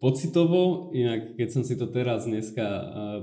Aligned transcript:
pocitovo, 0.00 0.90
inak 0.96 1.36
keď 1.36 1.48
som 1.52 1.62
si 1.62 1.76
to 1.76 1.86
teraz 1.92 2.24
dneska 2.24 2.64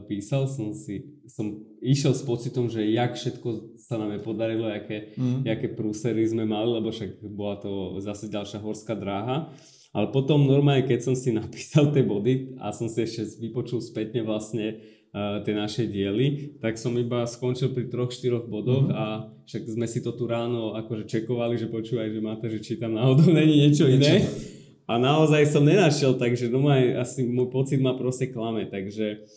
písal, 0.06 0.46
som 0.46 0.72
si 0.78 1.18
som 1.28 1.60
išiel 1.84 2.16
s 2.16 2.24
pocitom, 2.24 2.72
že 2.72 2.88
jak 2.88 3.14
všetko 3.14 3.78
sa 3.78 4.00
nám 4.00 4.16
je 4.16 4.22
podarilo, 4.24 4.72
aké, 4.72 5.14
mm. 5.20 5.44
aké 5.46 5.68
prúsery 5.76 6.24
sme 6.24 6.48
mali, 6.48 6.72
lebo 6.80 6.90
však 6.90 7.20
bola 7.30 7.60
to 7.60 8.00
zase 8.00 8.32
ďalšia 8.32 8.64
horská 8.64 8.96
dráha. 8.96 9.52
Ale 9.92 10.12
potom 10.12 10.48
normálne, 10.48 10.88
keď 10.88 11.12
som 11.12 11.16
si 11.16 11.36
napísal 11.38 11.92
tie 11.92 12.02
body 12.02 12.58
a 12.64 12.72
som 12.72 12.88
si 12.88 13.04
ešte 13.04 13.44
vypočul 13.44 13.84
spätne 13.84 14.24
vlastne 14.24 14.80
uh, 15.12 15.44
tie 15.44 15.54
naše 15.54 15.86
diely, 15.86 16.58
tak 16.64 16.80
som 16.80 16.96
iba 16.96 17.28
skončil 17.28 17.76
pri 17.76 17.92
troch, 17.92 18.10
štyroch 18.10 18.48
bodoch 18.48 18.88
mm-hmm. 18.88 18.98
a 18.98 19.06
však 19.46 19.64
sme 19.68 19.86
si 19.86 20.00
to 20.00 20.16
tu 20.16 20.26
ráno 20.26 20.80
akože 20.80 21.06
čekovali, 21.06 21.60
že 21.60 21.68
počúvaj, 21.68 22.08
že 22.08 22.22
máte, 22.24 22.48
že 22.50 22.60
či 22.64 22.80
tam 22.80 22.96
náhodou 22.96 23.30
není 23.38 23.68
niečo, 23.68 23.86
niečo. 23.86 24.57
A 24.88 24.96
naozaj 24.96 25.52
som 25.52 25.68
nenašiel, 25.68 26.16
takže 26.16 26.48
doma 26.48 26.80
asi 27.04 27.28
môj 27.28 27.52
pocit 27.52 27.84
ma 27.84 27.94
proste 28.00 28.32
klame, 28.32 28.72
takže 28.72 29.28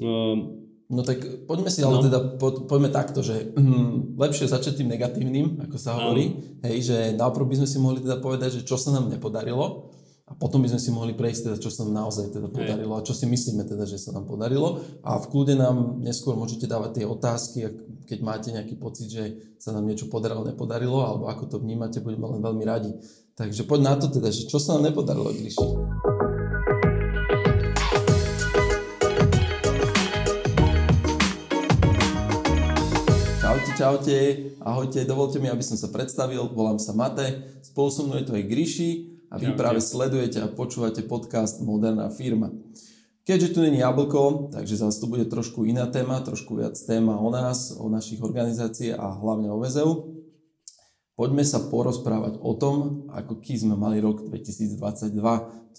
um, 0.00 0.68
No 0.90 1.06
tak 1.06 1.22
poďme 1.46 1.70
si 1.70 1.86
ale 1.86 2.02
no. 2.02 2.04
teda, 2.10 2.18
po, 2.34 2.66
poďme 2.66 2.90
takto, 2.90 3.22
že 3.22 3.54
hm, 3.54 4.18
lepšie 4.18 4.50
začať 4.50 4.82
tým 4.82 4.90
negatívnym, 4.90 5.62
ako 5.62 5.78
sa 5.78 5.94
hovorí, 5.94 6.34
no. 6.34 6.66
hej, 6.66 6.82
že 6.82 6.96
najprv 7.14 7.46
by 7.46 7.56
sme 7.62 7.68
si 7.70 7.78
mohli 7.78 8.02
teda 8.02 8.18
povedať, 8.18 8.58
že 8.58 8.66
čo 8.66 8.74
sa 8.74 8.98
nám 8.98 9.06
nepodarilo 9.06 9.89
a 10.30 10.32
potom 10.38 10.62
by 10.62 10.70
sme 10.70 10.78
si 10.78 10.90
mohli 10.94 11.10
prejsť 11.18 11.40
teda, 11.42 11.56
čo 11.58 11.74
sa 11.74 11.82
nám 11.82 12.06
naozaj 12.06 12.30
teda 12.30 12.46
podarilo 12.54 12.94
a 12.94 13.02
čo 13.02 13.18
si 13.18 13.26
myslíme 13.26 13.66
teda, 13.66 13.82
že 13.82 13.98
sa 13.98 14.14
nám 14.14 14.30
podarilo. 14.30 14.78
A 15.02 15.18
v 15.18 15.26
kľude 15.26 15.58
nám 15.58 15.98
neskôr 16.06 16.38
môžete 16.38 16.70
dávať 16.70 17.02
tie 17.02 17.06
otázky, 17.10 17.66
keď 18.06 18.18
máte 18.22 18.54
nejaký 18.54 18.78
pocit, 18.78 19.10
že 19.10 19.24
sa 19.58 19.74
nám 19.74 19.90
niečo 19.90 20.06
podarilo, 20.06 20.46
nepodarilo 20.46 21.02
alebo 21.02 21.26
ako 21.26 21.50
to 21.50 21.56
vnímate, 21.58 21.98
budeme 21.98 22.30
len 22.30 22.38
veľmi 22.46 22.62
radi. 22.62 22.94
Takže 23.34 23.66
poď 23.66 23.80
na 23.82 23.94
to 23.98 24.06
teda, 24.06 24.30
že 24.30 24.46
čo 24.46 24.62
sa 24.62 24.78
nám 24.78 24.94
nepodarilo, 24.94 25.34
Gríši? 25.34 25.66
Čaute, 33.42 33.70
čaute, 33.74 34.18
ahojte, 34.62 35.02
dovolte 35.10 35.42
mi, 35.42 35.50
aby 35.50 35.66
som 35.66 35.74
sa 35.74 35.90
predstavil, 35.90 36.54
volám 36.54 36.78
sa 36.78 36.94
Mate, 36.94 37.58
spolu 37.66 37.90
so 37.90 38.06
mnou 38.06 38.22
je 38.22 38.30
to 38.30 38.38
aj 38.38 38.46
Gríši 38.46 39.09
a 39.30 39.38
vy 39.38 39.54
práve 39.54 39.78
sledujete 39.78 40.42
a 40.42 40.50
počúvate 40.50 41.06
podcast 41.06 41.62
Moderná 41.62 42.10
firma. 42.10 42.50
Keďže 43.22 43.54
tu 43.54 43.58
není 43.62 43.78
jablko, 43.78 44.50
takže 44.50 44.82
zase 44.82 44.98
tu 44.98 45.06
bude 45.06 45.22
trošku 45.30 45.62
iná 45.62 45.86
téma, 45.86 46.18
trošku 46.18 46.58
viac 46.58 46.74
téma 46.82 47.14
o 47.14 47.30
nás, 47.30 47.70
o 47.78 47.86
našich 47.86 48.18
organizáciách 48.18 48.98
a 48.98 49.06
hlavne 49.22 49.46
o 49.54 49.62
VZU. 49.62 50.18
Poďme 51.14 51.46
sa 51.46 51.62
porozprávať 51.62 52.42
o 52.42 52.58
tom, 52.58 53.06
ako 53.14 53.38
ký 53.38 53.54
sme 53.54 53.78
mali 53.78 54.02
rok 54.02 54.26
2022. 54.26 55.14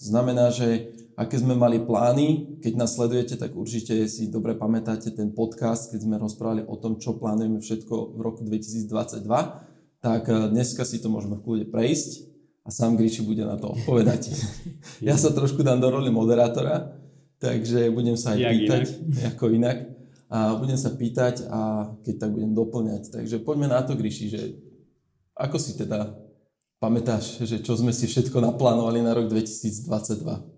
znamená, 0.00 0.48
že 0.48 0.96
aké 1.12 1.36
sme 1.36 1.52
mali 1.52 1.76
plány, 1.76 2.56
keď 2.64 2.72
nás 2.78 2.96
sledujete, 2.96 3.36
tak 3.36 3.52
určite 3.52 4.08
si 4.08 4.32
dobre 4.32 4.56
pamätáte 4.56 5.12
ten 5.12 5.28
podcast, 5.34 5.92
keď 5.92 6.08
sme 6.08 6.16
rozprávali 6.16 6.64
o 6.64 6.78
tom, 6.80 6.96
čo 6.96 7.20
plánujeme 7.20 7.60
všetko 7.60 8.16
v 8.16 8.20
roku 8.22 8.48
2022. 8.48 9.28
Tak 10.00 10.22
eh, 10.24 10.48
dneska 10.48 10.88
si 10.88 11.04
to 11.04 11.12
môžeme 11.12 11.36
v 11.36 11.44
kľude 11.44 11.64
prejsť 11.68 12.31
a 12.62 12.68
sám 12.70 12.94
Gríči 12.94 13.26
bude 13.26 13.42
na 13.42 13.58
to 13.58 13.74
odpovedať. 13.74 14.30
ja 15.08 15.18
sa 15.18 15.34
trošku 15.34 15.66
dám 15.66 15.82
do 15.82 15.90
roli 15.90 16.14
moderátora, 16.14 16.94
takže 17.42 17.90
budem 17.90 18.14
sa 18.14 18.34
aj 18.34 18.38
Jak 18.38 18.52
pýtať, 18.54 18.82
inak. 18.86 19.26
ako 19.34 19.44
inak. 19.50 19.78
A 20.32 20.56
budem 20.56 20.78
sa 20.80 20.94
pýtať 20.94 21.44
a 21.52 21.92
keď 22.00 22.14
tak 22.16 22.30
budem 22.32 22.56
doplňať. 22.56 23.12
Takže 23.12 23.44
poďme 23.44 23.68
na 23.68 23.84
to, 23.84 23.98
Gríši, 23.98 24.26
že 24.32 24.42
ako 25.36 25.60
si 25.60 25.76
teda 25.76 26.16
pamätáš, 26.80 27.44
že 27.44 27.60
čo 27.60 27.76
sme 27.76 27.92
si 27.92 28.08
všetko 28.08 28.40
naplánovali 28.40 29.04
na 29.04 29.12
rok 29.12 29.28
2022? 29.28 30.52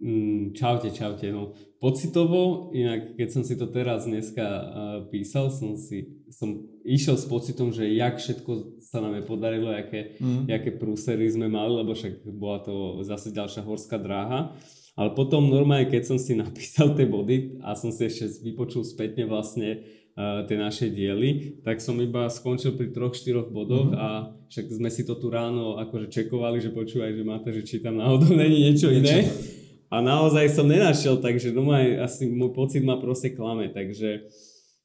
Mm, 0.00 0.56
čaute, 0.56 0.88
čaute. 0.96 1.28
No, 1.28 1.52
pocitovo, 1.76 2.72
inak 2.72 3.20
keď 3.20 3.28
som 3.28 3.42
si 3.44 3.60
to 3.60 3.68
teraz 3.68 4.08
dneska 4.08 4.40
uh, 4.40 4.64
písal, 5.12 5.52
som 5.52 5.76
si 5.76 6.24
som 6.32 6.64
išiel 6.84 7.16
s 7.16 7.26
pocitom, 7.28 7.70
že 7.70 7.88
jak 7.92 8.18
všetko 8.18 8.80
sa 8.80 9.00
nám 9.04 9.20
je 9.20 9.24
podarilo, 9.24 9.70
aké, 9.70 10.16
mm. 10.18 10.48
aké 10.48 10.70
prúsery 10.74 11.28
sme 11.30 11.46
mali, 11.46 11.72
lebo 11.80 11.92
však 11.92 12.24
bola 12.36 12.60
to 12.64 13.04
zase 13.06 13.30
ďalšia 13.30 13.62
horská 13.64 14.00
dráha. 14.00 14.54
Ale 14.98 15.14
potom 15.16 15.48
normálne, 15.48 15.88
keď 15.88 16.02
som 16.14 16.18
si 16.18 16.36
napísal 16.40 16.92
tie 16.96 17.06
body 17.06 17.62
a 17.64 17.78
som 17.78 17.94
si 17.94 18.08
ešte 18.08 18.44
vypočul 18.44 18.84
spätne 18.84 19.24
vlastne 19.24 20.00
tie 20.20 20.56
naše 20.58 20.90
diely, 20.90 21.62
tak 21.64 21.80
som 21.80 21.96
iba 22.02 22.28
skončil 22.28 22.76
pri 22.76 22.92
troch, 22.92 23.16
štyroch 23.16 23.48
bodoch 23.48 23.94
mm-hmm. 23.94 24.04
a 24.04 24.36
však 24.50 24.66
sme 24.68 24.90
si 24.92 25.06
to 25.06 25.16
tu 25.16 25.30
ráno 25.32 25.80
akože 25.80 26.12
čekovali, 26.12 26.60
že 26.60 26.74
počúvaj, 26.74 27.14
že 27.14 27.24
máte, 27.24 27.48
že 27.54 27.62
či 27.64 27.80
tam 27.80 27.96
náhodou 27.96 28.34
není 28.40 28.68
niečo, 28.68 28.90
niečo 28.90 29.16
iné. 29.16 29.30
A 29.90 29.98
naozaj 29.98 30.54
som 30.54 30.70
nenašiel, 30.70 31.18
takže 31.18 31.50
doma 31.50 31.82
asi 32.04 32.30
môj 32.30 32.54
pocit 32.54 32.82
ma 32.84 32.98
proste 33.00 33.34
klame, 33.34 33.70
takže... 33.72 34.28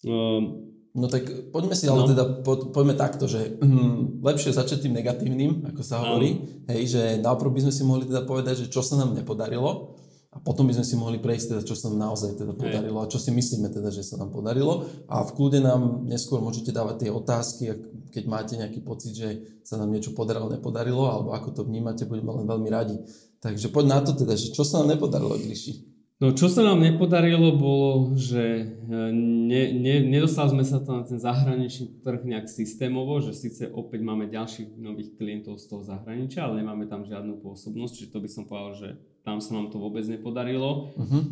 Um, 0.05 0.71
No 0.95 1.11
tak 1.11 1.27
poďme 1.51 1.75
si 1.75 1.91
ale 1.91 2.07
no. 2.07 2.09
teda, 2.09 2.23
po, 2.39 2.71
poďme 2.71 2.95
takto, 2.95 3.27
že 3.27 3.59
hm, 3.59 4.23
lepšie 4.23 4.55
začať 4.55 4.87
tým 4.87 4.95
negatívnym, 4.95 5.67
ako 5.67 5.81
sa 5.83 5.99
hovorí, 5.99 6.63
no. 6.63 6.71
hej, 6.71 6.87
že 6.87 7.01
najprv 7.19 7.51
by 7.51 7.61
sme 7.67 7.73
si 7.75 7.83
mohli 7.83 8.07
teda 8.07 8.23
povedať, 8.23 8.63
že 8.63 8.71
čo 8.71 8.79
sa 8.79 8.95
nám 9.03 9.11
nepodarilo, 9.11 9.99
a 10.35 10.37
potom 10.43 10.67
by 10.67 10.75
sme 10.75 10.83
si 10.83 10.95
mohli 10.99 11.15
prejsť 11.15 11.45
teda, 11.47 11.61
čo 11.63 11.79
sa 11.79 11.87
nám 11.87 12.11
naozaj 12.11 12.35
teda 12.35 12.59
podarilo 12.59 12.99
a 12.99 13.07
čo 13.07 13.23
si 13.23 13.31
myslíme 13.31 13.71
teda, 13.71 13.87
že 13.87 14.03
sa 14.03 14.19
nám 14.19 14.35
podarilo. 14.35 14.83
A 15.07 15.23
v 15.23 15.31
kľude 15.31 15.63
nám 15.63 16.03
neskôr 16.11 16.43
môžete 16.43 16.75
dávať 16.75 17.07
tie 17.07 17.11
otázky, 17.15 17.63
keď 18.11 18.23
máte 18.27 18.59
nejaký 18.59 18.83
pocit, 18.83 19.15
že 19.15 19.29
sa 19.63 19.79
nám 19.79 19.95
niečo 19.95 20.11
podarilo, 20.11 20.51
nepodarilo, 20.51 21.07
alebo 21.07 21.31
ako 21.31 21.55
to 21.55 21.61
vnímate, 21.63 22.03
budeme 22.03 22.35
len 22.35 22.51
veľmi 22.51 22.67
radi. 22.67 22.99
Takže 23.39 23.71
poď 23.71 23.85
na 23.87 23.99
to 24.03 24.11
teda, 24.11 24.35
že 24.35 24.51
čo 24.51 24.67
sa 24.67 24.83
nám 24.83 24.99
nepodarilo, 24.99 25.39
Gliši? 25.39 25.94
No 26.15 26.31
čo 26.31 26.47
sa 26.47 26.63
nám 26.63 26.79
nepodarilo 26.79 27.59
bolo, 27.59 28.15
že 28.15 28.63
e, 28.63 29.11
ne, 29.11 29.63
ne, 29.75 29.99
nedostali 29.99 30.55
sme 30.55 30.63
sa 30.63 30.79
to 30.79 30.95
na 30.95 31.03
ten 31.03 31.19
zahraničný 31.19 31.99
trh 32.07 32.23
nejak 32.23 32.47
systémovo, 32.47 33.19
že 33.19 33.35
síce 33.35 33.67
opäť 33.67 33.99
máme 33.99 34.31
ďalších 34.31 34.79
nových 34.79 35.11
klientov 35.19 35.59
z 35.59 35.67
toho 35.67 35.83
zahraničia, 35.83 36.47
ale 36.47 36.63
nemáme 36.63 36.87
tam 36.87 37.03
žiadnu 37.03 37.43
pôsobnosť, 37.43 37.93
čiže 37.99 38.13
to 38.15 38.23
by 38.23 38.29
som 38.31 38.47
povedal, 38.47 38.71
že 38.79 38.89
tam 39.27 39.43
sa 39.43 39.59
nám 39.59 39.75
to 39.75 39.81
vôbec 39.81 40.07
nepodarilo. 40.07 40.95
Uh-huh. 40.95 41.23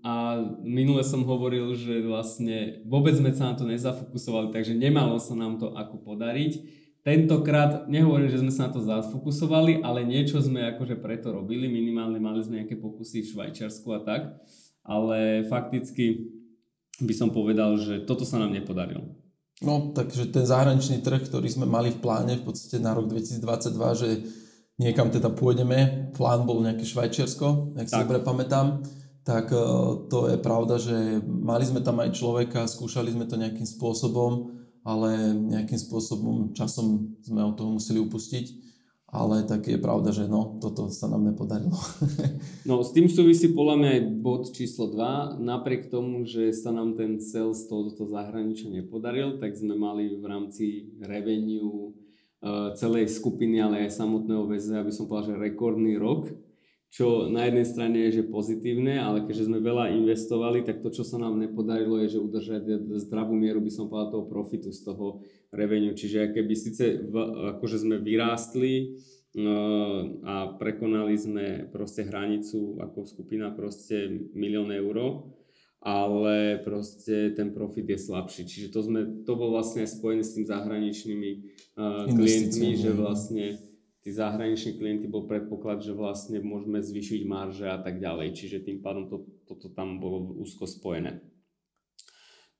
A 0.00 0.40
minule 0.64 1.04
som 1.04 1.26
hovoril, 1.28 1.76
že 1.76 2.00
vlastne 2.00 2.80
vôbec 2.88 3.12
sme 3.12 3.34
sa 3.36 3.52
na 3.52 3.54
to 3.60 3.68
nezafokusovali, 3.68 4.54
takže 4.54 4.72
nemalo 4.72 5.20
sa 5.20 5.36
nám 5.36 5.60
to 5.60 5.74
ako 5.74 6.00
podariť. 6.00 6.77
Tentokrát 7.08 7.88
nehovorím, 7.88 8.28
že 8.28 8.44
sme 8.44 8.52
sa 8.52 8.68
na 8.68 8.76
to 8.76 8.84
zafokusovali, 8.84 9.80
ale 9.80 10.04
niečo 10.04 10.44
sme 10.44 10.76
akože 10.76 11.00
preto 11.00 11.32
robili, 11.32 11.64
minimálne 11.64 12.20
mali 12.20 12.44
sme 12.44 12.60
nejaké 12.60 12.76
pokusy 12.76 13.24
v 13.24 13.30
Švajčiarsku 13.32 13.88
a 13.96 14.04
tak, 14.04 14.36
ale 14.84 15.48
fakticky 15.48 16.28
by 17.00 17.14
som 17.16 17.32
povedal, 17.32 17.80
že 17.80 18.04
toto 18.04 18.28
sa 18.28 18.36
nám 18.36 18.52
nepodarilo. 18.52 19.08
No, 19.64 19.96
takže 19.96 20.28
ten 20.28 20.44
zahraničný 20.44 21.00
trh, 21.00 21.24
ktorý 21.24 21.48
sme 21.48 21.64
mali 21.64 21.96
v 21.96 22.04
pláne 22.04 22.36
v 22.36 22.44
podstate 22.44 22.76
na 22.76 22.92
rok 22.92 23.08
2022, 23.08 23.72
že 23.96 24.08
niekam 24.76 25.08
teda 25.08 25.32
pôjdeme, 25.32 26.12
plán 26.12 26.44
bol 26.44 26.60
nejaké 26.60 26.84
Švajčiarsko, 26.84 27.72
ak 27.80 27.88
si 27.88 27.96
dobre 28.04 28.20
pamätám, 28.20 28.84
tak 29.24 29.48
e, 29.48 29.56
to 30.12 30.28
je 30.28 30.36
pravda, 30.36 30.76
že 30.76 31.24
mali 31.24 31.64
sme 31.64 31.80
tam 31.80 32.04
aj 32.04 32.12
človeka, 32.12 32.68
skúšali 32.68 33.16
sme 33.16 33.24
to 33.24 33.40
nejakým 33.40 33.64
spôsobom, 33.64 34.57
ale 34.88 35.36
nejakým 35.36 35.76
spôsobom 35.76 36.56
časom 36.56 37.20
sme 37.20 37.44
od 37.44 37.60
toho 37.60 37.76
museli 37.76 38.00
upustiť. 38.00 38.64
Ale 39.08 39.40
tak 39.48 39.64
je 39.64 39.80
pravda, 39.80 40.12
že 40.12 40.28
no, 40.28 40.60
toto 40.60 40.92
sa 40.92 41.08
nám 41.08 41.24
nepodarilo. 41.24 41.76
no, 42.68 42.84
s 42.84 42.92
tým 42.92 43.08
súvisí 43.08 43.56
podľa 43.56 43.76
mňa 43.80 43.90
aj 43.96 44.02
bod 44.20 44.52
číslo 44.52 44.92
2. 44.92 45.40
Napriek 45.40 45.88
tomu, 45.88 46.28
že 46.28 46.52
sa 46.52 46.76
nám 46.76 46.92
ten 46.92 47.16
cel 47.16 47.56
z 47.56 47.72
tohoto 47.72 48.04
zahraničia 48.04 48.68
nepodaril, 48.68 49.40
tak 49.40 49.56
sme 49.56 49.80
mali 49.80 50.12
v 50.12 50.24
rámci 50.28 50.64
revenue 51.00 51.96
Eh, 52.38 52.70
celej 52.78 53.10
skupiny, 53.18 53.58
ale 53.58 53.82
aj 53.82 53.98
samotného 53.98 54.46
VZ, 54.46 54.78
aby 54.78 54.94
som 54.94 55.10
povedal, 55.10 55.34
že 55.34 55.42
rekordný 55.42 55.98
rok, 55.98 56.30
čo 56.88 57.28
na 57.28 57.44
jednej 57.44 57.68
strane 57.68 57.98
je 58.08 58.20
že 58.20 58.32
pozitívne, 58.32 58.96
ale 58.96 59.28
keďže 59.28 59.52
sme 59.52 59.60
veľa 59.60 59.92
investovali, 59.92 60.64
tak 60.64 60.80
to, 60.80 60.88
čo 60.88 61.04
sa 61.04 61.20
nám 61.20 61.36
nepodarilo, 61.36 62.00
je, 62.00 62.16
že 62.16 62.24
udržať 62.24 62.64
zdravú 63.04 63.36
mieru, 63.36 63.60
by 63.60 63.68
som 63.68 63.92
povedal, 63.92 64.18
toho 64.18 64.24
profitu 64.24 64.72
z 64.72 64.88
toho 64.88 65.20
revenue. 65.52 65.92
Čiže 65.92 66.32
keby 66.32 66.54
síce 66.56 67.04
v, 67.04 67.14
akože 67.56 67.84
sme 67.84 68.00
vyrástli 68.00 68.96
no, 69.36 69.56
a 70.24 70.56
prekonali 70.56 71.12
sme 71.20 71.68
proste 71.68 72.08
hranicu 72.08 72.80
ako 72.80 73.04
skupina 73.04 73.52
proste 73.52 74.08
milión 74.32 74.72
eur, 74.72 75.28
ale 75.84 76.58
proste 76.64 77.36
ten 77.36 77.52
profit 77.52 77.84
je 77.84 77.98
slabší. 78.00 78.48
Čiže 78.48 78.72
to, 78.72 78.80
sme, 78.80 79.00
to 79.28 79.32
bol 79.36 79.52
vlastne 79.52 79.84
spojené 79.84 80.24
s 80.24 80.34
tým 80.34 80.48
zahraničnými 80.48 81.30
uh, 81.76 82.08
klientmi, 82.10 82.80
že 82.80 82.90
vlastne 82.96 83.67
tí 84.08 84.16
zahraniční 84.16 84.80
klienti 84.80 85.04
bol 85.04 85.28
predpoklad, 85.28 85.84
že 85.84 85.92
vlastne 85.92 86.40
môžeme 86.40 86.80
zvýšiť 86.80 87.28
marže 87.28 87.68
a 87.68 87.76
tak 87.76 88.00
ďalej. 88.00 88.32
Čiže 88.32 88.64
tým 88.64 88.80
pádom 88.80 89.04
to, 89.04 89.28
toto 89.44 89.68
tam 89.68 90.00
bolo 90.00 90.32
úzko 90.40 90.64
spojené. 90.64 91.20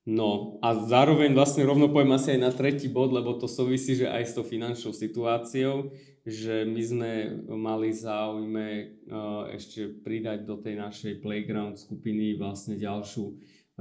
No 0.05 0.61
a 0.61 0.77
zároveň 0.85 1.33
vlastne 1.33 1.65
rovno 1.65 1.89
poviem 1.89 2.13
asi 2.13 2.37
aj 2.37 2.39
na 2.45 2.53
tretí 2.53 2.85
bod, 2.85 3.09
lebo 3.09 3.33
to 3.41 3.49
súvisí, 3.49 3.97
že 3.97 4.05
aj 4.05 4.29
s 4.29 4.35
tou 4.37 4.45
finančnou 4.45 4.93
situáciou, 4.93 5.89
že 6.21 6.69
my 6.69 6.81
sme 6.85 7.11
mali 7.49 7.97
záujme 7.97 8.67
uh, 9.09 9.49
ešte 9.49 9.89
pridať 10.05 10.45
do 10.45 10.61
tej 10.61 10.77
našej 10.77 11.25
playground 11.25 11.81
skupiny 11.81 12.37
vlastne 12.37 12.77
ďalšiu 12.77 13.25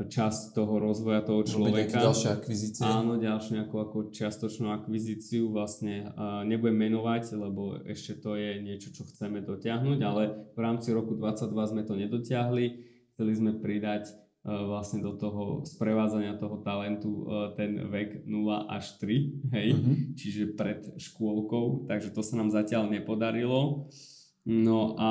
časť 0.07 0.55
toho 0.55 0.79
rozvoja 0.79 1.25
toho 1.27 1.43
človeka. 1.43 1.99
ďalšia 1.99 2.39
akvizícia. 2.39 2.87
Áno, 2.87 3.19
ďalšiu 3.19 3.59
nejakú 3.59 3.77
ako 3.83 3.99
čiastočnú 4.15 4.71
akvizíciu 4.71 5.51
vlastne 5.51 6.15
uh, 6.15 6.47
nebudem 6.47 6.87
menovať, 6.87 7.35
lebo 7.35 7.83
ešte 7.83 8.23
to 8.23 8.39
je 8.39 8.63
niečo, 8.63 8.95
čo 8.95 9.03
chceme 9.11 9.43
dotiahnuť, 9.43 9.99
ale 10.07 10.55
v 10.55 10.61
rámci 10.63 10.95
roku 10.95 11.19
2022 11.19 11.71
sme 11.75 11.83
to 11.83 11.95
nedotiahli. 11.99 12.67
Chceli 13.11 13.33
sme 13.35 13.51
pridať 13.59 14.15
uh, 14.47 14.71
vlastne 14.71 15.03
do 15.03 15.19
toho 15.19 15.67
sprevádzania 15.67 16.39
toho 16.39 16.63
talentu 16.63 17.27
uh, 17.27 17.51
ten 17.59 17.91
vek 17.91 18.23
0 18.23 18.71
až 18.71 18.95
3, 19.03 19.51
hej, 19.59 19.69
uh-huh. 19.75 19.97
čiže 20.15 20.55
pred 20.55 20.87
škôlkou, 20.95 21.91
takže 21.91 22.15
to 22.15 22.23
sa 22.23 22.39
nám 22.39 22.55
zatiaľ 22.55 22.87
nepodarilo. 22.87 23.91
No 24.49 24.97
a 24.97 25.09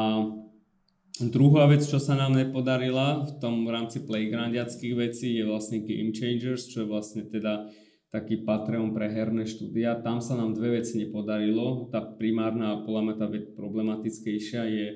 Druhá 1.18 1.66
vec, 1.66 1.82
čo 1.82 1.98
sa 1.98 2.14
nám 2.14 2.38
nepodarila 2.38 3.26
v 3.26 3.32
tom 3.42 3.66
v 3.66 3.74
rámci 3.74 4.06
playgroundiackých 4.06 4.94
vecí 4.94 5.34
je 5.34 5.50
vlastne 5.50 5.82
Game 5.82 6.14
Changers, 6.14 6.70
čo 6.70 6.86
je 6.86 6.92
vlastne 6.92 7.26
teda 7.26 7.74
taký 8.14 8.46
Patreon 8.46 8.94
pre 8.94 9.10
herné 9.10 9.50
štúdia. 9.50 9.98
Tam 10.06 10.22
sa 10.22 10.38
nám 10.38 10.54
dve 10.54 10.78
veci 10.78 11.02
nepodarilo. 11.02 11.90
Tá 11.90 12.06
primárna, 12.06 12.86
podľa 12.86 13.02
mňa 13.02 13.16
tá 13.18 13.28
problematickejšia 13.58 14.62
je, 14.70 14.88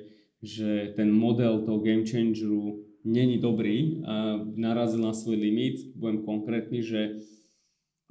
že 0.45 0.69
ten 0.93 1.09
model 1.09 1.65
toho 1.65 1.81
Game 1.81 2.05
Changeru 2.05 2.85
není 3.01 3.41
dobrý 3.41 4.05
a 4.05 4.45
narazil 4.53 5.01
na 5.01 5.17
svoj 5.17 5.41
limit. 5.41 5.97
Budem 5.97 6.21
konkrétny, 6.21 6.85
že 6.85 7.01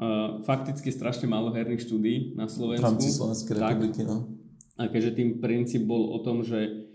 uh, 0.02 0.42
fakticky 0.42 0.90
strašne 0.90 1.30
málo 1.30 1.54
herných 1.54 1.86
štúdí 1.86 2.34
na 2.34 2.50
Slovensku. 2.50 2.82
V 2.82 2.90
rámci 2.90 3.08
Slovenskej 3.14 3.54
republiky, 3.54 4.02
no. 4.02 4.34
A 4.74 4.90
keďže 4.90 5.14
tým 5.14 5.30
princíp 5.38 5.86
bol 5.86 6.10
o 6.10 6.18
tom, 6.24 6.42
že 6.42 6.89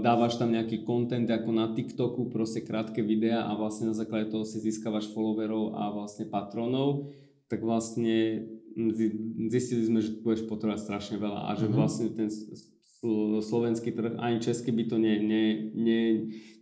dávaš 0.00 0.40
tam 0.40 0.56
nejaký 0.56 0.88
content 0.88 1.28
ako 1.28 1.50
na 1.52 1.76
TikToku, 1.76 2.32
proste 2.32 2.64
krátke 2.64 3.04
videá 3.04 3.44
a 3.44 3.52
vlastne 3.52 3.92
na 3.92 3.96
základe 3.96 4.32
toho 4.32 4.48
si 4.48 4.56
získavaš 4.56 5.12
followerov 5.12 5.76
a 5.76 5.92
vlastne 5.92 6.24
patronov, 6.24 7.12
tak 7.52 7.60
vlastne 7.60 8.48
zistili 9.52 9.84
sme, 9.84 10.00
že 10.00 10.16
budeš 10.24 10.48
potrebovať 10.48 10.80
strašne 10.80 11.16
veľa 11.20 11.40
a 11.46 11.50
že 11.60 11.68
mm-hmm. 11.68 11.76
vlastne 11.76 12.06
ten 12.16 12.28
slovenský 13.44 13.92
trh, 13.92 14.16
ani 14.16 14.40
český 14.40 14.72
by 14.72 14.84
to 14.88 14.96
ne, 14.96 15.20
ne, 15.20 15.44
ne, 15.76 16.00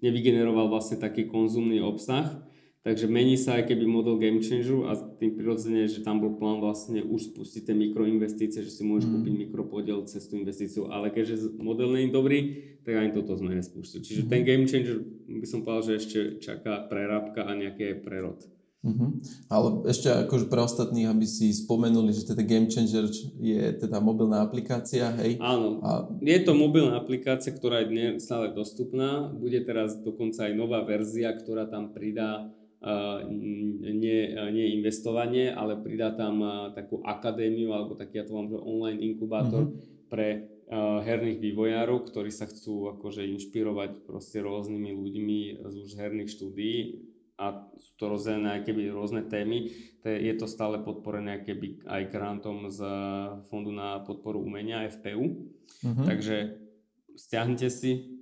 nevygeneroval 0.03 0.67
vlastne 0.67 0.99
taký 0.99 1.31
konzumný 1.31 1.79
obsah 1.79 2.43
Takže 2.83 3.07
mení 3.07 3.39
sa 3.39 3.63
aj 3.63 3.71
keby 3.71 3.87
model 3.87 4.19
game 4.19 4.43
changeru 4.43 4.91
a 4.91 4.99
tým 4.99 5.39
prirodzene, 5.39 5.87
že 5.87 6.03
tam 6.03 6.19
bol 6.19 6.35
plán 6.35 6.59
vlastne 6.59 6.99
už 7.07 7.31
spustiť 7.31 7.71
tie 7.71 7.79
mikroinvestície, 7.79 8.59
že 8.59 8.75
si 8.75 8.83
môžeš 8.83 9.07
mm. 9.07 9.13
kúpiť 9.15 9.35
mikropodiel 9.47 10.03
cez 10.11 10.27
tú 10.27 10.35
investíciu, 10.43 10.91
ale 10.91 11.15
keďže 11.15 11.63
model 11.63 11.95
nie 11.95 12.11
je 12.11 12.17
dobrý, 12.17 12.39
tak 12.83 12.99
ani 12.99 13.15
toto 13.15 13.39
sme 13.39 13.55
nespustili. 13.55 14.03
Čiže 14.03 14.27
mm. 14.27 14.31
ten 14.35 14.43
game 14.43 14.67
changer 14.67 14.99
by 15.31 15.47
som 15.47 15.63
povedal, 15.63 15.95
že 15.95 15.95
ešte 16.03 16.19
čaká 16.43 16.83
prerábka 16.91 17.47
a 17.47 17.55
nejaký 17.55 18.03
prerod. 18.03 18.43
Mm-hmm. 18.83 19.11
Ale 19.47 19.87
ešte 19.87 20.11
akože 20.11 20.51
pre 20.51 20.59
ostatných, 20.59 21.07
aby 21.07 21.23
si 21.23 21.55
spomenuli, 21.55 22.11
že 22.11 22.35
teda 22.35 22.43
Game 22.43 22.67
Changer 22.67 23.07
je 23.39 23.63
teda 23.79 24.03
mobilná 24.03 24.43
aplikácia, 24.43 25.07
hej? 25.23 25.39
Áno, 25.39 25.79
a... 25.87 26.11
je 26.19 26.39
to 26.43 26.51
mobilná 26.59 26.99
aplikácia, 26.99 27.55
ktorá 27.55 27.87
je 27.87 27.95
dnes 27.95 28.27
stále 28.27 28.51
dostupná. 28.51 29.31
Bude 29.31 29.63
teraz 29.63 30.03
dokonca 30.03 30.51
aj 30.51 30.59
nová 30.59 30.83
verzia, 30.83 31.31
ktorá 31.31 31.71
tam 31.71 31.95
pridá 31.95 32.51
nie, 33.83 34.21
nie 34.35 34.67
investovanie, 34.75 35.55
ale 35.55 35.79
pridá 35.79 36.11
tam 36.11 36.43
takú 36.75 36.99
akadémiu 37.07 37.71
alebo 37.71 37.95
taký, 37.95 38.23
ja 38.23 38.27
to 38.27 38.35
mám, 38.35 38.51
že 38.51 38.59
online 38.59 38.99
inkubátor 38.99 39.71
mm-hmm. 39.71 40.11
pre 40.11 40.51
herných 41.05 41.39
vývojárov, 41.39 42.09
ktorí 42.09 42.33
sa 42.33 42.49
chcú 42.49 42.91
akože 42.97 43.29
inšpirovať 43.29 44.09
proste 44.09 44.41
rôznymi 44.41 44.91
ľuďmi 44.97 45.39
z 45.63 45.75
už 45.85 45.91
herných 46.01 46.33
štúdií 46.33 47.05
a 47.37 47.69
sú 47.77 47.93
to 48.01 48.09
rozdelené 48.09 48.61
aj 48.61 48.63
keby 48.71 48.89
rôzne 48.89 49.27
témy. 49.29 49.69
Je 50.07 50.35
to 50.39 50.49
stále 50.49 50.81
podporené 50.81 51.45
keby 51.45 51.85
aj 51.85 52.09
grantom 52.09 52.73
z 52.73 52.81
Fondu 53.53 53.75
na 53.75 54.01
podporu 54.01 54.41
umenia 54.41 54.89
FPU. 54.89 55.51
Mm-hmm. 55.85 56.07
Takže 56.09 56.37
stiahnite 57.21 57.69
si, 57.69 58.22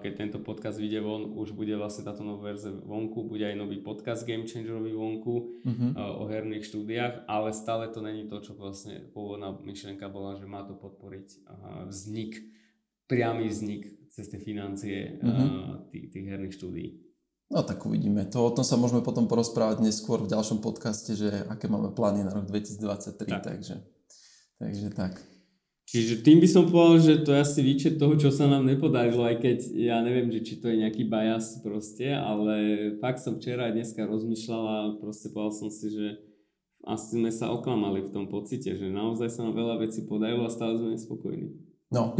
keď 0.00 0.12
tento 0.16 0.38
podcast 0.40 0.80
vyjde 0.80 1.04
von, 1.04 1.36
už 1.36 1.52
bude 1.52 1.76
vlastne 1.76 2.08
táto 2.08 2.24
nová 2.24 2.52
verzia 2.52 2.72
vonku, 2.72 3.28
bude 3.28 3.44
aj 3.44 3.60
nový 3.60 3.84
podcast 3.84 4.24
Game 4.24 4.48
Changerový 4.48 4.96
vonku 4.96 5.60
uh-huh. 5.60 5.92
o 6.20 6.24
herných 6.24 6.64
štúdiách, 6.64 7.28
ale 7.28 7.52
stále 7.52 7.92
to 7.92 8.00
není 8.00 8.24
to, 8.24 8.40
čo 8.40 8.56
vlastne 8.56 9.04
pôvodná 9.12 9.52
myšlienka 9.52 10.08
bola, 10.08 10.40
že 10.40 10.48
má 10.48 10.64
to 10.64 10.72
podporiť 10.72 11.44
vznik, 11.84 12.40
priamy 13.04 13.52
vznik 13.52 13.92
cez 14.08 14.32
tie 14.32 14.40
financie 14.40 15.20
uh-huh. 15.20 15.84
tých, 15.92 16.08
tých 16.08 16.26
herných 16.32 16.56
štúdií. 16.56 16.88
No 17.52 17.60
tak 17.60 17.84
uvidíme. 17.84 18.24
To, 18.32 18.48
o 18.48 18.54
tom 18.56 18.64
sa 18.64 18.80
môžeme 18.80 19.04
potom 19.04 19.28
porozprávať 19.28 19.84
neskôr 19.84 20.24
v 20.24 20.32
ďalšom 20.32 20.64
podcaste, 20.64 21.12
že 21.12 21.28
aké 21.52 21.68
máme 21.68 21.92
plány 21.92 22.24
na 22.24 22.32
rok 22.32 22.48
2023, 22.48 23.28
tak. 23.28 23.44
takže, 23.44 23.76
takže 24.56 24.88
tak. 24.96 25.20
Čiže 25.92 26.24
tým 26.24 26.40
by 26.40 26.48
som 26.48 26.64
povedal, 26.72 27.04
že 27.04 27.20
to 27.20 27.36
je 27.36 27.44
asi 27.44 27.60
výčet 27.60 28.00
toho, 28.00 28.16
čo 28.16 28.32
sa 28.32 28.48
nám 28.48 28.64
nepodarilo, 28.64 29.28
aj 29.28 29.44
keď 29.44 29.58
ja 29.76 30.00
neviem, 30.00 30.32
že 30.32 30.40
či 30.40 30.54
to 30.56 30.72
je 30.72 30.80
nejaký 30.80 31.04
bias 31.04 31.60
proste, 31.60 32.08
ale 32.16 32.56
fakt 32.96 33.20
som 33.20 33.36
včera 33.36 33.68
aj 33.68 33.76
dneska 33.76 34.08
rozmýšľal 34.08 34.64
a 34.64 34.78
proste 34.96 35.28
povedal 35.28 35.52
som 35.52 35.68
si, 35.68 35.92
že 35.92 36.16
asi 36.88 37.20
sme 37.20 37.28
sa 37.28 37.52
oklamali 37.52 38.08
v 38.08 38.12
tom 38.16 38.24
pocite, 38.24 38.72
že 38.72 38.88
naozaj 38.88 39.36
sa 39.36 39.44
nám 39.44 39.52
veľa 39.52 39.84
vecí 39.84 40.08
podarilo 40.08 40.48
a 40.48 40.54
stále 40.56 40.80
sme 40.80 40.96
nespokojní. 40.96 41.60
No. 41.92 42.16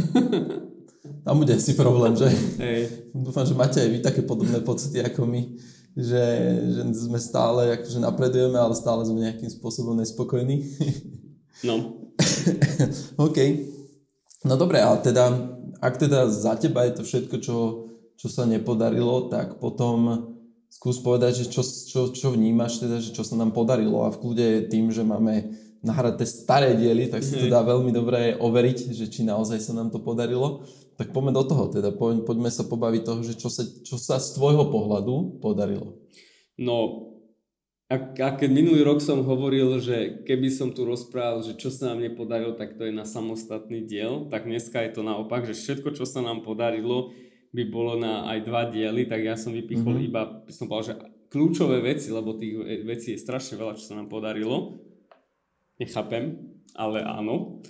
Tam 1.25 1.41
bude 1.41 1.57
asi 1.57 1.73
problém, 1.73 2.13
že? 2.13 2.29
Hej. 2.61 3.09
Dúfam, 3.09 3.41
že 3.41 3.57
máte 3.57 3.81
aj 3.81 3.89
vy 3.89 3.99
také 4.05 4.21
podobné 4.21 4.61
pocity 4.61 5.01
ako 5.01 5.25
my, 5.25 5.49
že, 5.97 6.23
že 6.77 6.81
sme 6.93 7.17
stále, 7.17 7.73
akože 7.81 7.97
napredujeme, 8.05 8.53
ale 8.53 8.77
stále 8.77 9.01
sme 9.01 9.25
nejakým 9.25 9.49
spôsobom 9.49 9.97
nespokojní. 9.97 10.61
No. 11.65 12.02
OK. 13.25 13.37
No 14.43 14.59
dobre, 14.59 14.83
ale 14.83 14.99
teda, 14.99 15.31
ak 15.79 15.95
teda 15.97 16.27
za 16.27 16.59
teba 16.59 16.83
je 16.83 16.99
to 16.99 17.03
všetko, 17.07 17.35
čo, 17.39 17.57
čo 18.19 18.27
sa 18.27 18.43
nepodarilo, 18.43 19.31
tak 19.31 19.57
potom 19.63 20.29
skús 20.67 20.99
povedať, 20.99 21.45
že 21.45 21.45
čo, 21.53 21.61
čo, 21.63 22.01
čo 22.11 22.27
vnímaš, 22.33 22.81
teda, 22.83 22.99
že 22.99 23.13
čo 23.13 23.23
sa 23.23 23.37
nám 23.39 23.53
podarilo 23.55 24.03
a 24.03 24.11
v 24.11 24.19
kľude 24.19 24.45
je 24.45 24.61
tým, 24.67 24.89
že 24.89 25.05
máme 25.05 25.53
nahraté 25.83 26.23
staré 26.23 26.73
diely, 26.79 27.11
tak 27.11 27.21
sa 27.21 27.35
to 27.35 27.51
dá 27.51 27.59
veľmi 27.59 27.91
dobre 27.91 28.39
overiť, 28.39 28.95
že 28.95 29.11
či 29.11 29.27
naozaj 29.27 29.59
sa 29.59 29.75
nám 29.75 29.91
to 29.91 29.99
podarilo. 29.99 30.63
Tak 30.95 31.11
poďme 31.11 31.35
do 31.35 31.43
toho, 31.43 31.67
teda 31.67 31.91
poďme 31.99 32.47
sa 32.47 32.63
pobaviť 32.63 33.01
toho, 33.03 33.19
že 33.21 33.33
čo 33.35 33.51
sa, 33.51 33.67
čo 33.67 33.99
sa 33.99 34.15
z 34.17 34.39
tvojho 34.39 34.71
pohľadu 34.71 35.43
podarilo. 35.43 35.99
No, 36.55 37.11
a, 37.93 37.95
a 38.01 38.29
keď 38.33 38.49
minulý 38.49 38.81
rok 38.81 39.05
som 39.05 39.21
hovoril, 39.21 39.77
že 39.77 40.25
keby 40.25 40.49
som 40.49 40.73
tu 40.73 40.81
rozprával, 40.81 41.45
že 41.45 41.53
čo 41.53 41.69
sa 41.69 41.93
nám 41.93 42.01
nepodarilo, 42.01 42.57
tak 42.57 42.73
to 42.73 42.89
je 42.89 42.93
na 42.93 43.05
samostatný 43.05 43.85
diel, 43.85 44.25
tak 44.33 44.49
dneska 44.49 44.81
je 44.81 44.97
to 44.97 45.05
naopak, 45.05 45.45
že 45.45 45.53
všetko, 45.53 45.93
čo 45.93 46.09
sa 46.09 46.25
nám 46.25 46.41
podarilo, 46.41 47.13
by 47.53 47.63
bolo 47.69 48.01
na 48.01 48.25
aj 48.33 48.49
dva 48.49 48.65
diely, 48.65 49.05
tak 49.05 49.21
ja 49.21 49.37
som 49.37 49.53
vypichol 49.53 50.01
mm-hmm. 50.01 50.09
iba, 50.09 50.41
som 50.49 50.65
povedal, 50.65 50.89
že 50.89 50.95
kľúčové 51.29 51.85
veci, 51.85 52.09
lebo 52.09 52.33
tých 52.33 52.81
vecí 52.81 53.13
je 53.13 53.21
strašne 53.21 53.61
veľa, 53.61 53.77
čo 53.77 53.93
sa 53.93 53.97
nám 54.01 54.09
podarilo. 54.09 54.81
Nechápem, 55.77 56.49
ale 56.73 57.05
áno. 57.05 57.61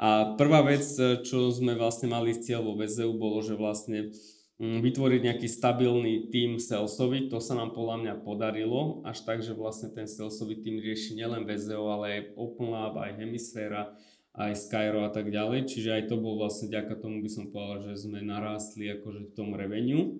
A 0.00 0.36
prvá 0.40 0.64
vec, 0.64 0.84
čo 1.24 1.52
sme 1.52 1.76
vlastne 1.76 2.08
mali 2.08 2.32
cieľ 2.36 2.64
vo 2.64 2.76
VZU, 2.76 3.16
bolo, 3.16 3.44
že 3.44 3.56
vlastne 3.56 4.12
vytvoriť 4.56 5.20
nejaký 5.20 5.48
stabilný 5.52 6.32
tým 6.32 6.56
salesový, 6.56 7.28
to 7.28 7.44
sa 7.44 7.52
nám 7.52 7.76
podľa 7.76 7.96
mňa 8.00 8.14
podarilo, 8.24 9.04
až 9.04 9.20
tak, 9.28 9.44
že 9.44 9.52
vlastne 9.52 9.92
ten 9.92 10.08
salesový 10.08 10.64
tým 10.64 10.80
rieši 10.80 11.12
nielen 11.12 11.44
VZO, 11.44 11.84
ale 11.92 12.04
aj 12.08 12.22
OpenLab, 12.40 12.96
aj 12.96 13.20
Hemisféra, 13.20 13.92
aj 14.32 14.56
Skyro 14.56 15.04
a 15.04 15.12
tak 15.12 15.28
ďalej, 15.28 15.68
čiže 15.68 15.92
aj 15.92 16.02
to 16.08 16.16
bol 16.16 16.40
vlastne 16.40 16.72
ďaká 16.72 16.96
tomu 16.96 17.20
by 17.20 17.30
som 17.32 17.52
povedal, 17.52 17.92
že 17.92 18.08
sme 18.08 18.24
narástli 18.24 18.88
akože 18.96 19.32
v 19.32 19.34
tom 19.36 19.52
revenue. 19.52 20.16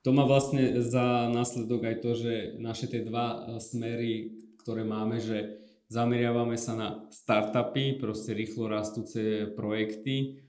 To 0.00 0.16
má 0.16 0.24
vlastne 0.24 0.80
za 0.80 1.28
následok 1.28 1.92
aj 1.92 1.96
to, 2.00 2.10
že 2.16 2.32
naše 2.56 2.88
tie 2.88 3.04
dva 3.04 3.26
e, 3.36 3.60
smery, 3.60 4.32
ktoré 4.64 4.80
máme, 4.80 5.20
že 5.20 5.60
zameriavame 5.92 6.56
sa 6.56 6.72
na 6.72 6.88
startupy, 7.12 8.00
proste 8.00 8.32
rýchlo 8.32 8.68
rastúce 8.72 9.52
projekty, 9.52 10.40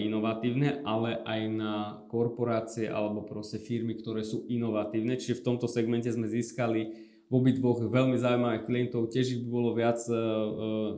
inovatívne, 0.00 0.82
ale 0.84 1.20
aj 1.24 1.40
na 1.52 1.74
korporácie 2.08 2.86
alebo 2.86 3.26
proste 3.26 3.60
firmy, 3.60 3.98
ktoré 3.98 4.24
sú 4.24 4.46
inovatívne. 4.48 5.16
Čiže 5.18 5.40
v 5.40 5.44
tomto 5.52 5.66
segmente 5.66 6.08
sme 6.12 6.28
získali 6.30 7.06
v 7.26 7.32
obidvoch 7.34 7.82
veľmi 7.82 8.14
zaujímavých 8.16 8.66
klientov. 8.70 9.10
Tiež 9.10 9.26
ich 9.34 9.42
by 9.42 9.48
bolo 9.50 9.70
viac 9.74 9.98
uh, 10.06 10.14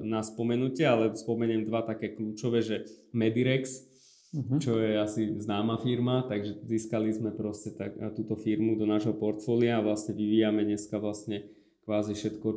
na 0.04 0.20
spomenutie, 0.20 0.85
ale 0.85 1.16
spomeniem 1.16 1.64
dva 1.64 1.80
také 1.88 2.12
kľúčové, 2.12 2.61
že 2.61 2.85
Medirex 3.16 3.88
uh-huh. 4.35 4.58
čo 4.61 4.76
je 4.80 5.00
asi 5.00 5.23
známa 5.40 5.80
firma, 5.80 6.28
takže 6.28 6.61
získali 6.68 7.12
sme 7.12 7.32
proste 7.32 7.73
tak, 7.73 7.97
túto 8.12 8.37
firmu 8.37 8.76
do 8.76 8.85
nášho 8.85 9.16
portfólia 9.16 9.80
a 9.80 9.85
vlastne 9.85 10.12
vyvíjame 10.12 10.64
dneska 10.68 11.00
vlastne 11.00 11.49
kvázi 11.88 12.12
všetko 12.12 12.49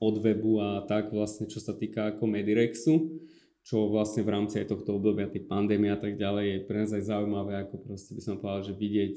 od 0.00 0.14
webu 0.18 0.58
a 0.58 0.82
tak 0.88 1.12
vlastne, 1.12 1.46
čo 1.46 1.60
sa 1.60 1.76
týka 1.76 2.16
ako 2.16 2.24
Medirexu, 2.26 3.20
čo 3.60 3.86
vlastne 3.92 4.24
v 4.26 4.32
rámci 4.32 4.58
aj 4.58 4.72
tohto 4.72 4.96
obdobia 4.96 5.30
tej 5.30 5.46
pandémie 5.46 5.92
a 5.92 6.00
tak 6.00 6.16
ďalej 6.16 6.44
je 6.48 6.58
pre 6.66 6.76
nás 6.82 6.90
aj 6.96 7.06
zaujímavé, 7.06 7.52
ako 7.62 7.76
proste 7.84 8.16
by 8.16 8.22
som 8.24 8.40
povedal, 8.40 8.72
že 8.72 8.74
vidieť 8.74 9.16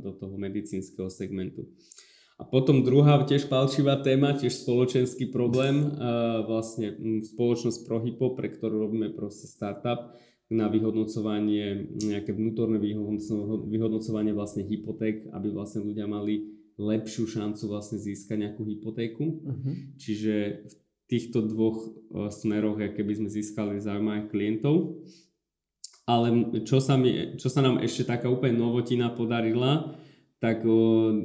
do 0.00 0.10
toho 0.14 0.34
medicínskeho 0.38 1.10
segmentu. 1.12 1.68
A 2.34 2.42
potom 2.42 2.82
druhá 2.82 3.22
tiež 3.22 3.46
palčivá 3.46 3.94
téma, 4.02 4.34
tiež 4.34 4.66
spoločenský 4.66 5.30
problém, 5.30 5.94
vlastne 6.50 6.98
spoločnosť 7.22 7.86
ProHypo, 7.86 8.34
pre 8.34 8.50
ktorú 8.50 8.90
robíme 8.90 9.14
proste 9.14 9.46
startup 9.46 10.18
na 10.50 10.66
vyhodnocovanie, 10.66 11.94
nejaké 11.94 12.34
vnútorné 12.34 12.82
vyhodnocovanie 13.70 14.34
vlastne 14.34 14.66
hypoték, 14.66 15.30
aby 15.30 15.48
vlastne 15.54 15.86
ľudia 15.86 16.10
mali 16.10 16.52
lepšiu 16.74 17.30
šancu 17.30 17.70
vlastne 17.70 18.02
získať 18.02 18.50
nejakú 18.50 18.66
hypotéku. 18.66 19.24
Uh-huh. 19.24 19.74
Čiže 19.94 20.66
v 20.66 20.74
týchto 21.06 21.44
dvoch 21.44 21.78
uh, 21.84 22.28
smeroch, 22.32 22.80
keby 22.80 23.12
sme 23.24 23.28
získali 23.28 23.80
zaujímavých 23.80 24.30
klientov. 24.30 25.04
Ale 26.04 26.60
čo 26.68 26.84
sa, 26.84 27.00
mi, 27.00 27.40
čo 27.40 27.48
sa 27.48 27.64
nám 27.64 27.80
ešte 27.80 28.04
taká 28.04 28.28
úplne 28.28 28.60
novotina 28.60 29.08
podarila, 29.08 29.96
tak 30.36 30.60
uh, 30.68 31.16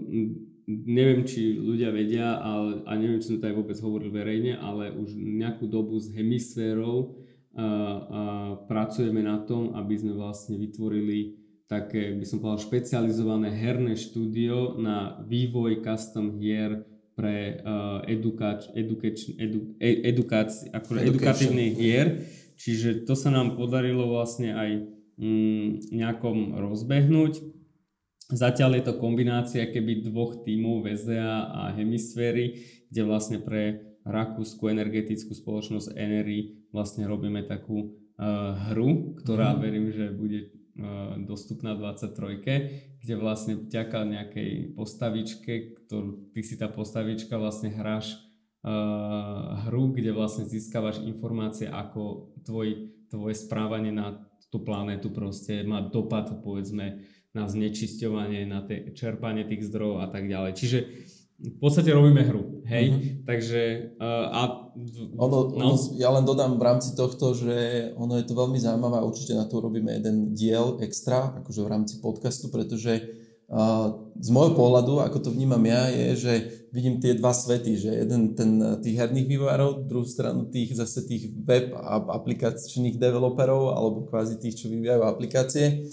neviem, 0.69 1.25
či 1.25 1.57
ľudia 1.57 1.89
vedia, 1.89 2.37
ale, 2.37 2.85
a 2.85 2.93
neviem, 2.93 3.17
či 3.17 3.33
sme 3.33 3.41
to 3.41 3.49
aj 3.49 3.57
vôbec 3.57 3.77
hovorili 3.81 4.11
verejne, 4.13 4.53
ale 4.61 4.93
už 4.93 5.17
nejakú 5.17 5.65
dobu 5.65 5.97
s 5.97 6.13
hemisférou 6.13 7.17
a, 7.57 7.65
a 7.65 8.21
pracujeme 8.69 9.25
na 9.25 9.41
tom, 9.41 9.73
aby 9.73 9.97
sme 9.97 10.13
vlastne 10.13 10.61
vytvorili 10.61 11.41
také, 11.65 12.13
by 12.13 12.25
som 12.25 12.37
povedal, 12.37 12.61
špecializované 12.61 13.49
herné 13.49 13.97
štúdio 13.97 14.77
na 14.77 15.21
vývoj 15.25 15.81
custom 15.81 16.37
hier 16.37 16.85
pre 17.19 17.59
uh, 17.59 17.99
edukač, 18.07 18.71
edukač, 18.71 19.35
edu, 19.35 19.75
e, 19.83 20.07
edukáci, 20.07 20.71
ako 20.71 21.03
edukatívnych 21.03 21.75
hier. 21.75 22.23
Čiže 22.55 23.03
to 23.03 23.19
sa 23.19 23.27
nám 23.27 23.59
podarilo 23.59 24.07
vlastne 24.07 24.55
aj 24.55 24.87
mm, 25.19 25.91
nejakom 25.91 26.55
rozbehnúť 26.55 27.59
Zatiaľ 28.29 28.77
je 28.77 28.83
to 28.85 29.01
kombinácia 29.01 29.65
keby 29.65 30.05
dvoch 30.05 30.45
tímov 30.45 30.85
VZA 30.85 31.49
a 31.49 31.61
Hemisféry, 31.73 32.61
kde 32.93 33.01
vlastne 33.01 33.41
pre 33.41 33.81
rakúsku 34.05 34.69
energetickú 34.69 35.33
spoločnosť 35.33 35.97
Enery 35.97 36.69
vlastne 36.69 37.09
robíme 37.09 37.41
takú 37.49 37.89
uh, 37.89 38.53
hru, 38.69 39.17
ktorá 39.17 39.57
mm. 39.57 39.59
verím, 39.65 39.87
že 39.89 40.05
bude 40.13 40.39
uh, 40.45 41.17
dostupná 41.25 41.73
23, 41.73 42.88
kde 42.99 43.15
vlastne 43.15 43.53
vďaka 43.55 43.99
nejakej 44.03 44.75
postavičke, 44.75 45.79
ktorú 45.85 46.35
ty 46.35 46.41
si 46.43 46.59
tá 46.59 46.67
postavička 46.67 47.39
vlastne 47.39 47.71
hráš 47.71 48.19
uh, 48.63 49.67
hru, 49.67 49.95
kde 49.95 50.11
vlastne 50.11 50.43
získavaš 50.43 50.99
informácie, 51.07 51.71
ako 51.71 52.35
tvoj, 52.43 52.91
tvoje 53.07 53.35
správanie 53.39 53.95
na 53.95 54.27
tú 54.49 54.65
planetu 54.65 55.13
proste 55.13 55.61
má 55.61 55.79
dopad 55.85 56.41
povedzme 56.41 57.05
na 57.37 57.45
znečisťovanie, 57.45 58.49
na 58.49 58.65
te, 58.65 58.89
čerpanie 58.97 59.45
tých 59.45 59.69
zdrojov 59.69 60.01
a 60.01 60.07
tak 60.09 60.25
ďalej. 60.25 60.51
Čiže 60.57 60.79
v 61.39 61.57
podstate 61.61 61.93
robíme 61.95 62.25
hru, 62.25 62.65
hej? 62.67 62.85
Mm-hmm. 62.91 63.23
Takže 63.23 63.61
uh, 63.95 64.27
a... 64.27 64.41
Ono, 65.19 65.37
no. 65.51 65.55
ono, 65.55 65.73
ja 65.99 66.09
len 66.13 66.23
dodám 66.23 66.55
v 66.55 66.65
rámci 66.65 66.95
tohto, 66.95 67.35
že 67.35 67.89
ono 67.99 68.15
je 68.17 68.25
to 68.25 68.37
veľmi 68.37 68.59
zaujímavé 68.61 68.99
a 68.99 69.07
určite 69.07 69.35
na 69.35 69.45
to 69.45 69.59
robíme 69.59 69.91
jeden 69.91 70.31
diel 70.33 70.79
extra, 70.79 71.35
akože 71.43 71.61
v 71.65 71.71
rámci 71.71 71.95
podcastu, 71.99 72.47
pretože 72.47 73.03
uh, 73.51 74.09
z 74.15 74.29
môjho 74.31 74.55
pohľadu, 74.55 75.03
ako 75.03 75.17
to 75.19 75.29
vnímam 75.35 75.61
ja, 75.67 75.91
je, 75.91 76.07
že 76.15 76.33
vidím 76.71 77.03
tie 77.03 77.17
dva 77.17 77.35
svety, 77.35 77.71
že 77.75 77.91
jeden 77.91 78.37
ten 78.39 78.79
tých 78.79 78.95
herných 78.95 79.27
vývojárov, 79.27 79.89
druhú 79.89 80.07
stranu 80.07 80.47
tých 80.47 80.77
zase 80.77 81.03
tých 81.03 81.33
web 81.43 81.75
a 81.75 81.99
aplikačných 82.21 82.95
developerov 82.95 83.75
alebo 83.75 84.07
kvázi 84.07 84.39
tých, 84.39 84.63
čo 84.63 84.71
vyvíjajú 84.71 85.01
aplikácie 85.03 85.89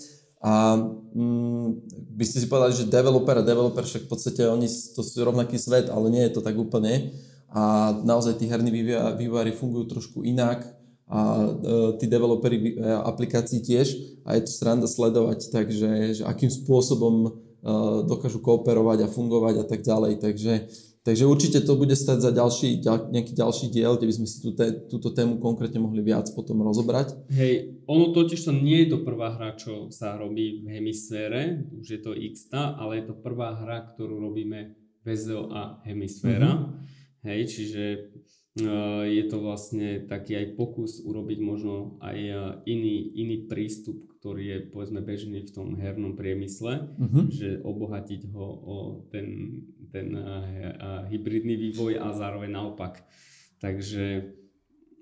a 0.47 0.76
mm, 0.78 1.88
by 2.12 2.25
ste 2.28 2.45
si 2.45 2.47
povedali, 2.47 2.76
že 2.76 2.93
developer 2.93 3.40
a 3.40 3.43
developer, 3.43 3.83
však 3.83 4.05
v 4.05 4.11
podstate 4.11 4.43
oni 4.45 4.69
to 4.69 5.00
sú 5.00 5.25
rovnaký 5.25 5.57
svet, 5.57 5.88
ale 5.88 6.12
nie 6.12 6.23
je 6.28 6.38
to 6.38 6.45
tak 6.45 6.55
úplne. 6.55 7.16
A 7.57 7.97
naozaj 8.05 8.37
tí 8.37 8.53
herní 8.53 8.69
vývojári 9.17 9.57
fungujú 9.57 9.97
trošku 9.97 10.29
inak 10.29 10.77
a 11.09 11.41
e, 11.41 11.49
tí 11.97 12.05
developeri 12.05 12.77
e, 12.77 12.85
aplikácií 12.85 13.65
tiež 13.65 14.21
a 14.29 14.37
je 14.37 14.45
to 14.45 14.53
sranda 14.53 14.85
sledovať, 14.85 15.49
takže 15.49 16.21
že 16.21 16.23
akým 16.29 16.53
spôsobom 16.53 17.15
e, 17.25 17.31
dokážu 18.05 18.45
kooperovať 18.45 19.09
a 19.09 19.13
fungovať 19.13 19.55
a 19.63 19.65
tak 19.65 19.81
ďalej. 19.81 20.21
Takže 20.21 20.53
Takže 21.07 21.23
určite 21.23 21.63
to 21.63 21.79
bude 21.79 21.95
stať 21.95 22.19
za 22.19 22.35
ďalší, 22.35 22.83
ďal, 22.83 23.15
nejaký 23.15 23.31
ďalší 23.31 23.71
diel, 23.71 23.95
kde 23.95 24.11
by 24.11 24.15
sme 24.19 24.27
si 24.27 24.43
tú, 24.43 24.51
túto 24.91 25.15
tému 25.15 25.39
konkrétne 25.39 25.79
mohli 25.79 26.03
viac 26.03 26.27
potom 26.35 26.67
rozobrať. 26.67 27.31
Hej, 27.31 27.79
ono 27.87 28.11
totiž 28.11 28.43
to 28.43 28.51
nie 28.51 28.83
je 28.83 28.91
to 28.91 29.07
prvá 29.07 29.39
hra, 29.39 29.55
čo 29.55 29.87
sa 29.95 30.19
robí 30.19 30.67
v 30.67 30.75
hemisfére, 30.75 31.63
už 31.79 31.87
je 31.87 32.01
to 32.03 32.11
x 32.11 32.51
ale 32.51 32.99
je 32.99 33.05
to 33.07 33.15
prvá 33.23 33.55
hra, 33.55 33.87
ktorú 33.95 34.19
robíme 34.19 34.75
VZO 35.07 35.55
a 35.55 35.79
hemisféra. 35.87 36.59
Mm-hmm. 36.59 36.96
Hej, 37.25 37.41
čiže 37.49 37.85
uh, 38.61 39.07
je 39.07 39.25
to 39.31 39.37
vlastne 39.41 40.05
taký 40.05 40.37
aj 40.37 40.47
pokus 40.59 41.01
urobiť 41.01 41.39
možno 41.41 41.97
aj 42.05 42.19
uh, 42.29 42.41
iný, 42.69 43.15
iný 43.17 43.49
prístup, 43.49 44.05
ktorý 44.21 44.43
je 44.45 44.59
povedzme 44.69 45.01
bežný 45.01 45.47
v 45.47 45.55
tom 45.55 45.69
hernom 45.81 46.19
priemysle, 46.19 46.93
mm-hmm. 46.99 47.25
že 47.33 47.49
obohatiť 47.65 48.21
ho 48.35 48.47
o 48.47 48.77
ten 49.09 49.27
ten 49.97 50.13
uh, 50.13 51.07
hybridný 51.09 51.57
vývoj 51.57 51.97
a 52.03 52.13
zároveň 52.13 52.51
naopak. 52.53 53.01
Takže 53.57 54.37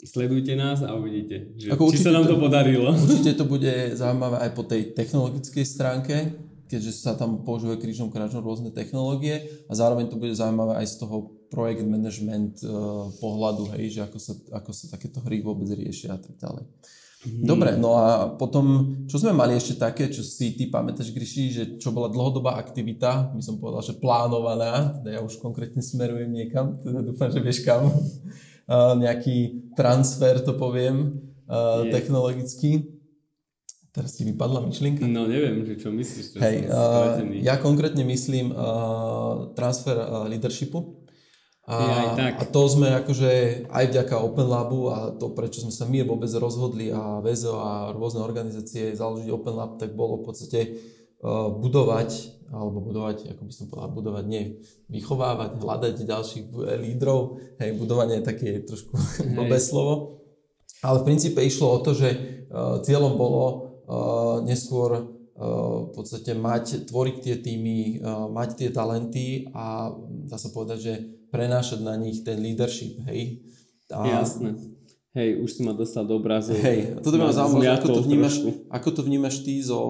sledujte 0.04 0.54
nás 0.54 0.84
a 0.84 0.94
uvidíte, 0.94 1.56
že, 1.58 1.72
Ako 1.72 1.90
či 1.90 1.98
sa 1.98 2.14
nám 2.14 2.28
to, 2.28 2.36
to 2.36 2.44
podarilo. 2.44 2.92
Určite 2.94 3.34
to 3.34 3.44
bude 3.48 3.72
zaujímavé 4.00 4.36
aj 4.46 4.50
po 4.52 4.62
tej 4.62 4.94
technologickej 4.94 5.64
stránke, 5.64 6.14
keďže 6.68 6.92
sa 6.94 7.18
tam 7.18 7.42
používajú 7.42 7.80
krížom 7.80 8.08
krážom 8.12 8.44
rôzne 8.44 8.70
technológie 8.70 9.66
a 9.66 9.72
zároveň 9.74 10.12
to 10.12 10.20
bude 10.20 10.36
zaujímavé 10.36 10.78
aj 10.78 10.86
z 10.86 10.96
toho 11.02 11.34
projekt 11.54 11.86
management 11.86 12.66
uh, 12.66 13.06
pohľadu, 13.22 13.70
hej, 13.78 13.94
že 13.94 14.00
ako 14.02 14.18
sa, 14.18 14.34
ako 14.58 14.70
sa 14.74 14.90
takéto 14.98 15.22
hry 15.22 15.38
vôbec 15.38 15.70
riešia 15.70 16.18
a 16.18 16.20
tak 16.20 16.34
ďalej. 16.34 16.66
Mm. 17.24 17.46
Dobre, 17.46 17.70
no 17.80 17.96
a 17.96 18.36
potom, 18.36 18.98
čo 19.08 19.16
sme 19.16 19.32
mali 19.32 19.56
ešte 19.56 19.80
také, 19.80 20.12
čo 20.12 20.20
si 20.20 20.52
ty 20.58 20.68
pamätáš, 20.68 21.14
Gryši, 21.14 21.44
že 21.48 21.64
čo 21.80 21.88
bola 21.94 22.12
dlhodobá 22.12 22.60
aktivita, 22.60 23.32
by 23.32 23.40
som 23.40 23.56
povedal, 23.56 23.80
že 23.80 23.96
plánovaná, 23.96 25.00
teda 25.00 25.16
ja 25.16 25.20
už 25.24 25.40
konkrétne 25.40 25.80
smerujem 25.80 26.28
niekam, 26.28 26.76
teda 26.82 27.00
dúfam, 27.00 27.32
že 27.32 27.40
vieš 27.40 27.64
kam, 27.64 27.88
uh, 27.88 28.92
nejaký 29.04 29.70
transfer, 29.78 30.42
to 30.44 30.58
poviem, 30.58 31.22
uh, 31.48 31.88
technologický. 31.88 32.92
Teraz 33.94 34.18
ti 34.18 34.26
vypadla 34.26 34.58
myšlienka? 34.66 35.06
No 35.06 35.30
neviem, 35.30 35.62
že 35.64 35.78
čo 35.78 35.94
myslíš. 35.94 36.42
Hej, 36.42 36.66
uh, 36.66 37.24
ja 37.40 37.56
konkrétne 37.62 38.02
myslím 38.04 38.52
uh, 38.52 39.54
transfer 39.54 39.96
uh, 39.96 40.26
leadershipu 40.26 41.03
a, 41.64 41.76
aj 41.80 42.08
tak. 42.20 42.32
a 42.36 42.42
to 42.44 42.62
sme 42.68 42.92
akože 42.92 43.30
aj 43.72 43.84
vďaka 43.88 44.20
Open 44.20 44.52
Labu 44.52 44.92
a 44.92 45.16
to, 45.16 45.32
prečo 45.32 45.64
sme 45.64 45.72
sa 45.72 45.88
my 45.88 46.04
vôbec 46.04 46.28
rozhodli 46.36 46.92
a 46.92 47.24
VZO 47.24 47.56
a 47.56 47.72
rôzne 47.96 48.20
organizácie 48.20 48.92
založiť 48.92 49.32
Open 49.32 49.56
Lab, 49.56 49.80
tak 49.80 49.96
bolo 49.96 50.20
v 50.20 50.28
podstate 50.28 50.60
uh, 51.24 51.48
budovať, 51.56 52.36
alebo 52.52 52.84
budovať, 52.84 53.32
ako 53.32 53.42
by 53.48 53.52
som 53.56 53.72
povedal, 53.72 53.96
budovať, 53.96 54.24
nie 54.28 54.60
vychovávať, 54.92 55.50
hľadať 55.56 55.94
ďalších 56.04 56.46
lídrov, 56.84 57.40
hej, 57.56 57.70
budovanie 57.80 58.20
je 58.20 58.28
také 58.28 58.50
trošku 58.60 59.00
blbé 59.40 59.56
slovo. 59.56 60.20
Ale 60.84 61.00
v 61.00 61.06
princípe 61.08 61.40
išlo 61.40 61.80
o 61.80 61.80
to, 61.80 61.96
že 61.96 62.12
uh, 62.12 62.84
cieľom 62.84 63.16
bolo 63.16 63.44
uh, 63.48 64.36
neskôr 64.44 65.16
v 65.34 65.90
podstate 65.90 66.30
mať, 66.30 66.86
tvoriť 66.86 67.16
tie 67.18 67.36
týmy, 67.42 67.98
mať 68.30 68.50
tie 68.54 68.68
talenty 68.70 69.50
a 69.50 69.90
dá 70.30 70.38
sa 70.38 70.46
povedať, 70.54 70.78
že 70.78 70.94
prenášať 71.34 71.82
na 71.82 71.98
nich 71.98 72.22
ten 72.22 72.38
leadership, 72.38 73.02
hej. 73.10 73.42
A... 73.90 74.22
Jasné. 74.22 74.54
Hej, 75.14 75.46
už 75.46 75.50
si 75.50 75.60
ma 75.62 75.70
dostal 75.70 76.02
do 76.02 76.18
obrazu. 76.18 76.54
Hej, 76.58 76.98
toto 76.98 77.14
by 77.14 77.30
ma 77.30 77.34
zaujímalo, 77.34 77.70
ako 77.70 77.88
to, 77.90 78.00
vnímaš, 78.02 78.34
ako 78.66 78.88
to 78.90 79.00
vnímaš 79.06 79.36
ty 79.46 79.62
zo, 79.62 79.82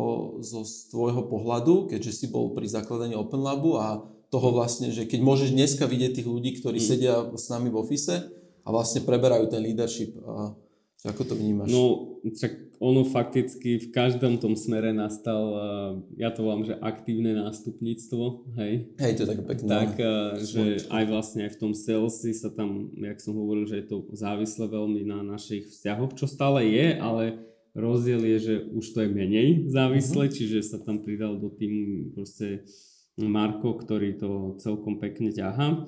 zo 0.45 0.69
z 0.69 0.93
tvojho 0.93 1.25
pohľadu, 1.33 1.89
keďže 1.89 2.13
si 2.13 2.27
bol 2.29 2.53
pri 2.53 2.69
zakladaní 2.69 3.17
Open 3.17 3.41
Labu 3.41 3.81
a 3.81 4.05
toho 4.29 4.53
vlastne, 4.53 4.93
že 4.93 5.09
keď 5.09 5.25
môžeš 5.25 5.57
dneska 5.57 5.89
vidieť 5.89 6.21
tých 6.21 6.29
ľudí, 6.29 6.61
ktorí 6.61 6.77
mm. 6.77 6.85
sedia 6.85 7.25
s 7.33 7.49
nami 7.49 7.73
v 7.73 7.81
office 7.81 8.13
a 8.65 8.69
vlastne 8.69 9.01
preberajú 9.01 9.49
ten 9.49 9.65
leadership. 9.65 10.13
A 10.29 10.53
ako 11.05 11.23
to 11.29 11.35
vnímaš? 11.37 11.69
No, 11.69 12.17
čak 12.33 12.65
ono 12.81 13.05
fakticky 13.05 13.77
v 13.77 13.89
každom 13.93 14.41
tom 14.41 14.57
smere 14.57 14.97
nastal, 14.97 15.53
ja 16.17 16.33
to 16.33 16.49
volám, 16.49 16.65
že 16.65 16.81
aktívne 16.81 17.37
nástupníctvo, 17.37 18.25
hej. 18.57 18.89
Hej, 18.97 19.13
to 19.17 19.21
je 19.25 19.31
také 19.37 19.45
pekné. 19.45 19.69
Tak, 19.69 19.91
že 20.41 20.63
aj 20.89 21.05
vlastne 21.09 21.41
aj 21.45 21.53
v 21.55 21.61
tom 21.61 21.73
salesi 21.77 22.33
sa 22.33 22.49
tam, 22.49 22.89
jak 22.97 23.21
som 23.21 23.37
hovoril, 23.37 23.69
že 23.69 23.85
je 23.85 23.87
to 23.93 24.09
závislé 24.17 24.65
veľmi 24.65 25.05
na 25.05 25.21
našich 25.21 25.69
vzťahoch, 25.69 26.17
čo 26.17 26.25
stále 26.25 26.65
je, 26.73 26.97
ale 26.97 27.37
rozdiel 27.77 28.25
je, 28.25 28.39
že 28.41 28.55
už 28.73 28.85
to 28.97 28.99
je 29.05 29.09
menej 29.13 29.49
závislé, 29.69 30.31
uh-huh. 30.31 30.37
čiže 30.41 30.65
sa 30.65 30.79
tam 30.81 31.05
pridal 31.05 31.37
do 31.37 31.53
týmu 31.53 32.17
proste 32.17 32.65
Marko, 33.21 33.77
ktorý 33.79 34.19
to 34.19 34.59
celkom 34.59 34.99
pekne 34.99 35.31
ťaha. 35.31 35.87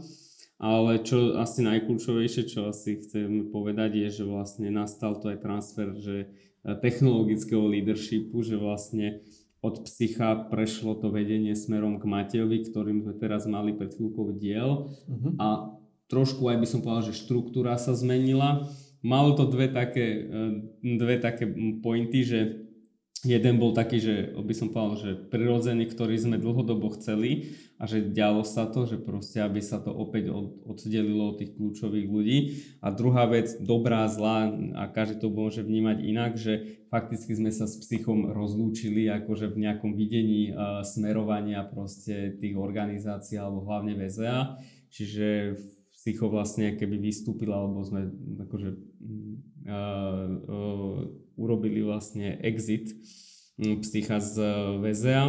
Ale 0.57 1.05
čo 1.05 1.37
asi 1.37 1.61
najkľúčovejšie, 1.61 2.43
čo 2.49 2.73
asi 2.73 2.97
chcem 3.05 3.53
povedať, 3.53 4.01
je, 4.09 4.09
že 4.23 4.25
vlastne 4.25 4.73
nastal 4.73 5.21
to 5.21 5.29
aj 5.29 5.45
transfer 5.45 5.93
že 6.01 6.17
e, 6.25 6.27
technologického 6.81 7.61
leadershipu, 7.61 8.41
že 8.41 8.57
vlastne 8.57 9.21
od 9.61 9.85
psycha 9.85 10.49
prešlo 10.49 10.97
to 10.97 11.13
vedenie 11.13 11.53
smerom 11.53 12.01
k 12.01 12.09
Matejovi, 12.09 12.65
ktorým 12.73 13.05
sme 13.05 13.15
teraz 13.21 13.45
mali 13.45 13.77
pred 13.77 13.93
chvíľkou 13.93 14.37
diel 14.37 14.89
uh-huh. 14.89 15.33
a 15.37 15.49
trošku 16.09 16.49
aj 16.49 16.57
by 16.63 16.67
som 16.69 16.81
povedal, 16.81 17.13
že 17.13 17.21
štruktúra 17.21 17.77
sa 17.77 17.93
zmenila. 17.93 18.65
Malo 19.05 19.37
to 19.37 19.45
dve 19.45 19.69
také, 19.69 20.25
e, 20.25 20.41
dve 20.97 21.21
také 21.21 21.45
pointy, 21.85 22.25
že 22.25 22.66
jeden 23.25 23.57
bol 23.57 23.73
taký, 23.73 24.03
že 24.03 24.15
by 24.37 24.55
som 24.55 24.69
povedal, 24.75 24.97
že 25.01 25.11
prirodzený, 25.33 25.89
ktorý 25.89 26.19
sme 26.21 26.37
dlhodobo 26.37 26.93
chceli 26.99 27.57
a 27.81 27.89
že 27.89 28.05
dialo 28.05 28.45
sa 28.45 28.69
to, 28.69 28.85
že 28.85 29.01
proste, 29.01 29.41
aby 29.41 29.65
sa 29.65 29.81
to 29.81 29.95
opäť 29.95 30.29
od, 30.29 30.61
oddelilo 30.69 31.33
od 31.33 31.41
tých 31.41 31.57
kľúčových 31.57 32.09
ľudí. 32.11 32.39
A 32.85 32.93
druhá 32.93 33.25
vec, 33.25 33.57
dobrá, 33.63 34.05
zlá, 34.13 34.53
a 34.77 34.85
každý 34.91 35.25
to 35.25 35.29
môže 35.33 35.65
vnímať 35.65 35.99
inak, 36.05 36.33
že 36.37 36.83
fakticky 36.93 37.33
sme 37.33 37.49
sa 37.55 37.65
s 37.65 37.81
psychom 37.81 38.33
rozlúčili 38.35 39.09
akože 39.09 39.49
v 39.49 39.65
nejakom 39.65 39.97
videní 39.97 40.53
uh, 40.53 40.85
smerovania 40.85 41.65
proste 41.65 42.37
tých 42.37 42.59
organizácií 42.59 43.41
alebo 43.41 43.65
hlavne 43.65 43.97
VZA. 43.97 44.61
Čiže 44.93 45.57
psycho 45.97 46.29
vlastne 46.29 46.77
keby 46.77 47.01
vystúpil, 47.01 47.51
alebo 47.51 47.81
sme 47.81 48.13
akože 48.45 48.71
uh, 48.73 50.29
uh, 50.49 51.26
urobili 51.37 51.85
vlastne 51.85 52.41
exit 52.41 52.93
psycha 53.57 54.21
z 54.21 54.35
VZA 54.83 55.25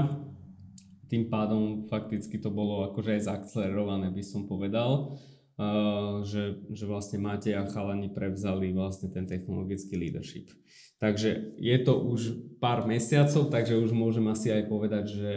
tým 1.07 1.31
pádom 1.31 1.87
fakticky 1.87 2.37
to 2.37 2.51
bolo 2.51 2.91
akože 2.91 3.19
aj 3.19 3.21
zaakcelerované, 3.31 4.11
by 4.11 4.23
som 4.23 4.45
povedal, 4.45 5.15
uh, 5.55 6.21
že, 6.27 6.67
že 6.71 6.83
vlastne 6.83 7.23
Matej 7.23 7.55
a 7.55 7.67
chalani 7.67 8.11
prevzali 8.11 8.75
vlastne 8.75 9.11
ten 9.11 9.23
technologický 9.23 9.95
leadership. 9.95 10.51
Takže 10.99 11.57
je 11.57 11.77
to 11.81 11.93
už 12.03 12.21
pár 12.59 12.83
mesiacov, 12.89 13.47
takže 13.47 13.79
už 13.79 13.95
môžem 13.95 14.27
asi 14.27 14.51
aj 14.51 14.63
povedať, 14.67 15.05
že, 15.13 15.35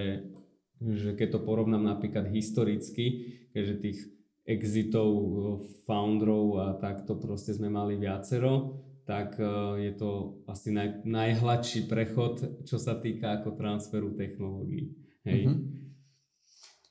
že 0.81 1.11
keď 1.15 1.39
to 1.39 1.41
porovnám 1.47 1.85
napríklad 1.85 2.27
historicky, 2.33 3.39
keďže 3.55 3.75
tých 3.79 3.99
exitov, 4.49 5.13
founderov 5.87 6.47
a 6.59 6.67
takto 6.81 7.15
proste 7.15 7.55
sme 7.55 7.71
mali 7.71 7.95
viacero, 8.01 8.83
tak 9.11 9.43
je 9.83 9.91
to 9.99 10.39
asi 10.47 10.71
naj, 10.71 11.03
najhladší 11.03 11.91
prechod, 11.91 12.63
čo 12.63 12.79
sa 12.79 12.95
týka 12.95 13.43
ako 13.43 13.59
transferu 13.59 14.15
technológií. 14.15 14.95
Hej. 15.27 15.51
Mm-hmm. 15.51 15.59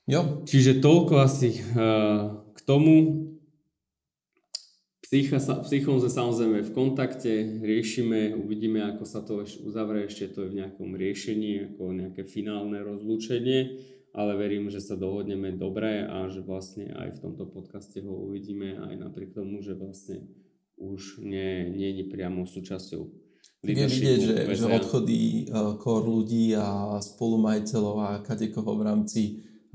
Jo. 0.04 0.44
Čiže 0.44 0.84
toľko 0.84 1.14
asi 1.16 1.64
uh, 1.72 2.44
k 2.52 2.60
tomu. 2.68 3.24
Psycha, 5.00 5.42
psychom 5.66 5.98
sme 5.98 6.12
samozrejme 6.12 6.58
v 6.62 6.74
kontakte, 6.76 7.32
riešime, 7.58 8.36
uvidíme, 8.36 8.78
ako 8.94 9.02
sa 9.02 9.26
to 9.26 9.42
ešte 9.42 9.66
uzavrie, 9.66 10.06
ešte 10.06 10.30
to 10.30 10.46
je 10.46 10.54
v 10.54 10.58
nejakom 10.62 10.94
riešení, 10.94 11.74
ako 11.74 11.90
nejaké 11.90 12.22
finálne 12.30 12.78
rozlúčenie, 12.78 13.74
ale 14.14 14.38
verím, 14.38 14.70
že 14.70 14.78
sa 14.78 14.94
dohodneme 14.94 15.50
dobre 15.58 16.06
a 16.06 16.30
že 16.30 16.46
vlastne 16.46 16.94
aj 16.94 17.18
v 17.18 17.20
tomto 17.26 17.42
podcaste 17.50 17.98
ho 18.06 18.12
uvidíme 18.30 18.78
aj 18.78 19.02
napriek 19.02 19.34
tomu, 19.34 19.58
že 19.66 19.74
vlastne 19.74 20.30
už 20.80 21.20
nie, 21.20 21.68
nie 21.76 22.00
je 22.00 22.04
priamo 22.08 22.48
súčasťou 22.48 23.20
je 23.60 23.76
vidieť, 23.76 24.20
že, 24.24 24.36
že 24.56 24.66
odchody 24.72 25.44
uh, 25.52 25.76
core 25.76 26.08
ľudí 26.08 26.56
a 26.56 26.96
spolumajiteľov 26.96 27.96
a 28.00 28.10
kadekoho 28.24 28.72
v 28.80 28.82
rámci 28.88 29.22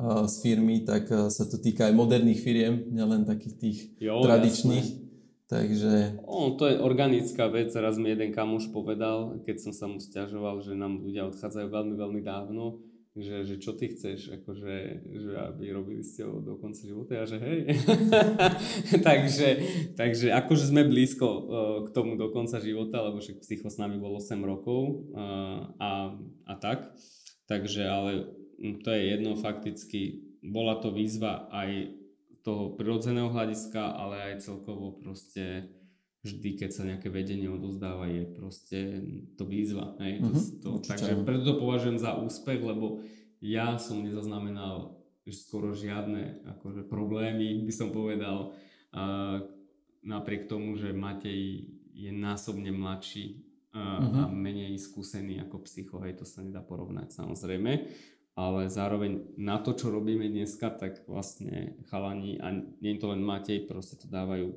uh, 0.02 0.26
z 0.26 0.36
firmy, 0.42 0.82
tak 0.82 1.06
uh, 1.14 1.30
sa 1.30 1.46
to 1.46 1.62
týka 1.62 1.86
aj 1.86 1.94
moderných 1.94 2.42
firiem, 2.42 2.90
nielen 2.90 3.30
takých 3.30 3.56
tých 3.62 3.78
jo, 4.02 4.26
tradičných. 4.26 4.88
Jasné. 4.90 5.04
Takže... 5.46 6.26
O, 6.26 6.58
to 6.58 6.66
je 6.66 6.82
organická 6.82 7.46
vec, 7.54 7.70
raz 7.78 8.02
mi 8.02 8.10
jeden 8.10 8.34
kamoš 8.34 8.74
povedal, 8.74 9.38
keď 9.46 9.70
som 9.70 9.72
sa 9.78 9.86
mu 9.86 10.02
stiažoval, 10.02 10.66
že 10.66 10.74
nám 10.74 11.06
ľudia 11.06 11.30
odchádzajú 11.30 11.70
veľmi, 11.70 11.94
veľmi 11.94 12.22
dávno, 12.26 12.82
že, 13.16 13.48
že 13.48 13.56
čo 13.64 13.72
ty 13.80 13.96
chceš, 13.96 14.28
akože, 14.44 14.76
že 15.08 15.32
aby 15.40 15.72
robili 15.72 16.04
ste 16.04 16.28
ho 16.28 16.44
do 16.44 16.60
konca 16.60 16.84
života 16.84 17.24
a 17.24 17.26
že 17.26 17.40
hej. 17.40 17.60
takže, 19.08 19.50
takže 19.96 20.36
akože 20.36 20.76
sme 20.76 20.84
blízko 20.84 21.28
uh, 21.28 21.42
k 21.88 21.96
tomu 21.96 22.20
do 22.20 22.28
konca 22.36 22.60
života, 22.60 23.00
lebo 23.00 23.24
však 23.24 23.40
psycho 23.40 23.72
s 23.72 23.80
nami 23.80 23.96
bolo 23.96 24.20
8 24.20 24.36
rokov 24.44 25.08
uh, 25.16 25.72
a, 25.80 26.12
a 26.44 26.54
tak. 26.60 26.92
Takže 27.48 27.88
ale 27.88 28.12
to 28.84 28.92
je 28.92 29.02
jedno 29.16 29.40
fakticky. 29.40 30.36
Bola 30.44 30.84
to 30.84 30.92
výzva 30.92 31.48
aj 31.56 31.96
toho 32.44 32.76
prirodzeného 32.76 33.32
hľadiska, 33.32 33.80
ale 33.80 34.36
aj 34.36 34.44
celkovo 34.44 35.00
proste 35.00 35.72
vždy, 36.26 36.50
keď 36.58 36.70
sa 36.74 36.84
nejaké 36.84 37.14
vedenie 37.14 37.46
odozdáva, 37.46 38.10
je 38.10 38.26
proste 38.26 38.80
to 39.38 39.46
výzva. 39.46 39.94
Hej? 40.02 40.26
Mm-hmm, 40.26 40.66
to, 40.66 40.82
to, 40.82 40.90
takže 40.90 41.22
preto 41.22 41.44
to 41.46 41.56
považujem 41.62 42.02
za 42.02 42.18
úspech, 42.18 42.66
lebo 42.66 43.06
ja 43.40 43.78
som 43.78 44.02
nezaznamenal 44.02 44.98
skoro 45.30 45.78
žiadne 45.78 46.46
akože, 46.58 46.90
problémy, 46.90 47.62
by 47.66 47.74
som 47.74 47.94
povedal. 47.94 48.58
A 48.90 49.38
napriek 50.02 50.50
tomu, 50.50 50.74
že 50.74 50.94
Matej 50.94 51.70
je 51.94 52.12
násobne 52.12 52.74
mladší 52.74 53.46
a, 53.70 54.02
mm-hmm. 54.02 54.22
a 54.22 54.22
menej 54.34 54.74
skúsený 54.82 55.46
ako 55.46 55.62
psycho, 55.70 56.02
hej, 56.02 56.18
to 56.18 56.26
sa 56.26 56.42
nedá 56.42 56.66
porovnať 56.66 57.14
samozrejme 57.14 57.72
ale 58.36 58.68
zároveň 58.68 59.32
na 59.40 59.64
to, 59.64 59.72
čo 59.72 59.88
robíme 59.88 60.28
dneska, 60.28 60.68
tak 60.76 61.08
vlastne 61.08 61.80
chalani, 61.88 62.36
a 62.44 62.52
nie 62.84 62.92
je 62.96 63.00
to 63.00 63.08
len 63.16 63.24
Matej, 63.24 63.64
proste 63.64 63.96
to 63.96 64.12
dávajú 64.12 64.52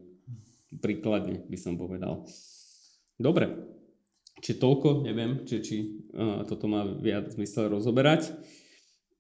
príkladne 0.73 1.45
by 1.49 1.59
som 1.59 1.81
povedal. 1.81 2.29
Dobre, 3.19 3.51
či 4.39 4.55
toľko, 4.55 5.03
neviem, 5.03 5.43
či, 5.43 5.57
či 5.65 5.77
uh, 6.15 6.47
toto 6.47 6.71
má 6.71 6.87
viac 6.87 7.33
zmysel 7.35 7.73
rozoberať. 7.73 8.31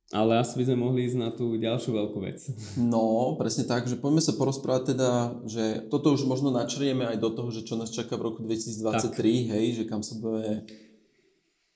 Ale 0.08 0.40
asi 0.40 0.56
by 0.56 0.72
sme 0.72 0.88
mohli 0.88 1.04
ísť 1.04 1.20
na 1.20 1.28
tú 1.28 1.52
ďalšiu 1.60 1.92
veľkú 1.92 2.18
vec. 2.24 2.40
No, 2.80 3.36
presne 3.36 3.68
tak, 3.68 3.84
že 3.84 4.00
poďme 4.00 4.24
sa 4.24 4.32
porozprávať 4.32 4.96
teda, 4.96 5.10
že 5.44 5.64
toto 5.92 6.16
už 6.16 6.24
možno 6.24 6.48
načrieme 6.48 7.04
aj 7.04 7.20
do 7.20 7.28
toho, 7.28 7.52
že 7.52 7.68
čo 7.68 7.76
nás 7.76 7.92
čaká 7.92 8.16
v 8.16 8.32
roku 8.32 8.40
2023, 8.40 8.88
tak. 8.88 9.24
hej, 9.52 9.64
že 9.76 9.84
kam 9.84 10.00
sa 10.00 10.16
bude 10.16 10.64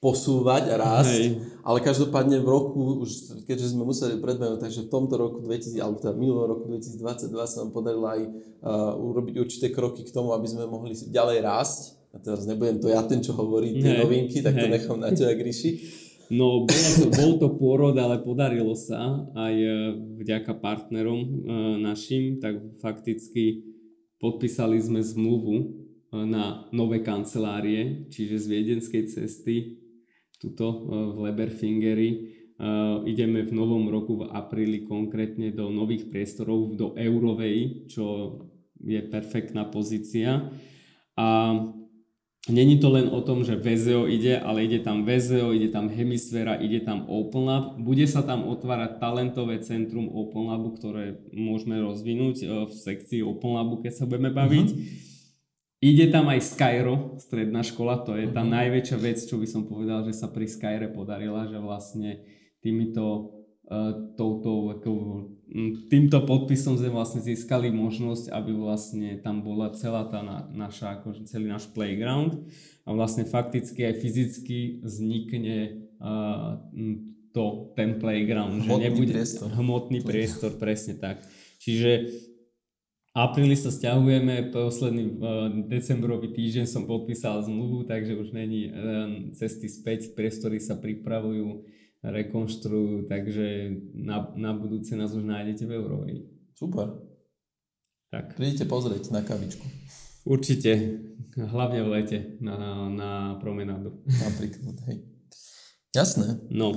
posúvať 0.02 0.74
a 0.74 0.82
rásť, 0.82 1.14
Hej. 1.14 1.26
ale 1.62 1.78
každopádne 1.78 2.42
v 2.42 2.48
roku, 2.50 3.06
už 3.06 3.38
keďže 3.46 3.70
sme 3.70 3.86
museli 3.86 4.18
predbehnúť, 4.18 4.58
takže 4.58 4.90
v 4.90 4.90
tomto 4.90 5.14
roku 5.14 5.38
2000, 5.38 5.78
alebo 5.78 6.02
teda 6.02 6.18
minulého 6.18 6.58
roku 6.58 6.66
2022 6.66 7.30
sa 7.46 7.62
nám 7.62 7.70
podarilo 7.70 8.10
aj 8.10 8.20
uh, 8.26 8.98
urobiť 8.98 9.38
určité 9.38 9.70
kroky 9.70 10.02
k 10.02 10.10
tomu, 10.10 10.34
aby 10.34 10.50
sme 10.50 10.66
mohli 10.66 10.98
ďalej 10.98 11.38
rásť. 11.46 11.80
A 12.12 12.18
teraz 12.18 12.42
nebudem 12.50 12.82
to 12.82 12.90
ja 12.90 13.06
ten, 13.06 13.22
čo 13.22 13.30
hovorí 13.38 13.78
tie 13.78 13.94
Hej. 13.94 13.98
novinky, 14.02 14.42
tak 14.42 14.58
to 14.58 14.66
Hej. 14.66 14.74
nechám 14.74 14.98
na 14.98 15.14
teba, 15.14 15.38
Gríši. 15.38 15.70
No, 16.34 16.66
bol 16.66 16.82
to, 16.98 17.06
bol 17.14 17.32
to 17.38 17.48
pôrod, 17.54 17.94
ale 17.94 18.18
podarilo 18.26 18.74
sa 18.74 19.22
aj 19.36 19.54
e, 19.54 19.70
vďaka 20.24 20.56
partnerom 20.64 21.20
uh, 21.20 21.28
našim, 21.76 22.40
tak 22.40 22.58
fakticky 22.82 23.70
podpísali 24.16 24.80
sme 24.80 24.98
zmluvu 25.04 25.82
na 26.12 26.68
nové 26.72 27.00
kancelárie, 27.00 28.08
čiže 28.12 28.44
z 28.44 28.46
viedenskej 28.48 29.02
cesty 29.08 29.81
tuto 30.42 30.66
e, 30.66 30.76
v 31.14 31.18
Leberfingeri. 31.30 32.10
E, 32.10 32.18
ideme 33.06 33.46
v 33.46 33.52
novom 33.54 33.86
roku 33.86 34.18
v 34.18 34.28
apríli 34.34 34.82
konkrétne 34.82 35.54
do 35.54 35.70
nových 35.70 36.10
priestorov, 36.10 36.74
do 36.74 36.98
Eurovej, 36.98 37.86
čo 37.86 38.36
je 38.82 38.98
perfektná 39.06 39.70
pozícia. 39.70 40.50
A 41.14 41.26
Není 42.50 42.82
to 42.82 42.90
len 42.90 43.06
o 43.06 43.22
tom, 43.22 43.46
že 43.46 43.54
VZO 43.54 44.10
ide, 44.10 44.34
ale 44.34 44.66
ide 44.66 44.82
tam 44.82 45.06
VZO, 45.06 45.54
ide 45.54 45.70
tam 45.70 45.86
Hemisféra, 45.86 46.58
ide 46.58 46.82
tam 46.82 47.06
Open 47.06 47.46
Lab. 47.46 47.78
Bude 47.78 48.02
sa 48.10 48.26
tam 48.26 48.50
otvárať 48.50 48.98
talentové 48.98 49.62
centrum 49.62 50.10
Open 50.10 50.50
Labu, 50.50 50.74
ktoré 50.74 51.22
môžeme 51.30 51.78
rozvinúť 51.78 52.42
e, 52.42 52.46
v 52.66 52.72
sekcii 52.74 53.22
Open 53.22 53.54
Labu, 53.54 53.78
keď 53.78 53.94
sa 53.94 54.10
budeme 54.10 54.34
baviť. 54.34 54.68
Uh-huh. 54.74 55.11
Ide 55.82 56.14
tam 56.14 56.30
aj 56.30 56.54
Skyro, 56.54 57.18
stredná 57.18 57.66
škola, 57.66 58.06
to 58.06 58.14
je 58.14 58.30
tá 58.30 58.46
mm-hmm. 58.46 58.54
najväčšia 58.54 58.98
vec, 59.02 59.18
čo 59.18 59.34
by 59.34 59.46
som 59.50 59.66
povedal, 59.66 60.06
že 60.06 60.14
sa 60.14 60.30
pri 60.30 60.46
Skyre 60.46 60.94
podarila, 60.94 61.50
že 61.50 61.58
vlastne 61.58 62.22
týmito 62.62 63.34
uh, 63.66 64.14
touto, 64.14 64.78
ako, 64.78 64.90
týmto 65.90 66.22
podpisom 66.22 66.78
sme 66.78 66.94
vlastne 66.94 67.18
získali 67.18 67.74
možnosť, 67.74 68.30
aby 68.30 68.54
vlastne 68.54 69.18
tam 69.26 69.42
bola 69.42 69.74
celá 69.74 70.06
tá 70.06 70.22
na, 70.22 70.46
naša, 70.54 71.02
akože 71.02 71.26
celý 71.26 71.50
náš 71.50 71.66
playground 71.74 72.46
a 72.86 72.94
vlastne 72.94 73.26
fakticky 73.26 73.82
aj 73.82 73.98
fyzicky 73.98 74.86
vznikne 74.86 75.90
uh, 75.98 76.62
to, 77.34 77.74
ten 77.74 77.98
playground, 77.98 78.62
hmotný 78.62 78.70
že 78.70 78.86
nebude 78.86 79.14
priestor. 79.18 79.48
hmotný 79.50 79.98
priestor, 80.06 80.50
presne 80.62 80.94
tak. 80.94 81.26
Čiže 81.58 81.90
apríli 83.12 83.56
sa 83.56 83.68
stiahujeme, 83.68 84.52
posledný 84.52 85.20
decembrový 85.68 86.32
týždeň 86.32 86.64
som 86.64 86.88
podpísal 86.88 87.44
zmluvu, 87.44 87.84
takže 87.84 88.16
už 88.16 88.32
není 88.32 88.72
cesty 89.36 89.68
späť, 89.68 90.16
priestory 90.16 90.60
sa 90.60 90.80
pripravujú, 90.80 91.64
rekonštruujú, 92.02 93.06
takže 93.06 93.46
na, 93.94 94.32
na 94.34 94.56
budúce 94.56 94.96
nás 94.96 95.12
už 95.12 95.28
nájdete 95.28 95.68
v 95.68 95.72
Eurovej. 95.76 96.16
Super. 96.56 96.98
Tak. 98.12 98.36
Prídite 98.36 98.68
pozrieť 98.68 99.08
na 99.12 99.24
kavičku. 99.24 99.64
Určite, 100.28 101.00
hlavne 101.36 101.80
v 101.82 101.88
lete 101.88 102.18
na, 102.44 102.88
na 102.92 103.10
promenádu. 103.40 104.04
Napríklad, 104.04 104.76
hej. 104.88 105.04
Jasné. 105.92 106.40
No, 106.48 106.72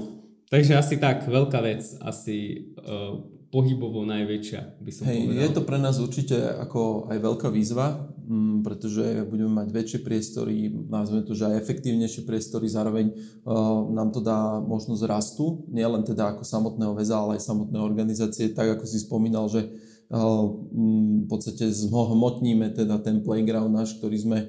takže 0.51 0.79
asi 0.79 0.95
tak, 0.99 1.27
veľká 1.27 1.59
vec, 1.63 1.83
asi 2.03 2.71
uh, 2.79 3.23
pohybovo 3.55 4.03
najväčšia, 4.03 4.83
by 4.83 4.91
som 4.91 5.07
Hej, 5.07 5.31
povedal. 5.31 5.39
je 5.39 5.49
to 5.55 5.61
pre 5.63 5.79
nás 5.79 5.95
určite 6.03 6.35
ako 6.35 7.07
aj 7.07 7.17
veľká 7.23 7.47
výzva, 7.47 8.11
m, 8.27 8.59
mm, 8.59 8.67
pretože 8.67 9.23
budeme 9.31 9.63
mať 9.63 9.67
väčšie 9.71 9.99
priestory, 10.03 10.67
nazveme 10.91 11.23
to, 11.23 11.31
že 11.31 11.47
aj 11.47 11.63
efektívnejšie 11.63 12.27
priestory, 12.27 12.67
zároveň 12.67 13.15
uh, 13.15 13.87
nám 13.95 14.11
to 14.11 14.19
dá 14.19 14.59
možnosť 14.59 15.07
rastu, 15.07 15.63
nielen 15.71 16.03
teda 16.03 16.35
ako 16.35 16.43
samotného 16.43 16.99
väza, 16.99 17.15
ale 17.15 17.39
aj 17.39 17.47
samotné 17.47 17.79
organizácie, 17.79 18.51
tak 18.51 18.75
ako 18.75 18.83
si 18.83 18.99
spomínal, 18.99 19.47
že 19.47 19.63
uh, 20.11 20.51
m, 20.75 21.23
v 21.23 21.27
podstate 21.31 21.71
zhmotníme 21.71 22.75
teda 22.75 22.99
ten 22.99 23.23
playground 23.23 23.71
náš, 23.71 23.95
ktorý 24.03 24.19
sme 24.19 24.39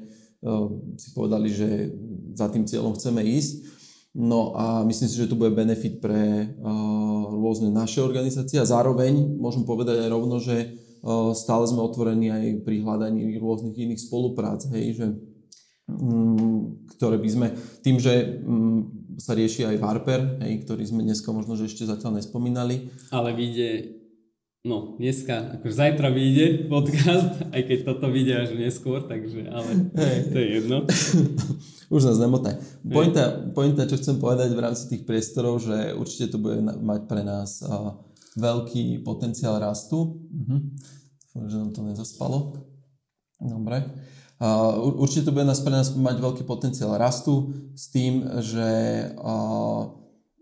uh, 0.42 0.66
si 0.99 1.14
povedali, 1.14 1.47
že 1.47 1.95
za 2.35 2.51
tým 2.51 2.66
cieľom 2.66 2.99
chceme 2.99 3.23
ísť 3.23 3.76
No 4.16 4.57
a 4.57 4.81
myslím 4.88 5.09
si, 5.12 5.20
že 5.20 5.29
to 5.29 5.37
bude 5.37 5.52
benefit 5.52 6.00
pre 6.00 6.48
uh, 6.57 6.72
rôzne 7.37 7.68
naše 7.68 8.00
organizácie 8.00 8.57
a 8.57 8.64
zároveň 8.64 9.12
môžem 9.37 9.68
povedať 9.68 10.00
aj 10.00 10.09
rovno, 10.09 10.40
že 10.40 10.72
uh, 11.05 11.37
stále 11.37 11.68
sme 11.68 11.85
otvorení 11.85 12.33
aj 12.33 12.44
pri 12.64 12.81
hľadaní 12.81 13.37
rôznych 13.37 13.76
iných 13.76 14.00
spoluprác, 14.00 14.72
hej, 14.72 14.96
že 14.96 15.07
um, 15.92 16.81
ktoré 16.96 17.20
by 17.20 17.29
sme, 17.29 17.46
tým, 17.85 18.00
že 18.00 18.40
um, 18.40 18.88
sa 19.20 19.37
rieši 19.37 19.68
aj 19.68 19.85
Varper, 19.85 20.40
hej, 20.40 20.64
ktorý 20.64 20.88
sme 20.88 21.05
dneska 21.05 21.29
možno, 21.37 21.52
že 21.52 21.68
ešte 21.68 21.85
zatiaľ 21.85 22.16
nespomínali. 22.16 22.88
Ale 23.12 23.37
vyjde, 23.37 23.96
no 24.66 24.98
dneska, 24.98 25.62
akože 25.62 25.74
zajtra 25.79 26.11
vyjde 26.11 26.66
podcast, 26.66 27.38
aj 27.55 27.62
keď 27.62 27.79
toto 27.87 28.11
vyjde 28.11 28.35
až 28.35 28.50
neskôr, 28.59 29.07
takže, 29.07 29.46
ale 29.46 29.70
hey. 29.94 30.26
to 30.26 30.37
je 30.42 30.48
jedno. 30.59 30.76
Už 31.94 32.02
nás 32.02 32.18
nemotaj. 32.18 32.59
Pointa, 32.83 33.46
pointa, 33.55 33.87
čo 33.87 33.94
chcem 33.94 34.18
povedať 34.18 34.50
v 34.50 34.62
rámci 34.66 34.90
tých 34.90 35.07
priestorov, 35.07 35.62
že 35.62 35.94
určite 35.94 36.35
to 36.35 36.42
bude 36.42 36.59
mať 36.59 37.07
pre 37.07 37.22
nás 37.22 37.62
uh, 37.62 37.94
veľký 38.35 39.07
potenciál 39.07 39.62
rastu. 39.62 40.18
Uh-huh. 40.18 40.59
Že 41.46 41.57
nám 41.62 41.70
to 41.70 41.81
nezaspalo. 41.87 42.59
Dobre. 43.38 43.87
Uh, 44.37 44.98
určite 45.00 45.31
to 45.31 45.33
bude 45.33 45.48
nás, 45.48 45.62
pre 45.62 45.72
nás 45.72 45.94
mať 45.94 46.20
veľký 46.20 46.42
potenciál 46.44 46.92
rastu 46.98 47.55
s 47.72 47.88
tým, 47.88 48.20
že 48.44 48.68
uh, 49.16 49.96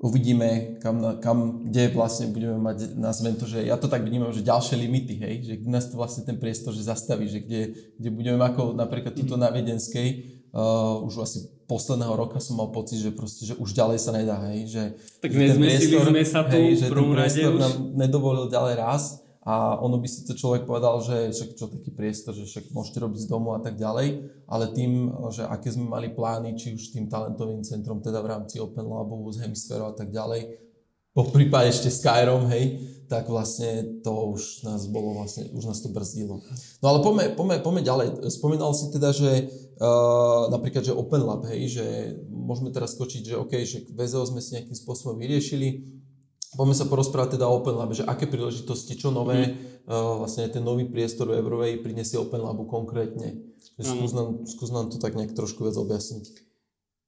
uvidíme, 0.04 0.76
kam, 0.84 1.00
kam, 1.24 1.64
kde 1.64 1.88
vlastne 1.96 2.28
budeme 2.28 2.60
mať, 2.60 2.92
nazvem 3.00 3.40
to, 3.40 3.48
že 3.48 3.64
ja 3.64 3.80
to 3.80 3.88
tak 3.88 4.04
vnímam, 4.04 4.36
že 4.36 4.44
ďalšie 4.44 4.76
limity, 4.76 5.16
hej, 5.16 5.34
že 5.40 5.52
kde 5.56 5.70
nás 5.72 5.88
to 5.88 5.96
vlastne 5.96 6.28
ten 6.28 6.36
priestor, 6.36 6.76
že 6.76 6.84
zastaví, 6.84 7.24
že 7.24 7.40
kde, 7.40 7.72
kde 7.96 8.10
budeme 8.12 8.44
ako 8.44 8.76
napríklad 8.76 9.16
tuto 9.16 9.40
na 9.40 9.48
Viedenskej, 9.48 10.28
uh, 10.52 11.00
už 11.08 11.24
asi 11.24 11.38
posledného 11.64 12.12
roka 12.20 12.36
som 12.36 12.60
mal 12.60 12.68
pocit, 12.68 13.00
že 13.00 13.16
proste, 13.16 13.48
že 13.48 13.56
už 13.56 13.72
ďalej 13.72 13.98
sa 14.04 14.12
nedá, 14.12 14.36
hej, 14.52 14.68
že... 14.68 14.82
Tak 15.24 15.32
nezmestili 15.32 15.96
sme 15.96 16.20
sa 16.28 16.44
tu 16.44 16.52
hej, 16.52 16.84
že 16.84 16.92
ten 16.92 17.08
priestor 17.08 17.52
už... 17.56 17.60
nám 17.64 17.72
nedovolil 17.96 18.52
ďalej 18.52 18.74
raz 18.76 19.23
a 19.44 19.76
ono 19.76 20.00
by 20.00 20.08
si 20.08 20.24
to 20.24 20.32
človek 20.32 20.64
povedal, 20.64 21.04
že 21.04 21.28
však 21.36 21.50
čo 21.52 21.68
taký 21.68 21.92
priestor, 21.92 22.32
že 22.32 22.48
však 22.48 22.72
môžete 22.72 22.96
robiť 22.96 23.20
z 23.20 23.28
domu 23.28 23.52
a 23.52 23.60
tak 23.60 23.76
ďalej, 23.76 24.24
ale 24.48 24.72
tým, 24.72 25.12
že 25.28 25.44
aké 25.44 25.68
sme 25.68 25.84
mali 25.84 26.08
plány, 26.16 26.56
či 26.56 26.72
už 26.72 26.96
tým 26.96 27.12
talentovým 27.12 27.60
centrom, 27.60 28.00
teda 28.00 28.24
v 28.24 28.30
rámci 28.32 28.56
Open 28.56 28.88
Labu, 28.88 29.20
z 29.36 29.44
Hemisféru 29.44 29.92
a 29.92 29.94
tak 29.94 30.08
ďalej, 30.08 30.64
po 31.14 31.30
prípade 31.30 31.70
ešte 31.70 31.94
Skyrom, 31.94 32.50
hej, 32.50 32.82
tak 33.06 33.30
vlastne 33.30 34.02
to 34.02 34.34
už 34.34 34.66
nás 34.66 34.88
bolo 34.90 35.14
vlastne, 35.14 35.46
už 35.54 35.62
nás 35.70 35.78
to 35.78 35.92
brzdilo. 35.92 36.42
No 36.82 36.86
ale 36.90 37.06
poďme, 37.06 37.38
poďme, 37.38 37.56
poďme 37.62 37.82
ďalej. 37.86 38.06
Spomínal 38.34 38.74
si 38.74 38.90
teda, 38.90 39.14
že 39.14 39.46
uh, 39.78 40.50
napríklad, 40.50 40.82
že 40.82 40.96
Open 40.96 41.22
Lab, 41.22 41.46
hej, 41.46 41.78
že 41.78 41.86
môžeme 42.26 42.74
teraz 42.74 42.98
skočiť, 42.98 43.30
že 43.30 43.38
OK, 43.38 43.52
že 43.62 43.86
VZO 43.94 44.26
sme 44.34 44.42
si 44.42 44.58
nejakým 44.58 44.74
spôsobom 44.74 45.14
vyriešili, 45.14 45.86
poďme 46.54 46.76
sa 46.76 46.86
porozprávať 46.88 47.38
teda 47.38 47.46
o 47.50 47.60
Open 47.60 47.76
Lab, 47.76 47.94
že 47.94 48.06
aké 48.06 48.26
príležitosti, 48.26 48.94
čo 48.94 49.10
nové, 49.10 49.54
mm. 49.54 49.54
uh, 49.86 50.22
vlastne 50.22 50.50
ten 50.50 50.62
nový 50.62 50.86
priestor 50.88 51.30
v 51.30 51.38
Eurovej 51.38 51.82
prinesie 51.82 52.18
Open 52.18 52.42
Labu 52.42 52.66
konkrétne. 52.66 53.54
Skús 53.74 54.14
nám, 54.14 54.46
skús 54.46 54.70
nám 54.70 54.90
to 54.90 55.02
tak 55.02 55.18
nejak 55.18 55.34
trošku 55.34 55.66
viac 55.66 55.74
objasniť. 55.74 56.46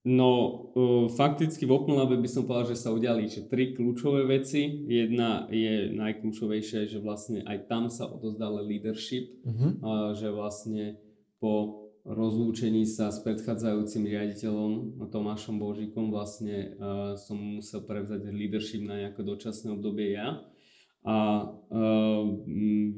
No, 0.06 0.30
uh, 0.74 1.06
fakticky 1.10 1.66
v 1.66 1.74
Open 1.74 1.98
Labe 1.98 2.14
by 2.14 2.30
som 2.30 2.46
povedal, 2.46 2.74
že 2.74 2.78
sa 2.78 2.94
udiali 2.94 3.26
že 3.26 3.50
tri 3.50 3.74
kľúčové 3.74 4.22
veci. 4.22 4.86
Jedna 4.86 5.50
je 5.50 5.90
najkľúčovejšia, 5.94 6.86
že 6.86 7.02
vlastne 7.02 7.42
aj 7.42 7.66
tam 7.66 7.90
sa 7.90 8.06
odozdal 8.06 8.62
leadership, 8.62 9.42
uh-huh. 9.42 9.82
uh, 9.82 10.10
že 10.14 10.30
vlastne 10.30 11.02
po 11.42 11.85
rozlúčení 12.06 12.86
sa 12.86 13.10
s 13.10 13.18
predchádzajúcim 13.26 14.06
riaditeľom 14.06 15.02
Tomášom 15.10 15.58
Božikom 15.58 16.14
vlastne 16.14 16.78
uh, 16.78 17.18
som 17.18 17.58
musel 17.58 17.82
prevzať 17.82 18.30
leadership 18.30 18.86
na 18.86 19.06
nejaké 19.06 19.26
dočasné 19.26 19.74
obdobie 19.74 20.14
ja 20.14 20.46
a 21.06 21.46
uh, 21.46 22.22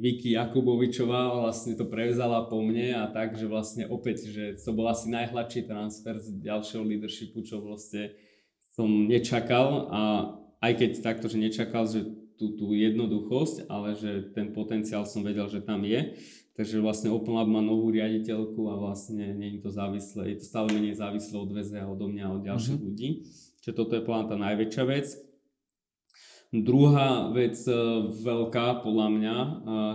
Vicky 0.01 0.33
Jakubovičová 0.33 1.29
vlastne 1.45 1.77
to 1.77 1.85
prevzala 1.85 2.49
po 2.49 2.65
mne 2.65 3.05
a 3.05 3.05
tak, 3.13 3.37
že 3.37 3.45
vlastne 3.45 3.85
opäť, 3.85 4.33
že 4.33 4.57
to 4.57 4.73
bol 4.73 4.89
asi 4.89 5.13
najhladší 5.13 5.69
transfer 5.69 6.17
z 6.17 6.41
ďalšieho 6.41 6.89
leadershipu, 6.89 7.45
čo 7.45 7.61
vlastne 7.61 8.17
som 8.73 8.89
nečakal 8.89 9.93
a 9.93 10.01
aj 10.65 10.73
keď 10.81 10.91
takto, 11.05 11.29
že 11.29 11.37
nečakal, 11.37 11.85
že 11.85 12.09
tú, 12.41 12.57
tú 12.57 12.73
jednoduchosť, 12.73 13.69
ale 13.69 13.93
že 13.93 14.33
ten 14.33 14.57
potenciál 14.57 15.05
som 15.05 15.21
vedel, 15.21 15.45
že 15.53 15.61
tam 15.61 15.85
je. 15.85 16.17
Takže 16.59 16.83
vlastne 16.83 17.15
Open 17.15 17.39
Lab 17.39 17.47
má 17.47 17.63
novú 17.63 17.95
riaditeľku 17.95 18.67
a 18.67 18.75
vlastne 18.75 19.31
nie 19.31 19.55
je 19.55 19.63
to 19.63 19.71
závislé, 19.71 20.35
je 20.35 20.43
to 20.43 20.47
stále 20.51 20.67
menej 20.75 20.99
závislé 20.99 21.39
od 21.39 21.55
VZ 21.55 21.71
a 21.79 21.87
odo 21.87 22.11
mňa 22.11 22.25
a 22.27 22.35
od 22.35 22.43
ďalších 22.43 22.75
mm-hmm. 22.75 22.89
ľudí. 22.91 23.09
Čiže 23.63 23.79
toto 23.79 23.95
je 23.95 24.03
plán 24.03 24.27
tá 24.27 24.35
najväčšia 24.35 24.85
vec. 24.91 25.07
Druhá 26.51 27.31
vec 27.31 27.63
e, 27.63 27.73
veľká 28.11 28.83
podľa 28.83 29.07
mňa, 29.07 29.37
e, 29.39 29.51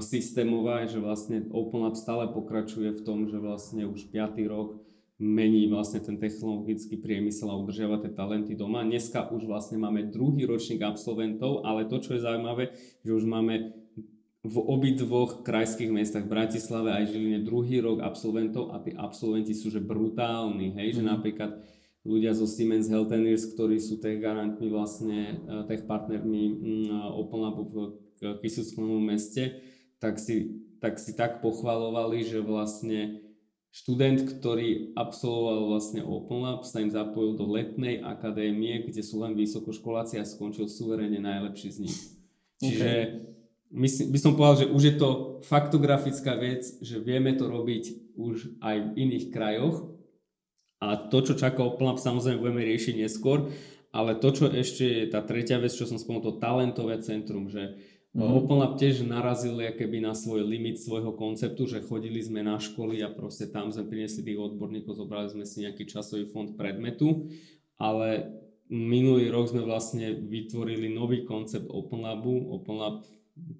systémová, 0.07 0.87
je, 0.87 0.95
že 0.95 0.99
vlastne 1.03 1.37
OpenLab 1.51 1.99
stále 1.99 2.31
pokračuje 2.31 2.95
v 2.95 3.01
tom, 3.03 3.27
že 3.27 3.43
vlastne 3.43 3.83
už 3.83 4.07
5. 4.07 4.39
rok 4.47 4.79
mení 5.19 5.67
vlastne 5.67 5.99
ten 5.99 6.15
technologický 6.15 6.95
priemysel 6.95 7.51
a 7.51 7.59
udržiava 7.59 7.99
tie 7.99 8.15
talenty 8.15 8.55
doma. 8.55 8.87
Dneska 8.87 9.35
už 9.35 9.51
vlastne 9.51 9.83
máme 9.83 10.07
druhý 10.07 10.47
ročník 10.47 10.79
absolventov, 10.79 11.67
ale 11.67 11.91
to, 11.91 11.99
čo 11.99 12.15
je 12.15 12.23
zaujímavé, 12.23 12.71
že 13.03 13.11
už 13.11 13.27
máme 13.27 13.82
v 14.43 14.57
obidvoch 14.59 15.39
krajských 15.47 15.87
mestách, 15.87 16.27
v 16.27 16.35
Bratislave 16.35 16.91
aj 16.91 17.15
Žiline, 17.15 17.47
druhý 17.47 17.79
rok 17.79 18.03
absolventov 18.03 18.75
a 18.75 18.83
tí 18.83 18.91
absolventi 18.91 19.55
sú 19.55 19.71
že 19.71 19.79
brutálni, 19.79 20.75
hej, 20.75 20.87
mm. 20.91 20.95
že 20.99 21.03
mhm. 21.03 21.09
napríklad 21.09 21.51
ľudia 22.03 22.35
zo 22.35 22.43
Siemens 22.43 22.91
Healthineers, 22.91 23.55
ktorí 23.55 23.79
sú 23.79 24.03
tech 24.03 24.19
garantmi 24.19 24.67
vlastne, 24.67 25.39
eh, 25.39 25.63
tech 25.71 25.87
partnermi 25.87 26.43
mm, 26.51 27.15
OpenLabu 27.15 27.63
v 27.71 27.75
Kisuckom 28.43 28.99
meste, 28.99 29.63
tak 30.03 30.19
si, 30.19 30.67
tak 30.83 30.99
si 30.99 31.15
tak 31.15 31.39
pochvalovali, 31.39 32.27
že 32.27 32.43
vlastne 32.43 33.23
študent, 33.71 34.27
ktorý 34.27 34.91
absolvoval 34.99 35.71
vlastne 35.71 36.03
OpenLab, 36.03 36.67
sa 36.67 36.83
im 36.83 36.91
zapojil 36.91 37.39
do 37.39 37.47
letnej 37.47 38.03
akadémie, 38.03 38.83
kde 38.83 38.99
sú 38.99 39.23
len 39.23 39.39
vysokoškoláci 39.39 40.19
a 40.19 40.27
skončil 40.27 40.67
suverene 40.67 41.23
najlepší 41.23 41.69
z 41.71 41.77
nich. 41.87 41.99
Čiže 42.59 42.91
okay. 42.91 43.32
By 43.73 44.19
som 44.21 44.37
povedal, 44.37 44.65
že 44.65 44.71
už 44.71 44.83
je 44.85 44.95
to 45.01 45.09
faktografická 45.41 46.37
vec, 46.37 46.61
že 46.79 47.01
vieme 47.01 47.33
to 47.33 47.49
robiť 47.49 48.13
už 48.13 48.61
aj 48.61 48.75
v 48.77 48.89
iných 48.93 49.25
krajoch 49.33 49.89
a 50.77 51.09
to, 51.09 51.17
čo 51.25 51.33
čaká 51.33 51.65
Oplnap, 51.65 51.97
samozrejme 51.97 52.37
budeme 52.37 52.63
riešiť 52.69 53.01
neskôr, 53.01 53.49
ale 53.89 54.13
to, 54.13 54.29
čo 54.29 54.45
ešte 54.53 54.85
je 54.85 55.03
tá 55.09 55.25
tretia 55.25 55.57
vec, 55.57 55.73
čo 55.73 55.89
som 55.89 55.97
spomenul, 55.97 56.21
to 56.21 56.41
talentové 56.43 57.01
centrum, 57.01 57.49
že 57.49 57.81
mm-hmm. 58.13 58.45
Oplnap 58.45 58.77
tiež 58.77 59.01
narazil 59.09 59.57
keby 59.57 60.05
na 60.05 60.13
svoj 60.13 60.45
limit 60.45 60.77
svojho 60.77 61.17
konceptu, 61.17 61.65
že 61.65 61.81
chodili 61.81 62.21
sme 62.21 62.45
na 62.45 62.61
školy 62.61 63.01
a 63.01 63.09
proste 63.09 63.49
tam 63.49 63.73
sme 63.73 63.89
priniesli 63.89 64.21
tých 64.21 64.37
odborníkov, 64.37 65.01
zobrali 65.01 65.33
sme 65.33 65.49
si 65.49 65.65
nejaký 65.65 65.89
časový 65.89 66.29
fond 66.29 66.53
predmetu, 66.53 67.25
ale 67.81 68.29
minulý 68.69 69.33
rok 69.33 69.49
sme 69.49 69.65
vlastne 69.65 70.13
vytvorili 70.13 70.93
nový 70.93 71.25
koncept 71.25 71.69
OpenLabu. 71.69 72.53
OpenLab 72.59 73.05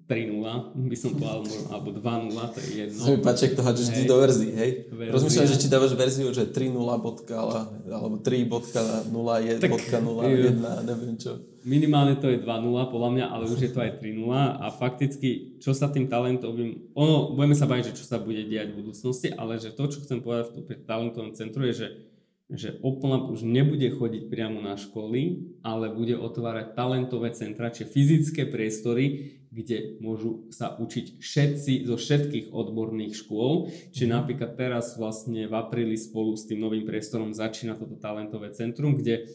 3-0, 0.06 0.38
by 0.86 0.94
som 0.94 1.18
povedal, 1.18 1.42
alebo 1.72 1.90
2-0, 1.98 2.30
to 2.54 2.58
je 2.62 2.70
jedno. 2.86 3.00
To 3.02 3.10
mi 3.10 3.20
páči, 3.26 3.50
ak 3.50 3.58
to 3.58 3.62
hádžeš 3.66 3.86
vždy 3.90 4.02
do 4.06 4.16
verzií, 4.22 4.52
hej? 4.54 4.70
Verzia. 4.92 5.14
Rozmýšľam, 5.18 5.48
že 5.50 5.58
či 5.58 5.66
dávaš 5.66 5.92
verziu, 5.98 6.30
že 6.30 6.46
3.0. 6.46 6.78
alebo 6.78 8.16
3.0.01, 8.22 9.58
neviem 10.86 11.16
čo. 11.18 11.42
Minimálne 11.66 12.20
to 12.20 12.30
je 12.30 12.38
2-0 12.38 12.92
podľa 12.92 13.10
mňa, 13.18 13.26
ale 13.34 13.50
už 13.50 13.66
je 13.66 13.72
to 13.74 13.80
aj 13.82 13.98
3-0 13.98 14.30
a 14.62 14.66
fakticky, 14.70 15.58
čo 15.58 15.74
sa 15.74 15.90
tým 15.90 16.06
talentovým, 16.06 16.94
ono, 16.94 17.34
budeme 17.34 17.56
sa 17.58 17.66
baviť, 17.66 17.90
že 17.90 17.96
čo 17.98 18.04
sa 18.06 18.22
bude 18.22 18.46
diať 18.46 18.76
v 18.76 18.84
budúcnosti, 18.84 19.32
ale 19.34 19.58
že 19.58 19.74
to, 19.74 19.90
čo 19.90 20.04
chcem 20.06 20.22
povedať 20.22 20.52
v 20.52 20.54
tom 20.54 20.64
talentovom 20.86 21.32
centru 21.34 21.66
je, 21.66 21.74
že 21.82 22.13
že 22.52 22.76
OpenLab 22.84 23.32
už 23.32 23.40
nebude 23.40 23.88
chodiť 23.88 24.28
priamo 24.28 24.60
na 24.60 24.76
školy, 24.76 25.48
ale 25.64 25.88
bude 25.88 26.12
otvárať 26.20 26.76
talentové 26.76 27.32
centra, 27.32 27.72
čiže 27.72 27.88
fyzické 27.88 28.44
priestory, 28.44 29.40
kde 29.48 29.96
môžu 30.02 30.50
sa 30.52 30.76
učiť 30.76 31.22
všetci 31.22 31.88
zo 31.88 31.96
všetkých 31.96 32.52
odborných 32.52 33.16
škôl. 33.16 33.72
Čiže 33.94 34.06
mhm. 34.10 34.12
napríklad 34.12 34.50
teraz 34.60 35.00
vlastne 35.00 35.48
v 35.48 35.54
apríli 35.54 35.96
spolu 35.96 36.36
s 36.36 36.44
tým 36.44 36.60
novým 36.60 36.84
priestorom 36.84 37.32
začína 37.32 37.80
toto 37.80 37.96
talentové 37.96 38.52
centrum, 38.52 38.98
kde 38.98 39.30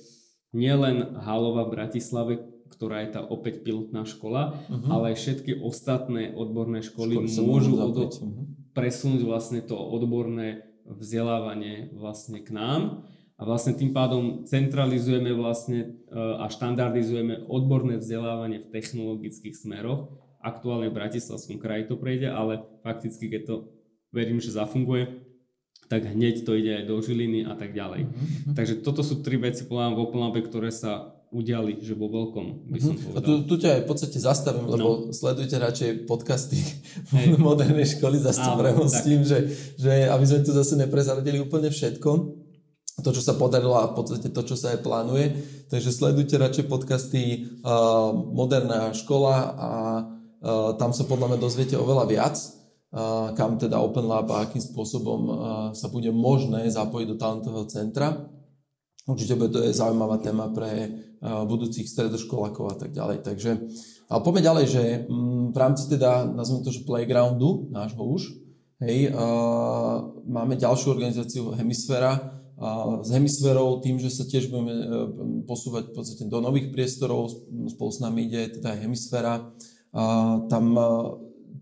nielen 0.54 1.18
Halova 1.18 1.66
v 1.66 1.74
Bratislave, 1.78 2.34
ktorá 2.70 3.06
je 3.06 3.18
tá 3.18 3.22
opäť 3.26 3.66
pilotná 3.66 4.06
škola, 4.06 4.62
uh-huh. 4.66 4.90
ale 4.90 5.14
aj 5.14 5.18
všetky 5.18 5.52
ostatné 5.62 6.34
odborné 6.34 6.86
školy 6.86 7.18
Školy 7.18 7.46
môžu 7.46 7.74
odo- 7.78 8.10
uh-huh. 8.10 8.46
presunúť 8.74 9.22
vlastne 9.26 9.62
to 9.62 9.78
odborné 9.78 10.69
vzdelávanie 10.98 11.94
vlastne 11.94 12.42
k 12.42 12.50
nám 12.50 13.06
a 13.40 13.42
vlastne 13.48 13.72
tým 13.72 13.96
pádom 13.96 14.44
centralizujeme 14.44 15.32
vlastne 15.32 15.80
e, 16.12 16.18
a 16.18 16.52
štandardizujeme 16.52 17.48
odborné 17.48 18.02
vzdelávanie 18.02 18.60
v 18.60 18.72
technologických 18.74 19.56
smeroch. 19.56 20.12
Aktuálne 20.44 20.92
v 20.92 20.98
Bratislavskom 21.00 21.56
kraji 21.56 21.88
to 21.88 21.96
prejde, 21.96 22.28
ale 22.32 22.68
fakticky, 22.84 23.32
keď 23.32 23.42
to 23.48 23.56
verím, 24.12 24.44
že 24.44 24.52
zafunguje, 24.52 25.24
tak 25.90 26.06
hneď 26.06 26.46
to 26.46 26.54
ide 26.54 26.84
aj 26.84 26.86
do 26.86 27.02
Žiliny 27.02 27.50
a 27.50 27.56
tak 27.58 27.74
ďalej. 27.74 28.08
Mm-hmm. 28.08 28.54
Takže 28.54 28.86
toto 28.86 29.02
sú 29.02 29.26
tri 29.26 29.42
veci 29.42 29.66
v 29.66 29.74
Oplnabe, 29.74 30.44
ktoré 30.46 30.70
sa 30.70 31.19
udiali, 31.30 31.78
že 31.78 31.94
vo 31.94 32.10
veľkom, 32.10 32.74
by 32.74 32.80
som 32.82 32.98
povedal. 32.98 33.18
A 33.18 33.26
tu, 33.26 33.32
tu 33.46 33.56
ťa 33.62 33.70
aj 33.78 33.82
v 33.86 33.88
podstate 33.88 34.18
zastavím, 34.18 34.66
lebo 34.66 34.90
no. 34.90 35.14
sledujte 35.14 35.62
radšej 35.62 36.10
podcasty 36.10 36.58
hey. 37.14 37.38
modernej 37.38 37.86
školy, 37.86 38.18
zase 38.18 38.42
s 38.90 38.98
tým, 39.06 39.22
že, 39.22 39.46
že 39.78 40.10
aby 40.10 40.26
sme 40.26 40.42
tu 40.42 40.52
zase 40.52 40.74
neprezradili 40.74 41.38
úplne 41.38 41.70
všetko 41.70 42.10
to, 43.02 43.10
čo 43.16 43.22
sa 43.24 43.38
podarilo 43.40 43.80
a 43.80 43.90
v 43.92 43.96
podstate 43.96 44.28
to, 44.34 44.42
čo 44.44 44.56
sa 44.60 44.76
aj 44.76 44.84
plánuje. 44.84 45.26
Takže 45.72 45.90
sledujte 45.94 46.36
radšej 46.36 46.66
podcasty 46.68 47.48
uh, 47.64 48.12
Moderná 48.12 48.92
škola 48.92 49.36
a 49.56 49.70
uh, 50.04 50.76
tam 50.76 50.92
sa 50.92 51.08
podľa 51.08 51.36
mňa 51.36 51.40
dozviete 51.40 51.76
oveľa 51.80 52.06
viac, 52.10 52.36
uh, 52.36 53.32
kam 53.38 53.56
teda 53.56 53.80
Open 53.80 54.10
Lab 54.10 54.28
a 54.34 54.44
akým 54.44 54.60
spôsobom 54.60 55.22
uh, 55.30 55.36
sa 55.72 55.88
bude 55.88 56.12
možné 56.12 56.68
zapojiť 56.68 57.08
do 57.08 57.16
talentového 57.16 57.66
centra. 57.72 58.18
Určite 59.10 59.34
to 59.50 59.66
je 59.66 59.74
zaujímavá 59.74 60.22
téma 60.22 60.54
pre 60.54 60.70
uh, 60.70 61.44
budúcich 61.50 61.90
stredoškolákov 61.90 62.66
a 62.70 62.76
tak 62.78 62.94
ďalej. 62.94 63.26
Takže 63.26 63.52
ale 64.10 64.20
poďme 64.22 64.42
ďalej, 64.46 64.66
že 64.70 64.84
um, 65.10 65.50
v 65.50 65.58
rámci 65.58 65.90
teda, 65.90 66.30
nazvime 66.30 66.62
to, 66.62 66.70
že 66.70 66.86
playgroundu 66.86 67.74
nášho 67.74 68.06
už, 68.06 68.22
hej, 68.86 69.10
uh, 69.10 70.14
máme 70.30 70.54
ďalšiu 70.62 70.94
organizáciu 70.94 71.58
Hemisféra, 71.58 72.40
a 72.60 73.00
s 73.00 73.16
hemisférou 73.16 73.80
tým, 73.80 74.04
že 74.04 74.12
sa 74.12 74.28
tiež 74.28 74.52
budeme 74.52 74.76
posúvať 75.48 75.90
v 75.90 75.94
podstate 75.96 76.28
do 76.28 76.44
nových 76.44 76.76
priestorov, 76.76 77.32
spolu 77.72 77.88
s 77.88 78.04
nami 78.04 78.28
ide 78.28 78.60
teda 78.60 78.76
aj 78.76 78.84
hemisféra. 78.84 79.48
A 79.96 80.04
tam 80.52 80.76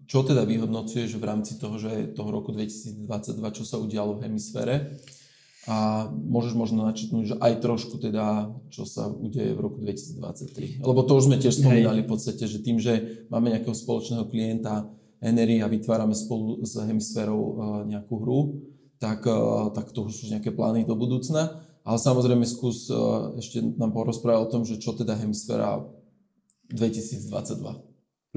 čo 0.08 0.24
teda 0.24 0.48
vyhodnocuješ 0.48 1.20
v 1.20 1.28
rámci 1.28 1.60
toho, 1.60 1.76
že 1.76 2.16
toho 2.16 2.32
roku 2.32 2.56
2022, 2.56 3.04
čo 3.54 3.64
sa 3.68 3.78
udialo 3.78 4.18
v 4.18 4.24
hemisfére? 4.26 4.98
A 5.68 6.08
môžeš 6.08 6.56
možno 6.56 6.88
načetnúť, 6.88 7.24
že 7.28 7.36
aj 7.44 7.60
trošku 7.60 8.00
teda, 8.00 8.56
čo 8.72 8.88
sa 8.88 9.12
udeje 9.12 9.52
v 9.52 9.60
roku 9.60 9.84
2023. 9.84 10.80
Lebo 10.80 11.04
to 11.04 11.20
už 11.20 11.28
sme 11.28 11.36
tiež 11.36 11.60
spomínali 11.60 12.08
v 12.08 12.10
podstate, 12.16 12.48
že 12.48 12.64
tým, 12.64 12.80
že 12.80 13.28
máme 13.28 13.52
nejakého 13.52 13.76
spoločného 13.76 14.32
klienta 14.32 14.88
Enery 15.20 15.60
a 15.60 15.68
vytvárame 15.68 16.16
spolu 16.16 16.62
s 16.62 16.78
hemisférou 16.78 17.42
e, 17.42 17.54
nejakú 17.90 18.16
hru, 18.22 18.40
tak, 19.00 19.26
eh, 19.26 19.66
tak 19.74 19.94
to 19.94 20.10
už 20.10 20.14
sú 20.14 20.26
nejaké 20.30 20.52
plány 20.52 20.86
do 20.86 20.98
budúcna. 20.98 21.62
Ale 21.88 21.98
samozrejme 22.02 22.44
skús 22.44 22.90
eh, 22.92 22.98
ešte 23.40 23.64
nám 23.78 23.94
porozprávať 23.94 24.42
o 24.44 24.52
tom, 24.52 24.62
že 24.66 24.82
čo 24.82 24.94
teda 24.98 25.16
hemisféra 25.16 25.86
2022. 26.74 27.87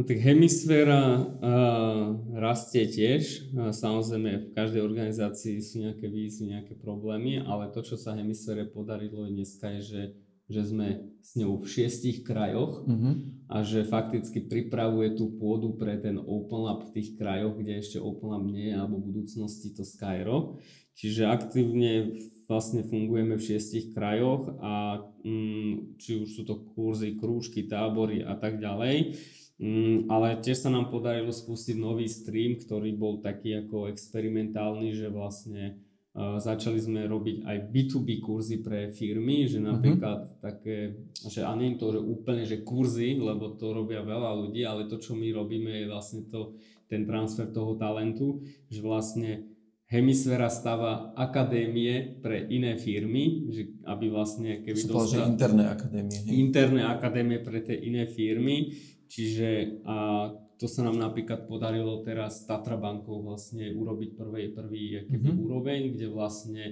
No 0.00 0.08
tak 0.08 0.16
hemisféra 0.16 1.20
uh, 1.20 2.16
rastie 2.32 2.88
tiež. 2.88 3.52
Uh, 3.52 3.68
samozrejme 3.68 4.48
v 4.48 4.52
každej 4.56 4.80
organizácii 4.80 5.60
sú 5.60 5.84
nejaké 5.84 6.08
výzvy, 6.08 6.56
nejaké 6.56 6.72
problémy, 6.80 7.44
ale 7.44 7.68
to, 7.68 7.84
čo 7.84 8.00
sa 8.00 8.16
hemisfére 8.16 8.64
podarilo 8.64 9.28
dneska 9.28 9.68
je, 9.76 9.80
že 9.84 10.02
že 10.50 10.66
sme 10.66 11.14
s 11.22 11.38
ňou 11.38 11.62
v 11.62 11.66
šiestich 11.70 12.26
krajoch 12.26 12.82
mm-hmm. 12.82 13.46
a 13.54 13.62
že 13.62 13.86
fakticky 13.86 14.50
pripravuje 14.50 15.14
tú 15.14 15.30
pôdu 15.38 15.78
pre 15.78 15.94
ten 15.94 16.18
Open 16.18 16.66
Lab 16.66 16.90
v 16.90 16.98
tých 16.98 17.14
krajoch, 17.14 17.54
kde 17.54 17.78
ešte 17.78 18.02
Open 18.02 18.34
Lab 18.34 18.50
nie 18.50 18.74
je, 18.74 18.74
alebo 18.74 18.98
v 18.98 19.14
budúcnosti 19.14 19.70
to 19.70 19.86
Skyro. 19.86 20.58
Čiže 20.98 21.30
aktívne 21.30 22.18
vlastne 22.50 22.82
fungujeme 22.82 23.38
v 23.38 23.46
šiestich 23.46 23.94
krajoch 23.94 24.58
a 24.58 25.06
mm, 25.22 26.02
či 26.02 26.18
už 26.18 26.28
sú 26.34 26.42
to 26.42 26.66
kurzy, 26.74 27.14
krúžky, 27.14 27.70
tábory 27.70 28.26
a 28.26 28.34
tak 28.34 28.58
ďalej. 28.58 29.14
Mm, 29.60 30.08
ale 30.08 30.40
tiež 30.40 30.64
sa 30.64 30.70
nám 30.72 30.88
podarilo 30.88 31.30
spustiť 31.30 31.76
nový 31.76 32.08
stream, 32.08 32.56
ktorý 32.56 32.96
bol 32.96 33.20
taký 33.20 33.60
ako 33.60 33.92
experimentálny, 33.92 34.96
že 34.96 35.12
vlastne 35.12 35.76
začali 36.18 36.78
sme 36.82 37.06
robiť 37.06 37.46
aj 37.46 37.56
B2B 37.70 38.18
kurzy 38.18 38.58
pre 38.58 38.90
firmy, 38.90 39.46
že 39.46 39.62
mhm. 39.62 39.66
napríklad 39.66 40.18
uh-huh. 40.26 40.42
také, 40.42 41.06
že 41.14 41.46
a 41.46 41.54
nie 41.54 41.78
to, 41.78 41.94
že 41.94 42.00
úplne, 42.02 42.42
že 42.42 42.66
kurzy, 42.66 43.14
lebo 43.14 43.54
to 43.54 43.70
robia 43.70 44.02
veľa 44.02 44.34
ľudí, 44.46 44.66
ale 44.66 44.90
to, 44.90 44.98
čo 44.98 45.14
my 45.14 45.30
robíme, 45.30 45.70
je 45.70 45.86
vlastne 45.86 46.26
to, 46.26 46.58
ten 46.90 47.06
transfer 47.06 47.46
toho 47.46 47.78
talentu, 47.78 48.42
že 48.66 48.82
vlastne 48.82 49.46
Hemisféra 49.90 50.46
stáva 50.46 51.10
akadémie 51.18 52.22
pre 52.22 52.46
iné 52.46 52.78
firmy, 52.78 53.50
že 53.50 53.74
aby 53.90 54.06
vlastne 54.06 54.62
keby 54.62 54.86
dostal... 54.86 55.34
interné 55.34 55.66
akadémie. 55.66 56.18
Interné 56.30 56.86
akadémie 56.86 57.42
pre 57.42 57.58
tie 57.58 57.74
iné 57.74 58.06
firmy, 58.06 58.70
čiže 59.10 59.82
a 59.82 60.30
to 60.60 60.68
sa 60.68 60.84
nám 60.84 61.00
napríklad 61.00 61.48
podarilo 61.48 62.04
teraz 62.04 62.44
s 62.44 62.46
Tatra 62.46 62.76
bankou 62.76 63.24
vlastne 63.24 63.72
urobiť 63.72 64.10
prvý, 64.12 64.52
prvý 64.52 64.84
mm-hmm. 65.08 65.34
úroveň, 65.40 65.80
kde 65.96 66.06
vlastne 66.12 66.64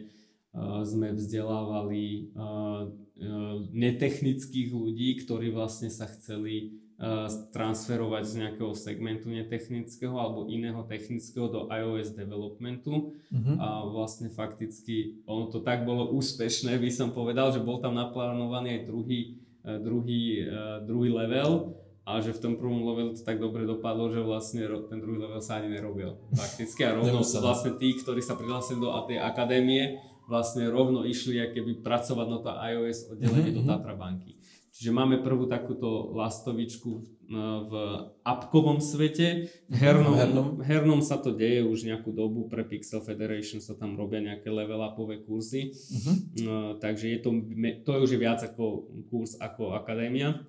uh, 0.52 0.84
sme 0.84 1.16
vzdelávali 1.16 2.28
uh, 2.36 2.84
uh, 2.84 3.56
netechnických 3.72 4.68
ľudí, 4.76 5.24
ktorí 5.24 5.48
vlastne 5.56 5.88
sa 5.88 6.04
chceli 6.04 6.84
uh, 7.00 7.32
transferovať 7.48 8.22
z 8.28 8.34
nejakého 8.44 8.76
segmentu 8.76 9.32
netechnického 9.32 10.12
alebo 10.20 10.52
iného 10.52 10.84
technického 10.84 11.48
do 11.48 11.72
iOS 11.72 12.12
developmentu 12.12 13.16
mm-hmm. 13.32 13.56
a 13.56 13.88
vlastne 13.88 14.28
fakticky 14.28 15.24
ono 15.24 15.48
to 15.48 15.64
tak 15.64 15.88
bolo 15.88 16.12
úspešné, 16.12 16.76
by 16.76 16.92
som 16.92 17.16
povedal, 17.16 17.56
že 17.56 17.64
bol 17.64 17.80
tam 17.80 17.96
naplánovaný 17.96 18.76
aj 18.76 18.82
druhý, 18.84 19.40
uh, 19.64 19.80
druhý, 19.80 20.44
uh, 20.44 20.84
druhý 20.84 21.08
level 21.08 21.87
a 22.08 22.24
že 22.24 22.32
v 22.32 22.40
tom 22.40 22.54
prvom 22.56 22.88
levelu 22.88 23.12
to 23.12 23.20
tak 23.20 23.36
dobre 23.36 23.68
dopadlo, 23.68 24.08
že 24.08 24.24
vlastne 24.24 24.64
ten 24.88 24.96
druhý 24.96 25.20
level 25.20 25.44
sa 25.44 25.60
ani 25.60 25.76
nerobil. 25.76 26.16
Fakticky 26.32 26.80
a 26.88 26.94
rovno 26.98 27.20
vlastne 27.20 27.76
tí, 27.76 27.92
ktorí 28.00 28.24
sa 28.24 28.32
prihlásili 28.32 28.80
do 28.80 28.88
tej 29.04 29.20
akadémie, 29.20 30.00
vlastne 30.24 30.72
rovno 30.72 31.04
išli 31.04 31.36
keby 31.52 31.84
pracovať 31.84 32.26
na 32.32 32.38
to 32.40 32.48
iOS 32.48 33.12
oddelenie 33.12 33.52
mm-hmm. 33.52 33.58
do 33.60 33.62
mhm. 33.64 33.68
Tatra 33.68 33.92
banky. 33.92 34.40
Čiže 34.72 34.94
máme 34.94 35.20
prvú 35.26 35.50
takúto 35.50 36.14
lastovičku 36.14 37.18
v 37.66 37.72
apkovom 38.22 38.78
svete. 38.78 39.50
V 39.66 39.74
hernom, 39.74 40.14
hernom. 40.14 40.48
hernom 40.62 41.00
sa 41.02 41.18
to 41.18 41.34
deje 41.34 41.66
už 41.66 41.82
nejakú 41.82 42.14
dobu, 42.14 42.46
pre 42.46 42.62
Pixel 42.62 43.02
Federation 43.02 43.58
sa 43.58 43.74
tam 43.74 43.98
robia 43.98 44.22
nejaké 44.22 44.46
level 44.48 44.78
upové 44.86 45.18
kurzy. 45.18 45.74
Uh-huh. 45.74 46.14
Uh, 46.40 46.72
takže 46.78 47.10
je 47.10 47.18
to, 47.18 47.30
to 47.82 47.90
je 47.90 48.00
už 48.06 48.12
viac 48.22 48.38
ako 48.38 48.86
kurz 49.10 49.34
ako 49.42 49.74
akadémia 49.74 50.46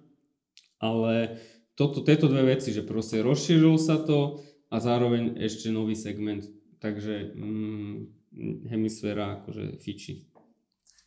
ale 0.80 1.40
toto, 1.80 2.04
tieto 2.04 2.28
dve 2.28 2.56
veci, 2.56 2.76
že 2.76 2.84
proste 2.84 3.24
rozšíril 3.24 3.80
sa 3.80 4.00
to 4.00 4.44
a 4.68 4.84
zároveň 4.84 5.40
ešte 5.40 5.72
nový 5.72 5.96
segment, 5.96 6.44
takže 6.84 7.36
mm, 7.36 7.96
hemisféra 8.68 9.40
akože 9.40 9.80
fiči. 9.80 10.28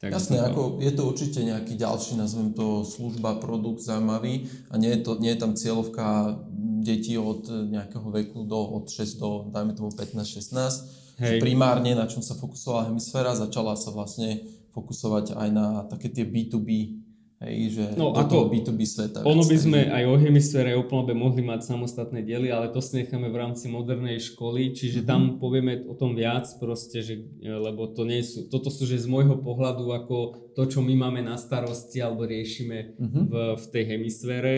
Tak 0.03 0.19
Jasné, 0.19 0.43
ako 0.43 0.83
je 0.83 0.93
to 0.99 1.03
určite 1.07 1.41
nejaký 1.47 1.79
ďalší, 1.79 2.19
nazvem 2.19 2.51
to 2.51 2.83
služba, 2.83 3.39
produkt 3.39 3.87
zaujímavý 3.87 4.51
a 4.67 4.75
nie 4.75 4.91
je, 4.99 5.01
to, 5.07 5.15
nie 5.23 5.31
je 5.31 5.39
tam 5.39 5.55
cieľovka 5.55 6.43
detí 6.83 7.15
od 7.15 7.47
nejakého 7.47 8.11
veku 8.11 8.43
do, 8.43 8.83
od 8.83 8.91
6 8.91 9.23
do, 9.23 9.47
dajme 9.55 9.79
tomu 9.79 9.95
15-16. 9.95 11.23
Hej. 11.23 11.39
Primárne, 11.39 11.95
na 11.95 12.11
čom 12.11 12.19
sa 12.19 12.35
fokusovala 12.35 12.91
hemisféra, 12.91 13.39
začala 13.39 13.79
sa 13.79 13.95
vlastne 13.95 14.43
fokusovať 14.75 15.39
aj 15.39 15.49
na 15.55 15.67
také 15.87 16.11
tie 16.11 16.27
B2B 16.27 16.99
Hej, 17.43 17.75
že 17.75 17.85
no, 17.99 18.15
do 18.15 18.23
ako, 18.23 18.31
toho 18.31 18.45
B2B 18.55 18.81
sveta. 18.87 19.27
Ono 19.27 19.43
by 19.43 19.57
sme 19.59 19.91
aj 19.91 20.05
o 20.07 20.15
hemisfére 20.15 20.79
úplne 20.79 21.11
mohli 21.19 21.43
mať 21.43 21.75
samostatné 21.75 22.23
diely, 22.23 22.55
ale 22.55 22.71
to 22.71 22.79
si 22.79 23.03
necháme 23.03 23.27
v 23.27 23.41
rámci 23.41 23.67
modernej 23.67 24.23
školy, 24.23 24.71
čiže 24.71 25.03
mm-hmm. 25.03 25.11
tam 25.11 25.43
povieme 25.43 25.83
o 25.91 25.99
tom 25.99 26.15
viac 26.15 26.47
proste, 26.63 27.03
že, 27.03 27.19
lebo 27.43 27.91
to 27.91 28.07
nie 28.07 28.23
sú, 28.23 28.47
toto 28.47 28.71
sú 28.71 28.87
že 28.87 29.03
z 29.03 29.11
môjho 29.11 29.43
pohľadu 29.43 29.91
ako 29.91 30.17
to, 30.55 30.63
čo 30.71 30.87
my 30.87 30.95
máme 30.95 31.27
na 31.27 31.35
starosti 31.35 31.99
alebo 31.99 32.31
riešime 32.31 32.95
mm-hmm. 32.95 33.25
v, 33.27 33.35
v 33.59 33.65
tej 33.75 33.85
hemisfére 33.91 34.55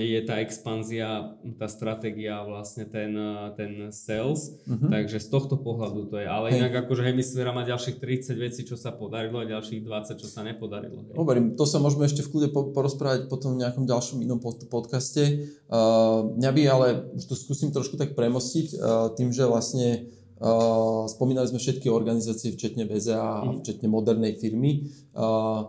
je 0.00 0.20
tá 0.26 0.40
expanzia, 0.40 1.36
tá 1.60 1.68
stratégia 1.68 2.42
vlastne 2.42 2.88
ten, 2.88 3.12
ten 3.54 3.92
sales, 3.94 4.56
uh-huh. 4.66 4.88
takže 4.88 5.20
z 5.20 5.28
tohto 5.30 5.60
pohľadu 5.60 6.10
to 6.10 6.16
je. 6.18 6.26
Ale 6.26 6.50
hej. 6.50 6.58
inak 6.58 6.86
akože 6.86 7.06
hemisféra 7.06 7.52
má 7.52 7.62
ďalších 7.62 8.00
30 8.02 8.34
vecí, 8.40 8.64
čo 8.66 8.74
sa 8.74 8.90
podarilo 8.90 9.38
a 9.38 9.46
ďalších 9.46 9.84
20, 9.84 10.16
čo 10.16 10.28
sa 10.28 10.40
nepodarilo. 10.42 11.12
Hovorím, 11.14 11.54
to 11.54 11.68
sa 11.68 11.76
môžeme 11.76 12.08
ešte 12.08 12.24
v 12.24 12.30
kľude 12.32 12.48
porozprávať 12.72 13.28
potom 13.28 13.54
v 13.54 13.62
nejakom 13.62 13.84
ďalšom 13.84 14.24
inom 14.24 14.40
podcaste. 14.42 15.52
Uh, 15.68 16.32
mňa 16.40 16.50
by 16.56 16.62
ale, 16.66 16.86
už 17.20 17.24
to 17.28 17.34
skúsim 17.36 17.68
trošku 17.68 18.00
tak 18.00 18.16
premostiť, 18.16 18.68
uh, 18.74 19.12
tým, 19.12 19.28
že 19.28 19.44
vlastne 19.44 20.08
uh, 20.40 21.04
spomínali 21.04 21.46
sme 21.52 21.60
všetky 21.60 21.92
organizácie, 21.92 22.56
včetne 22.56 22.88
VZA 22.88 23.20
a 23.20 23.44
uh-huh. 23.44 23.60
včetne 23.60 23.92
modernej 23.92 24.40
firmy, 24.40 24.88
uh, 25.12 25.68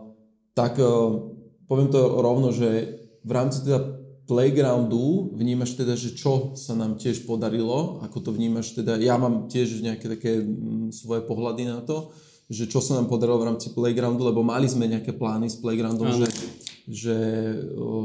tak 0.56 0.80
uh, 0.80 1.32
poviem 1.68 1.92
to 1.92 2.00
rovno, 2.20 2.52
že 2.52 3.01
v 3.22 3.30
rámci 3.30 3.62
teda 3.62 4.02
playgroundu 4.26 5.34
vnímaš 5.34 5.74
teda, 5.74 5.98
že 5.98 6.14
čo 6.14 6.54
sa 6.54 6.78
nám 6.78 6.96
tiež 6.96 7.26
podarilo, 7.26 8.00
ako 8.06 8.18
to 8.22 8.30
vnímaš 8.30 8.74
teda, 8.78 8.96
ja 9.02 9.18
mám 9.18 9.50
tiež 9.50 9.82
nejaké 9.82 10.06
také 10.06 10.40
mm, 10.40 10.94
svoje 10.94 11.26
pohľady 11.26 11.66
na 11.66 11.82
to, 11.82 12.14
že 12.52 12.68
čo 12.68 12.78
sa 12.84 13.00
nám 13.00 13.10
podarilo 13.10 13.40
v 13.42 13.48
rámci 13.54 13.72
playgroundu, 13.72 14.22
lebo 14.28 14.44
mali 14.44 14.68
sme 14.68 14.86
nejaké 14.86 15.16
plány 15.16 15.48
s 15.48 15.56
playgroundom, 15.58 16.22
že, 16.22 16.28
že 16.84 17.16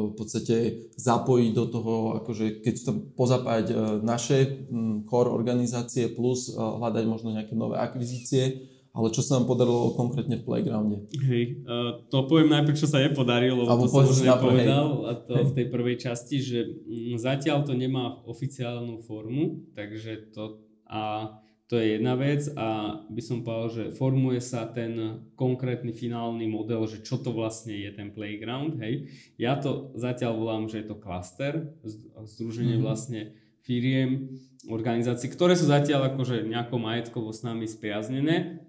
v 0.08 0.14
podstate 0.16 0.88
zapojiť 0.96 1.52
do 1.54 1.66
toho, 1.68 1.94
akože 2.24 2.64
keď 2.64 2.76
tam 2.82 2.98
pozapájať 3.14 3.68
e, 3.72 3.76
naše 4.02 4.68
mm, 4.72 5.06
core 5.10 5.34
organizácie 5.34 6.10
plus 6.12 6.50
e, 6.50 6.56
hľadať 6.56 7.04
možno 7.06 7.36
nejaké 7.36 7.54
nové 7.54 7.76
akvizície, 7.78 8.68
ale 8.98 9.14
čo 9.14 9.22
sa 9.22 9.38
nám 9.38 9.46
podarilo 9.46 9.94
konkrétne 9.94 10.42
v 10.42 10.44
playgrounde? 10.50 10.98
Hej, 11.22 11.62
uh, 11.70 12.02
to 12.10 12.26
poviem 12.26 12.50
najprv, 12.50 12.74
čo 12.74 12.90
sa 12.90 12.98
nepodarilo, 12.98 13.62
lebo 13.62 13.86
to 13.86 13.94
som 13.94 14.10
už 14.10 14.26
nepovedal 14.26 14.88
a 15.06 15.12
to 15.14 15.38
hej. 15.38 15.46
v 15.46 15.52
tej 15.54 15.66
prvej 15.70 15.98
časti, 16.02 16.42
že 16.42 16.66
m, 16.90 17.22
zatiaľ 17.22 17.62
to 17.62 17.78
nemá 17.78 18.26
oficiálnu 18.26 19.06
formu, 19.06 19.70
takže 19.78 20.34
to 20.34 20.66
a 20.90 21.30
to 21.68 21.76
je 21.76 22.00
jedna 22.00 22.16
vec 22.16 22.48
a 22.56 23.00
by 23.12 23.22
som 23.22 23.44
povedal, 23.44 23.68
že 23.68 23.84
formuje 23.92 24.40
sa 24.40 24.72
ten 24.72 25.20
konkrétny 25.36 25.92
finálny 25.92 26.48
model, 26.48 26.88
že 26.88 27.04
čo 27.04 27.20
to 27.20 27.36
vlastne 27.36 27.76
je 27.76 27.92
ten 27.92 28.16
playground, 28.16 28.80
hej. 28.80 29.12
Ja 29.36 29.60
to 29.60 29.92
zatiaľ 30.00 30.40
volám, 30.40 30.72
že 30.72 30.82
je 30.82 30.88
to 30.88 30.96
cluster, 30.96 31.76
združenie 32.24 32.80
mm-hmm. 32.80 32.88
vlastne 32.88 33.22
firiem, 33.68 34.40
organizácií, 34.72 35.28
ktoré 35.28 35.60
sú 35.60 35.68
zatiaľ 35.68 36.16
akože 36.16 36.48
nejako 36.48 36.80
majetkovo 36.80 37.36
s 37.36 37.44
nami 37.44 37.68
spriaznené, 37.68 38.64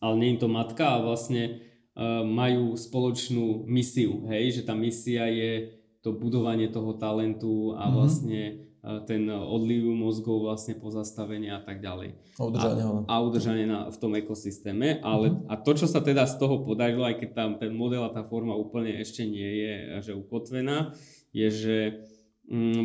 ale 0.00 0.14
nie 0.16 0.28
je 0.34 0.42
to 0.42 0.48
matka 0.48 0.96
a 0.96 1.04
vlastne 1.04 1.60
uh, 1.94 2.24
majú 2.24 2.74
spoločnú 2.74 3.68
misiu, 3.68 4.26
hej, 4.32 4.60
že 4.60 4.62
tá 4.64 4.72
misia 4.72 5.28
je 5.28 5.76
to 6.00 6.16
budovanie 6.16 6.72
toho 6.72 6.96
talentu 6.96 7.76
a 7.76 7.84
mm-hmm. 7.84 7.92
vlastne 7.92 8.42
uh, 8.80 9.04
ten 9.04 9.28
odliv 9.28 9.84
mozgov 9.92 10.48
vlastne 10.48 10.80
pozastavenie 10.80 11.52
a 11.52 11.60
tak 11.60 11.84
ďalej. 11.84 12.16
A 12.40 12.48
udržanie, 12.48 12.82
a, 12.82 12.90
a 13.04 13.14
udržanie 13.20 13.66
na, 13.68 13.78
v 13.92 13.96
tom 14.00 14.16
ekosystéme. 14.16 15.04
Ale, 15.04 15.28
mm-hmm. 15.28 15.52
A 15.52 15.54
to, 15.60 15.76
čo 15.76 15.84
sa 15.84 16.00
teda 16.00 16.24
z 16.24 16.40
toho 16.40 16.64
podarilo, 16.64 17.04
aj 17.04 17.20
keď 17.20 17.30
tam 17.36 17.50
ten 17.60 17.76
model 17.76 18.08
a 18.08 18.14
tá 18.16 18.24
forma 18.24 18.56
úplne 18.56 18.96
ešte 18.96 19.28
nie 19.28 19.60
je 19.60 19.74
že 20.00 20.12
ukotvená, 20.16 20.96
je, 21.30 21.48
že 21.52 21.76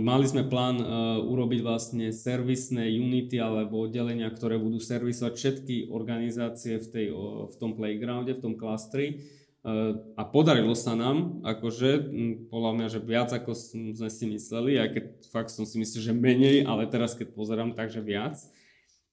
mali 0.06 0.30
sme 0.30 0.45
plán 0.45 0.78
uh, 0.78 0.86
urobiť 1.25 1.65
vlastne 1.65 2.13
servisné 2.13 2.86
unity 3.01 3.41
alebo 3.41 3.89
oddelenia, 3.89 4.30
ktoré 4.30 4.62
budú 4.62 4.78
servisovať 4.78 5.34
všetky 5.34 5.75
organizácie 5.89 6.78
v, 6.78 6.88
tej, 6.88 7.08
v 7.49 7.56
tom 7.58 7.73
playgrounde, 7.73 8.38
v 8.38 8.43
tom 8.45 8.54
klastri. 8.62 9.25
Uh, 9.65 10.13
a 10.13 10.21
podarilo 10.21 10.78
sa 10.78 10.93
nám, 10.93 11.41
akože, 11.41 11.89
um, 11.97 12.34
podľa 12.45 12.71
mňa, 12.78 12.88
že 12.93 12.99
viac 13.01 13.34
ako 13.34 13.58
sme 13.97 14.10
si 14.13 14.25
mysleli, 14.30 14.78
aj 14.78 14.89
keď 14.93 15.06
fakt 15.34 15.49
som 15.49 15.65
si 15.65 15.82
myslel, 15.82 16.01
že 16.06 16.13
menej, 16.13 16.58
ale 16.69 16.86
teraz 16.86 17.17
keď 17.17 17.34
pozerám, 17.34 17.73
takže 17.73 18.06
viac. 18.06 18.38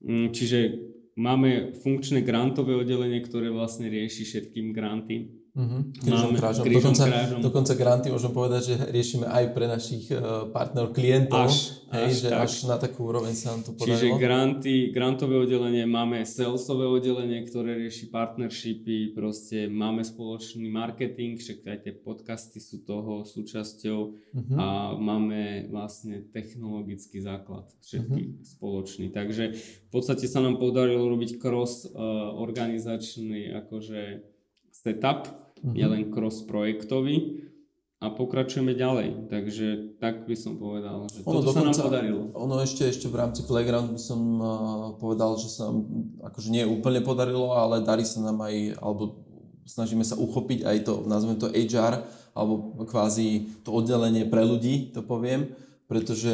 Um, 0.04 0.36
čiže 0.36 0.84
máme 1.16 1.80
funkčné 1.80 2.20
grantové 2.20 2.76
oddelenie, 2.76 3.24
ktoré 3.24 3.48
vlastne 3.48 3.88
rieši 3.88 4.28
všetkým 4.28 4.76
granty 4.76 5.41
Uh-huh. 5.52 5.84
Krížom, 6.00 6.32
krážom. 6.32 6.64
Krížom, 6.64 6.96
dokonca, 6.96 7.04
krážom. 7.12 7.40
dokonca 7.44 7.72
granty 7.76 8.08
môžem 8.08 8.32
povedať, 8.32 8.72
že 8.72 8.74
riešime 8.88 9.28
aj 9.28 9.44
pre 9.52 9.68
našich 9.68 10.08
uh, 10.08 10.48
partnerov, 10.48 10.96
klientov, 10.96 11.44
až, 11.44 11.84
hej, 11.92 12.08
až, 12.08 12.12
že 12.16 12.28
tak. 12.32 12.40
až 12.40 12.52
na 12.72 12.76
takú 12.80 13.00
úroveň 13.12 13.36
sa 13.36 13.52
nám 13.52 13.68
to 13.68 13.76
podarilo. 13.76 14.00
Čiže 14.00 14.16
granty, 14.16 14.76
grantové 14.96 15.36
oddelenie, 15.36 15.84
máme 15.84 16.24
salesové 16.24 16.88
oddelenie, 16.88 17.44
ktoré 17.44 17.76
rieši 17.84 18.08
partnershipy, 18.08 19.12
proste 19.12 19.68
máme 19.68 20.00
spoločný 20.00 20.72
marketing, 20.72 21.36
však 21.36 21.68
aj 21.68 21.78
tie 21.84 21.92
podcasty 22.00 22.56
sú 22.56 22.80
toho 22.88 23.20
súčasťou 23.20 23.98
uh-huh. 24.08 24.56
a 24.56 24.96
máme 24.96 25.68
vlastne 25.68 26.32
technologický 26.32 27.20
základ 27.20 27.68
všetky 27.84 28.22
uh-huh. 28.24 28.40
spoločný. 28.40 29.12
Takže 29.12 29.52
v 29.52 29.90
podstate 29.92 30.24
sa 30.24 30.40
nám 30.40 30.56
podarilo 30.56 31.12
robiť 31.12 31.36
cross 31.36 31.84
uh, 31.84 31.92
organizačný 32.40 33.52
akože 33.52 34.32
setup, 34.72 35.41
uh-huh. 35.62 35.74
je 35.74 35.86
len 35.86 36.10
cross-projektový 36.10 37.46
a 38.02 38.10
pokračujeme 38.10 38.74
ďalej. 38.74 39.30
Takže 39.30 39.96
tak 40.02 40.26
by 40.26 40.34
som 40.34 40.58
povedal, 40.58 41.06
že 41.06 41.22
ono 41.22 41.38
toto 41.38 41.54
dokonca, 41.54 41.70
sa 41.70 41.86
nám 41.86 41.86
podarilo. 41.86 42.20
Ono 42.34 42.56
ešte, 42.58 42.82
ešte 42.90 43.06
v 43.06 43.14
rámci 43.14 43.46
Playground 43.46 43.94
by 43.94 44.00
som 44.02 44.20
uh, 44.42 44.48
povedal, 44.98 45.38
že 45.38 45.46
sa 45.46 45.70
akože 46.26 46.50
nie 46.50 46.66
úplne 46.66 46.98
podarilo, 47.06 47.54
ale 47.54 47.86
darí 47.86 48.02
sa 48.02 48.18
nám 48.18 48.42
aj, 48.42 48.74
alebo 48.82 49.22
snažíme 49.62 50.02
sa 50.02 50.18
uchopiť 50.18 50.66
aj 50.66 50.78
to, 50.82 50.94
nazveme 51.06 51.38
to 51.38 51.46
HR, 51.54 52.02
alebo 52.34 52.82
kvázi 52.90 53.62
to 53.62 53.70
oddelenie 53.70 54.26
pre 54.26 54.42
ľudí, 54.42 54.90
to 54.90 55.06
poviem, 55.06 55.54
pretože 55.92 56.32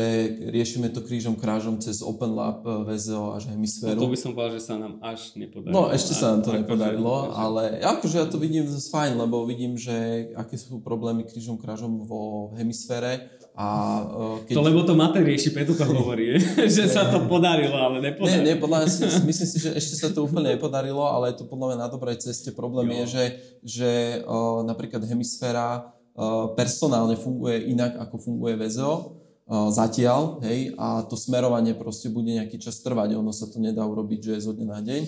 riešime 0.54 0.86
to 0.94 1.02
krížom 1.02 1.34
krážom 1.34 1.82
cez 1.82 1.98
Open 1.98 2.30
Lab, 2.30 2.62
eh, 2.62 2.86
VZO 2.86 3.34
až 3.34 3.50
hemisféru. 3.50 3.98
No 3.98 4.06
to 4.06 4.14
by 4.14 4.18
som 4.22 4.30
povedal, 4.30 4.54
že 4.54 4.62
sa 4.62 4.78
nám 4.78 5.02
až 5.02 5.34
nepodarilo. 5.34 5.74
No 5.74 5.90
ešte 5.90 6.14
sa 6.14 6.30
nám 6.30 6.46
to 6.46 6.54
ako 6.54 6.58
nepodarilo, 6.62 7.14
že, 7.26 7.34
ale 7.34 7.62
akože 7.82 8.16
ja 8.22 8.26
to 8.30 8.38
vidím 8.38 8.70
z 8.70 8.86
fajn, 8.86 9.18
lebo 9.18 9.42
vidím, 9.50 9.74
že 9.74 10.30
aké 10.38 10.54
sú 10.54 10.78
problémy 10.78 11.26
krížom 11.26 11.58
krážom 11.58 12.06
vo 12.06 12.54
hemisfére 12.54 13.34
a 13.58 13.66
eh, 14.06 14.46
keď... 14.46 14.54
To 14.54 14.62
lebo 14.62 14.86
to 14.86 14.94
Matej 14.94 15.26
rieši, 15.26 15.50
Petu 15.50 15.74
to 15.74 15.82
hovorí, 15.98 16.38
že 16.78 16.86
sa 16.86 17.10
to 17.10 17.26
podarilo, 17.26 17.74
ale 17.74 17.98
nepodarilo. 17.98 18.46
Nie, 18.46 18.54
nie, 18.54 18.62
podľa 18.62 18.86
myslím 19.26 19.48
si, 19.50 19.58
že 19.58 19.74
ešte 19.74 19.98
sa 19.98 20.14
to 20.14 20.22
úplne 20.22 20.54
nepodarilo, 20.54 21.02
ale 21.02 21.34
je 21.34 21.42
to 21.42 21.50
podľa 21.50 21.74
mňa 21.74 21.78
na 21.82 21.90
dobrej 21.90 22.22
ceste. 22.22 22.54
Problém 22.54 22.94
jo. 22.94 23.02
je, 23.02 23.04
že, 23.10 23.24
že 23.66 23.90
uh, 24.22 24.62
napríklad 24.62 25.02
hemisféra 25.02 25.98
personálne 26.58 27.14
funguje 27.14 27.70
inak, 27.70 27.94
ako 27.94 28.18
funguje 28.18 28.58
VZO 28.58 29.27
zatiaľ, 29.48 30.44
hej, 30.44 30.76
a 30.76 31.08
to 31.08 31.16
smerovanie 31.16 31.72
proste 31.72 32.12
bude 32.12 32.28
nejaký 32.28 32.60
čas 32.60 32.84
trvať, 32.84 33.16
ono 33.16 33.32
sa 33.32 33.48
to 33.48 33.56
nedá 33.56 33.80
urobiť, 33.88 34.20
že 34.20 34.32
je 34.36 34.44
zo 34.44 34.52
dňa 34.52 34.66
na 34.68 34.80
deň, 34.84 35.02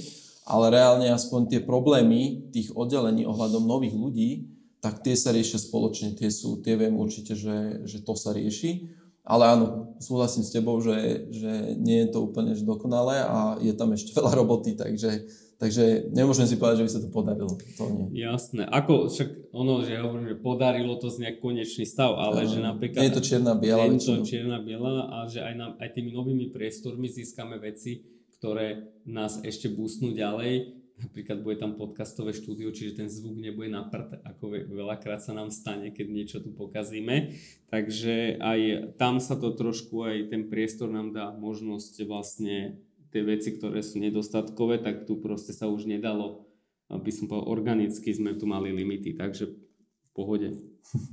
ale 0.49 0.67
reálne 0.73 1.13
aspoň 1.13 1.53
tie 1.53 1.61
problémy 1.61 2.49
tých 2.49 2.73
oddelení 2.73 3.29
ohľadom 3.29 3.69
nových 3.69 3.93
ľudí, 3.93 4.49
tak 4.81 5.05
tie 5.05 5.13
sa 5.13 5.37
riešia 5.37 5.61
spoločne, 5.61 6.17
tie 6.17 6.33
sú, 6.33 6.65
tie 6.65 6.73
viem 6.81 6.97
určite, 6.97 7.37
že, 7.37 7.85
že 7.85 8.01
to 8.01 8.17
sa 8.17 8.33
rieši, 8.33 8.89
ale 9.29 9.45
áno, 9.45 9.95
súhlasím 10.01 10.41
s 10.41 10.51
tebou, 10.57 10.81
že, 10.81 11.29
že 11.29 11.77
nie 11.77 12.09
je 12.09 12.09
to 12.09 12.25
úplne 12.25 12.57
dokonalé 12.65 13.21
a 13.21 13.61
je 13.61 13.77
tam 13.77 13.93
ešte 13.93 14.11
veľa 14.19 14.41
roboty, 14.41 14.73
takže 14.73 15.29
Takže 15.61 16.09
nemôžem 16.17 16.49
si 16.49 16.57
povedať, 16.57 16.81
že 16.81 16.87
by 16.89 16.93
sa 16.97 17.01
to 17.05 17.11
podarilo. 17.13 17.53
To 17.53 17.85
nie. 17.93 18.25
Jasné. 18.25 18.65
Ako 18.65 19.13
však 19.13 19.53
ono, 19.53 19.85
že 19.85 19.93
ja 19.93 20.09
hovorím, 20.09 20.33
že 20.33 20.41
podarilo 20.41 20.97
to 20.97 21.13
z 21.13 21.21
nejak 21.21 21.37
konečný 21.45 21.85
stav, 21.85 22.17
ale 22.17 22.49
no, 22.49 22.51
že 22.51 22.65
napríklad... 22.65 23.05
Nie 23.05 23.13
je 23.13 23.19
to 23.21 23.27
čierna 23.29 23.53
biela. 23.53 23.85
Nie 23.85 24.01
je 24.01 24.09
to 24.09 24.25
čierna 24.25 24.59
biela 24.65 25.13
a 25.13 25.29
že 25.29 25.45
aj, 25.45 25.55
na, 25.61 25.77
aj 25.77 25.89
tými 25.93 26.17
novými 26.17 26.49
priestormi 26.49 27.13
získame 27.13 27.61
veci, 27.61 28.01
ktoré 28.41 28.89
nás 29.05 29.45
ešte 29.45 29.69
búsnú 29.69 30.17
ďalej. 30.17 30.81
Napríklad 30.97 31.45
bude 31.45 31.61
tam 31.61 31.77
podcastové 31.77 32.33
štúdio, 32.33 32.73
čiže 32.73 33.05
ten 33.05 33.09
zvuk 33.13 33.37
nebude 33.37 33.69
na 33.69 33.85
prd, 33.85 34.21
ako 34.25 34.65
veľakrát 34.65 35.21
sa 35.21 35.37
nám 35.37 35.53
stane, 35.53 35.93
keď 35.93 36.07
niečo 36.09 36.39
tu 36.41 36.57
pokazíme. 36.57 37.37
Takže 37.69 38.41
aj 38.41 38.61
tam 38.97 39.21
sa 39.21 39.37
to 39.37 39.53
trošku, 39.53 40.09
aj 40.09 40.33
ten 40.33 40.49
priestor 40.49 40.89
nám 40.89 41.13
dá 41.13 41.37
možnosť 41.37 42.05
vlastne 42.09 42.81
tie 43.11 43.23
veci, 43.27 43.59
ktoré 43.59 43.83
sú 43.83 43.99
nedostatkové, 43.99 44.81
tak 44.81 45.05
tu 45.05 45.19
proste 45.19 45.51
sa 45.51 45.67
už 45.67 45.87
nedalo, 45.87 46.47
aby 46.91 47.11
som 47.11 47.27
povedal, 47.27 47.51
organicky 47.51 48.11
sme 48.15 48.39
tu 48.39 48.47
mali 48.47 48.71
limity, 48.71 49.19
takže 49.19 49.51
v 49.51 50.11
pohode. 50.15 50.49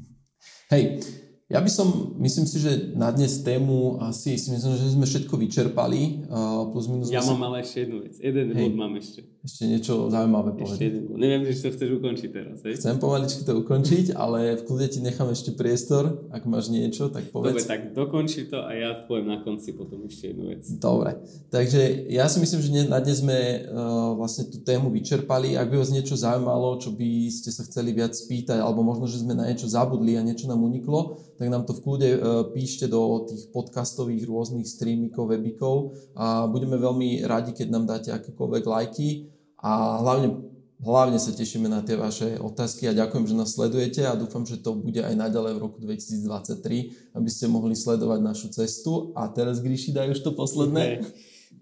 Hej, 0.73 1.01
ja 1.47 1.63
by 1.63 1.71
som, 1.71 2.11
myslím 2.19 2.43
si, 2.43 2.59
že 2.59 2.91
na 2.91 3.07
dnes 3.07 3.39
tému 3.39 4.03
asi 4.03 4.35
si 4.35 4.51
myslím, 4.51 4.73
že 4.75 4.91
sme 4.91 5.07
všetko 5.07 5.31
vyčerpali. 5.39 6.27
Uh, 6.27 6.67
plus 6.75 6.91
minus 6.91 7.07
ja 7.07 7.23
mám 7.23 7.39
ale 7.47 7.63
ešte 7.63 7.87
jednu 7.87 8.03
vec. 8.03 8.19
Jeden 8.19 8.51
Hej. 8.51 8.61
bod 8.67 8.73
mám 8.75 8.93
ešte. 8.99 9.23
Ešte 9.47 9.63
niečo 9.63 10.11
zaujímavé 10.11 10.59
povedať. 10.59 10.75
Ešte, 10.75 10.87
neviem, 11.15 11.41
že 11.47 11.63
to 11.63 11.69
chceš 11.71 11.89
ukončiť 12.03 12.29
teraz, 12.35 12.57
hej? 12.67 12.75
Chcem 12.75 12.99
pomaličky 12.99 13.47
to 13.47 13.55
ukončiť, 13.63 14.11
ale 14.11 14.59
v 14.59 14.63
kľude 14.67 14.87
ti 14.91 14.99
nechám 14.99 15.31
ešte 15.31 15.55
priestor, 15.55 16.27
ak 16.35 16.43
máš 16.43 16.67
niečo, 16.67 17.07
tak 17.07 17.31
povedz. 17.31 17.63
Dobre, 17.63 17.63
tak 17.63 17.81
dokonči 17.95 18.51
to 18.51 18.59
a 18.59 18.75
ja 18.75 19.07
poviem 19.07 19.31
na 19.31 19.39
konci 19.39 19.71
potom 19.71 20.03
ešte 20.03 20.35
jednu 20.35 20.51
vec. 20.51 20.67
Dobre, 20.67 21.23
takže 21.47 22.11
ja 22.11 22.27
si 22.27 22.43
myslím, 22.43 22.59
že 22.59 22.91
na 22.91 22.99
dnes 22.99 23.23
sme 23.23 23.39
uh, 23.63 24.19
vlastne 24.19 24.51
tú 24.51 24.59
tému 24.67 24.91
vyčerpali. 24.91 25.55
Ak 25.55 25.71
by 25.71 25.79
vás 25.79 25.95
niečo 25.95 26.19
zaujímalo, 26.19 26.83
čo 26.83 26.91
by 26.91 27.31
ste 27.31 27.47
sa 27.55 27.63
chceli 27.63 27.95
viac 27.95 28.11
spýtať, 28.11 28.59
alebo 28.59 28.83
možno, 28.83 29.07
že 29.07 29.23
sme 29.23 29.31
na 29.31 29.47
niečo 29.47 29.71
zabudli 29.71 30.19
a 30.19 30.27
niečo 30.27 30.51
nám 30.51 30.59
uniklo, 30.59 31.23
tak 31.39 31.47
nám 31.47 31.63
to 31.63 31.71
v 31.71 31.83
kľude 31.87 32.09
uh, 32.11 32.19
píšte 32.51 32.91
do 32.91 33.23
tých 33.31 33.47
podcastových 33.55 34.27
rôznych 34.27 34.67
streamikov, 34.67 35.31
webikov 35.31 35.95
a 36.19 36.51
budeme 36.51 36.75
veľmi 36.75 37.23
radi, 37.23 37.55
keď 37.55 37.67
nám 37.71 37.87
dáte 37.87 38.11
akékoľvek 38.11 38.63
lajky 38.67 39.36
a 39.57 39.97
hlavne, 40.01 40.37
hlavne 40.81 41.17
sa 41.17 41.33
tešíme 41.33 41.65
na 41.65 41.81
tie 41.81 41.97
vaše 41.97 42.37
otázky 42.37 42.85
a 42.89 42.97
ďakujem, 42.97 43.25
že 43.25 43.35
nás 43.37 43.57
sledujete 43.57 44.05
a 44.05 44.13
dúfam, 44.13 44.45
že 44.45 44.61
to 44.61 44.77
bude 44.77 45.01
aj 45.01 45.17
naďalej 45.17 45.57
v 45.57 45.63
roku 45.65 45.77
2023, 45.81 47.17
aby 47.17 47.29
ste 47.29 47.45
mohli 47.49 47.73
sledovať 47.73 48.19
našu 48.21 48.47
cestu. 48.53 49.11
A 49.17 49.25
teraz, 49.33 49.59
Gríši, 49.59 49.93
daj 49.93 50.13
už 50.13 50.21
to 50.21 50.31
posledné. 50.37 51.01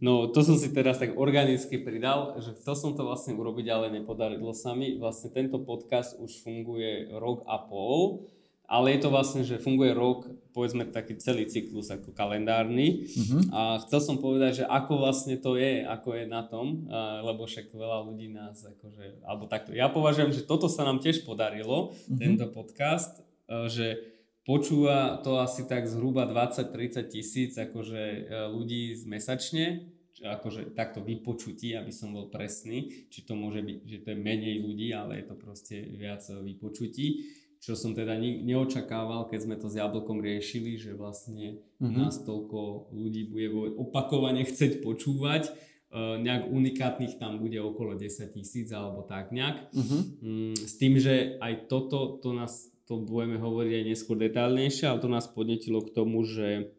No, 0.04 0.28
to 0.28 0.44
som 0.44 0.60
si 0.60 0.76
teraz 0.76 1.00
tak 1.00 1.16
organicky 1.16 1.80
pridal, 1.80 2.36
že 2.44 2.52
chcel 2.60 2.76
som 2.76 2.92
to 3.00 3.08
vlastne 3.08 3.32
urobiť, 3.32 3.66
ale 3.72 3.96
nepodarilo 3.96 4.52
sa 4.52 4.76
mi. 4.76 5.00
Vlastne 5.00 5.32
tento 5.32 5.64
podcast 5.64 6.20
už 6.20 6.44
funguje 6.44 7.16
rok 7.16 7.48
a 7.48 7.64
pol 7.64 8.28
ale 8.66 8.98
je 8.98 9.00
to 9.06 9.10
vlastne, 9.14 9.42
že 9.46 9.62
funguje 9.62 9.94
rok, 9.94 10.26
povedzme 10.56 10.88
taký 10.90 11.20
celý 11.20 11.46
cyklus 11.46 11.92
ako 11.92 12.16
kalendárny 12.16 13.06
uh-huh. 13.06 13.42
a 13.52 13.62
chcel 13.86 14.00
som 14.02 14.18
povedať, 14.18 14.64
že 14.64 14.66
ako 14.66 15.04
vlastne 15.04 15.36
to 15.38 15.60
je, 15.60 15.84
ako 15.84 16.16
je 16.16 16.26
na 16.26 16.42
tom, 16.48 16.88
lebo 17.22 17.46
však 17.46 17.76
veľa 17.76 18.08
ľudí 18.08 18.32
nás 18.32 18.64
akože, 18.64 19.26
alebo 19.28 19.46
takto, 19.46 19.76
ja 19.76 19.92
považujem, 19.92 20.32
že 20.32 20.48
toto 20.48 20.72
sa 20.72 20.88
nám 20.88 21.04
tiež 21.04 21.28
podarilo, 21.28 21.92
uh-huh. 21.94 22.18
tento 22.18 22.48
podcast, 22.50 23.22
že 23.68 24.16
počúva 24.46 25.20
to 25.26 25.42
asi 25.42 25.66
tak 25.66 25.90
zhruba 25.90 26.30
20-30 26.30 27.10
tisíc 27.10 27.52
akože 27.58 28.02
e, 28.02 28.22
ľudí 28.54 28.94
mesačne, 29.10 29.90
akože 30.22 30.72
takto 30.78 31.04
vypočutí, 31.04 31.76
aby 31.76 31.92
som 31.92 32.16
bol 32.16 32.32
presný, 32.32 33.10
či 33.12 33.28
to 33.28 33.36
môže 33.36 33.60
byť, 33.60 33.78
že 33.84 33.98
to 34.06 34.08
je 34.16 34.18
menej 34.18 34.64
ľudí, 34.64 34.96
ale 34.96 35.20
je 35.20 35.26
to 35.28 35.36
proste 35.36 35.76
viac 35.98 36.24
vypočutí 36.24 37.44
čo 37.66 37.74
som 37.74 37.98
teda 37.98 38.14
neočakával, 38.22 39.26
keď 39.26 39.40
sme 39.42 39.56
to 39.58 39.74
s 39.74 39.82
Jablkom 39.82 40.22
riešili, 40.22 40.78
že 40.78 40.94
vlastne 40.94 41.66
mm-hmm. 41.82 41.98
nás 41.98 42.22
toľko 42.22 42.94
ľudí 42.94 43.26
bude 43.26 43.50
opakovane 43.74 44.46
chcieť 44.46 44.86
počúvať. 44.86 45.50
Uh, 45.90 46.22
nejak 46.22 46.46
unikátnych 46.46 47.18
tam 47.18 47.42
bude 47.42 47.58
okolo 47.58 47.98
10 47.98 48.38
tisíc 48.38 48.70
alebo 48.70 49.02
tak 49.02 49.34
nejak. 49.34 49.74
Mm-hmm. 49.74 50.02
Mm, 50.22 50.56
s 50.62 50.74
tým, 50.78 51.02
že 51.02 51.42
aj 51.42 51.66
toto, 51.66 52.22
to 52.22 52.38
nás, 52.38 52.70
to 52.86 53.02
budeme 53.02 53.42
hovoriť 53.42 53.82
aj 53.82 53.86
neskôr 53.90 54.18
detálnejšie, 54.22 54.86
ale 54.86 55.02
to 55.02 55.10
nás 55.10 55.26
podnetilo 55.26 55.82
k 55.82 55.90
tomu, 55.90 56.22
že 56.22 56.70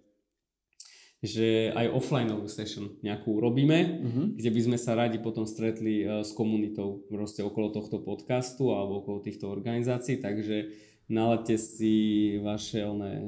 že 1.24 1.72
aj 1.72 1.96
offlineovú 1.96 2.44
session 2.46 2.92
nejakú 3.00 3.40
robíme, 3.40 3.78
uh-huh. 4.04 4.26
kde 4.36 4.50
by 4.52 4.60
sme 4.60 4.78
sa 4.78 4.92
radi 4.92 5.16
potom 5.16 5.48
stretli 5.48 6.04
uh, 6.04 6.20
s 6.20 6.36
komunitou 6.36 7.08
proste 7.08 7.40
okolo 7.40 7.72
tohto 7.72 8.04
podcastu 8.04 8.76
alebo 8.76 9.00
okolo 9.00 9.24
týchto 9.24 9.48
organizácií, 9.48 10.20
takže 10.20 10.76
naladte 11.08 11.56
si 11.56 12.36
vaše 12.44 12.84
one, 12.84 13.10
uh, 13.10 13.22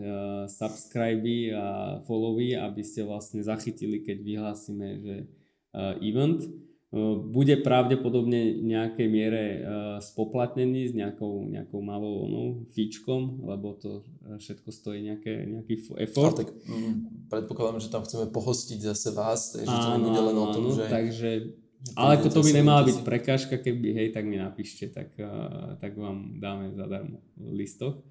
subscriby 0.50 1.54
a 1.56 1.98
followy, 2.04 2.60
aby 2.60 2.82
ste 2.84 3.08
vlastne 3.08 3.40
zachytili, 3.40 4.04
keď 4.04 4.18
vyhlásime, 4.20 4.88
že 5.00 5.16
uh, 5.72 5.96
event 6.04 6.44
bude 7.28 7.60
pravdepodobne 7.60 8.64
nejakej 8.64 9.08
miere 9.12 9.42
spoplatnený 10.00 10.88
s 10.88 10.92
nejakou, 10.96 11.44
nejakou 11.44 11.84
malou 11.84 12.24
no, 12.24 12.42
fíčkom, 12.72 13.44
lebo 13.44 13.76
to 13.76 14.08
všetko 14.40 14.72
stojí 14.72 15.04
nejaké, 15.04 15.44
nejaký 15.44 15.84
effort. 16.00 16.40
tak 16.40 16.48
mm, 16.48 17.28
predpokladám, 17.28 17.84
že 17.84 17.92
tam 17.92 18.08
chceme 18.08 18.32
pohostiť 18.32 18.80
zase 18.80 19.12
vás, 19.12 19.52
takže 19.52 19.68
to 19.68 19.88
nebude 20.00 20.20
len 20.32 20.36
o 20.40 20.46
tom, 20.48 20.64
že... 20.72 20.84
Takže 20.88 21.30
ale 21.94 22.18
to, 22.18 22.28
to 22.30 22.42
by 22.42 22.50
nemala 22.50 22.82
byť 22.82 22.98
prekážka, 23.06 23.54
keby 23.54 23.94
hej, 23.94 24.08
tak 24.10 24.26
mi 24.26 24.34
napíšte, 24.34 24.90
tak, 24.90 25.14
uh, 25.22 25.78
tak 25.78 25.94
vám 25.94 26.42
dáme 26.42 26.74
zadarmo 26.74 27.22
listok. 27.38 28.02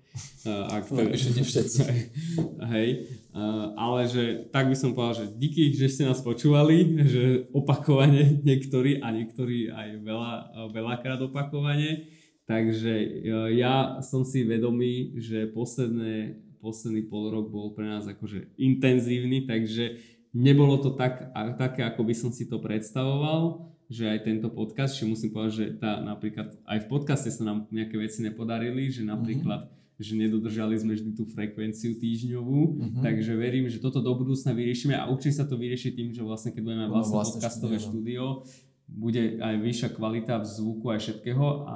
Uh, 0.48 0.72
ak 0.72 0.88
to... 0.88 0.96
Napíšete 0.96 1.42
všetci. 1.44 1.80
hej, 2.74 2.90
uh, 3.36 3.76
ale 3.76 4.08
že 4.08 4.48
tak 4.56 4.72
by 4.72 4.76
som 4.76 4.96
povedal, 4.96 5.28
že 5.28 5.36
díky, 5.36 5.76
že 5.76 5.92
ste 5.92 6.08
nás 6.08 6.24
počúvali, 6.24 6.96
že 7.06 7.24
opakovane 7.52 8.40
niektorí 8.48 9.04
a 9.04 9.12
niektorí 9.12 9.68
aj 9.68 9.90
veľa, 10.00 10.34
veľakrát 10.72 11.20
opakovane. 11.28 12.08
Takže 12.48 12.94
uh, 13.04 13.52
ja 13.52 14.00
som 14.00 14.24
si 14.24 14.48
vedomý, 14.48 15.20
že 15.20 15.52
posledné, 15.52 16.40
posledný 16.64 17.04
pol 17.12 17.36
rok 17.36 17.52
bol 17.52 17.76
pre 17.76 17.84
nás 17.84 18.08
akože 18.08 18.56
intenzívny, 18.56 19.44
takže 19.44 20.00
Nebolo 20.38 20.78
to 20.78 20.94
tak, 20.94 21.34
a, 21.34 21.50
také, 21.58 21.82
ako 21.82 22.06
by 22.06 22.14
som 22.14 22.30
si 22.30 22.46
to 22.46 22.62
predstavoval, 22.62 23.74
že 23.90 24.06
aj 24.06 24.30
tento 24.30 24.54
podcast, 24.54 24.94
či 24.94 25.10
musím 25.10 25.34
povedať, 25.34 25.54
že 25.58 25.66
tá 25.82 25.98
napríklad 25.98 26.54
aj 26.68 26.86
v 26.86 26.88
podcaste 26.92 27.34
sa 27.34 27.42
nám 27.42 27.66
nejaké 27.74 27.98
veci 27.98 28.22
nepodarili, 28.22 28.94
že 28.94 29.02
napríklad 29.02 29.66
mm-hmm. 29.66 30.04
že 30.04 30.14
nedodržali 30.14 30.76
sme 30.78 30.94
vždy 30.94 31.12
tú 31.18 31.26
frekvenciu 31.26 31.98
týždňovú, 31.98 32.60
mm-hmm. 32.78 33.02
takže 33.02 33.34
verím, 33.34 33.66
že 33.66 33.82
toto 33.82 33.98
do 33.98 34.14
budúcna 34.14 34.54
vyriešime 34.54 34.94
a 34.94 35.10
určite 35.10 35.42
sa 35.42 35.48
to 35.50 35.58
vyrieši 35.58 35.90
tým, 35.96 36.14
že 36.14 36.22
vlastne 36.22 36.54
keď 36.54 36.62
budeme 36.62 36.86
mať 36.86 36.92
vlastne, 36.94 37.16
vlastne 37.18 37.34
podcastové 37.40 37.78
štúdio, 37.82 38.46
bude 38.86 39.40
aj 39.42 39.56
vyššia 39.58 39.90
kvalita 39.96 40.38
v 40.44 40.46
zvuku 40.46 40.86
aj 40.94 41.00
všetkého 41.02 41.46
a 41.66 41.76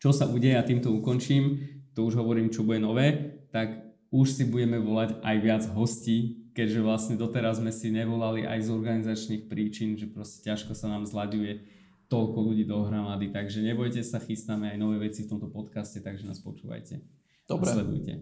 čo 0.00 0.10
sa 0.16 0.24
udeje 0.30 0.56
a 0.56 0.64
týmto 0.64 0.94
ukončím, 0.96 1.60
to 1.92 2.08
už 2.08 2.16
hovorím, 2.16 2.48
čo 2.48 2.64
bude 2.64 2.80
nové, 2.80 3.36
tak 3.52 3.90
už 4.10 4.26
si 4.30 4.42
budeme 4.46 4.78
volať 4.78 5.22
aj 5.22 5.36
viac 5.42 5.62
hostí, 5.74 6.49
keďže 6.60 6.84
vlastne 6.84 7.16
doteraz 7.16 7.56
sme 7.56 7.72
si 7.72 7.88
nevolali 7.88 8.44
aj 8.44 8.68
z 8.68 8.68
organizačných 8.68 9.48
príčin, 9.48 9.96
že 9.96 10.04
proste 10.12 10.44
ťažko 10.44 10.76
sa 10.76 10.92
nám 10.92 11.08
zlaďuje 11.08 11.64
toľko 12.12 12.36
ľudí 12.36 12.68
dohromady, 12.68 13.32
takže 13.32 13.64
nebojte 13.64 14.04
sa, 14.04 14.20
chystáme 14.20 14.68
aj 14.68 14.76
nové 14.76 15.08
veci 15.08 15.24
v 15.24 15.32
tomto 15.32 15.48
podcaste, 15.48 16.04
takže 16.04 16.28
nás 16.28 16.36
počúvajte. 16.44 17.00
Dobre. 17.48 17.72
A 17.72 17.80
sledujte. 17.80 18.12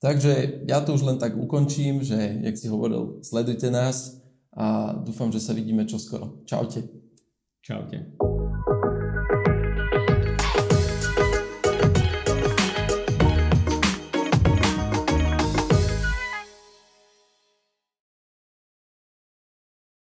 Takže 0.00 0.64
ja 0.64 0.80
to 0.80 0.96
už 0.96 1.04
len 1.04 1.18
tak 1.20 1.36
ukončím, 1.36 2.00
že, 2.00 2.16
jak 2.40 2.56
si 2.56 2.72
hovoril, 2.72 3.20
sledujte 3.20 3.68
nás 3.68 4.24
a 4.56 4.96
dúfam, 4.96 5.28
že 5.28 5.44
sa 5.44 5.52
vidíme 5.52 5.84
čoskoro. 5.84 6.48
Čaute. 6.48 6.88
Čaute. 7.60 8.16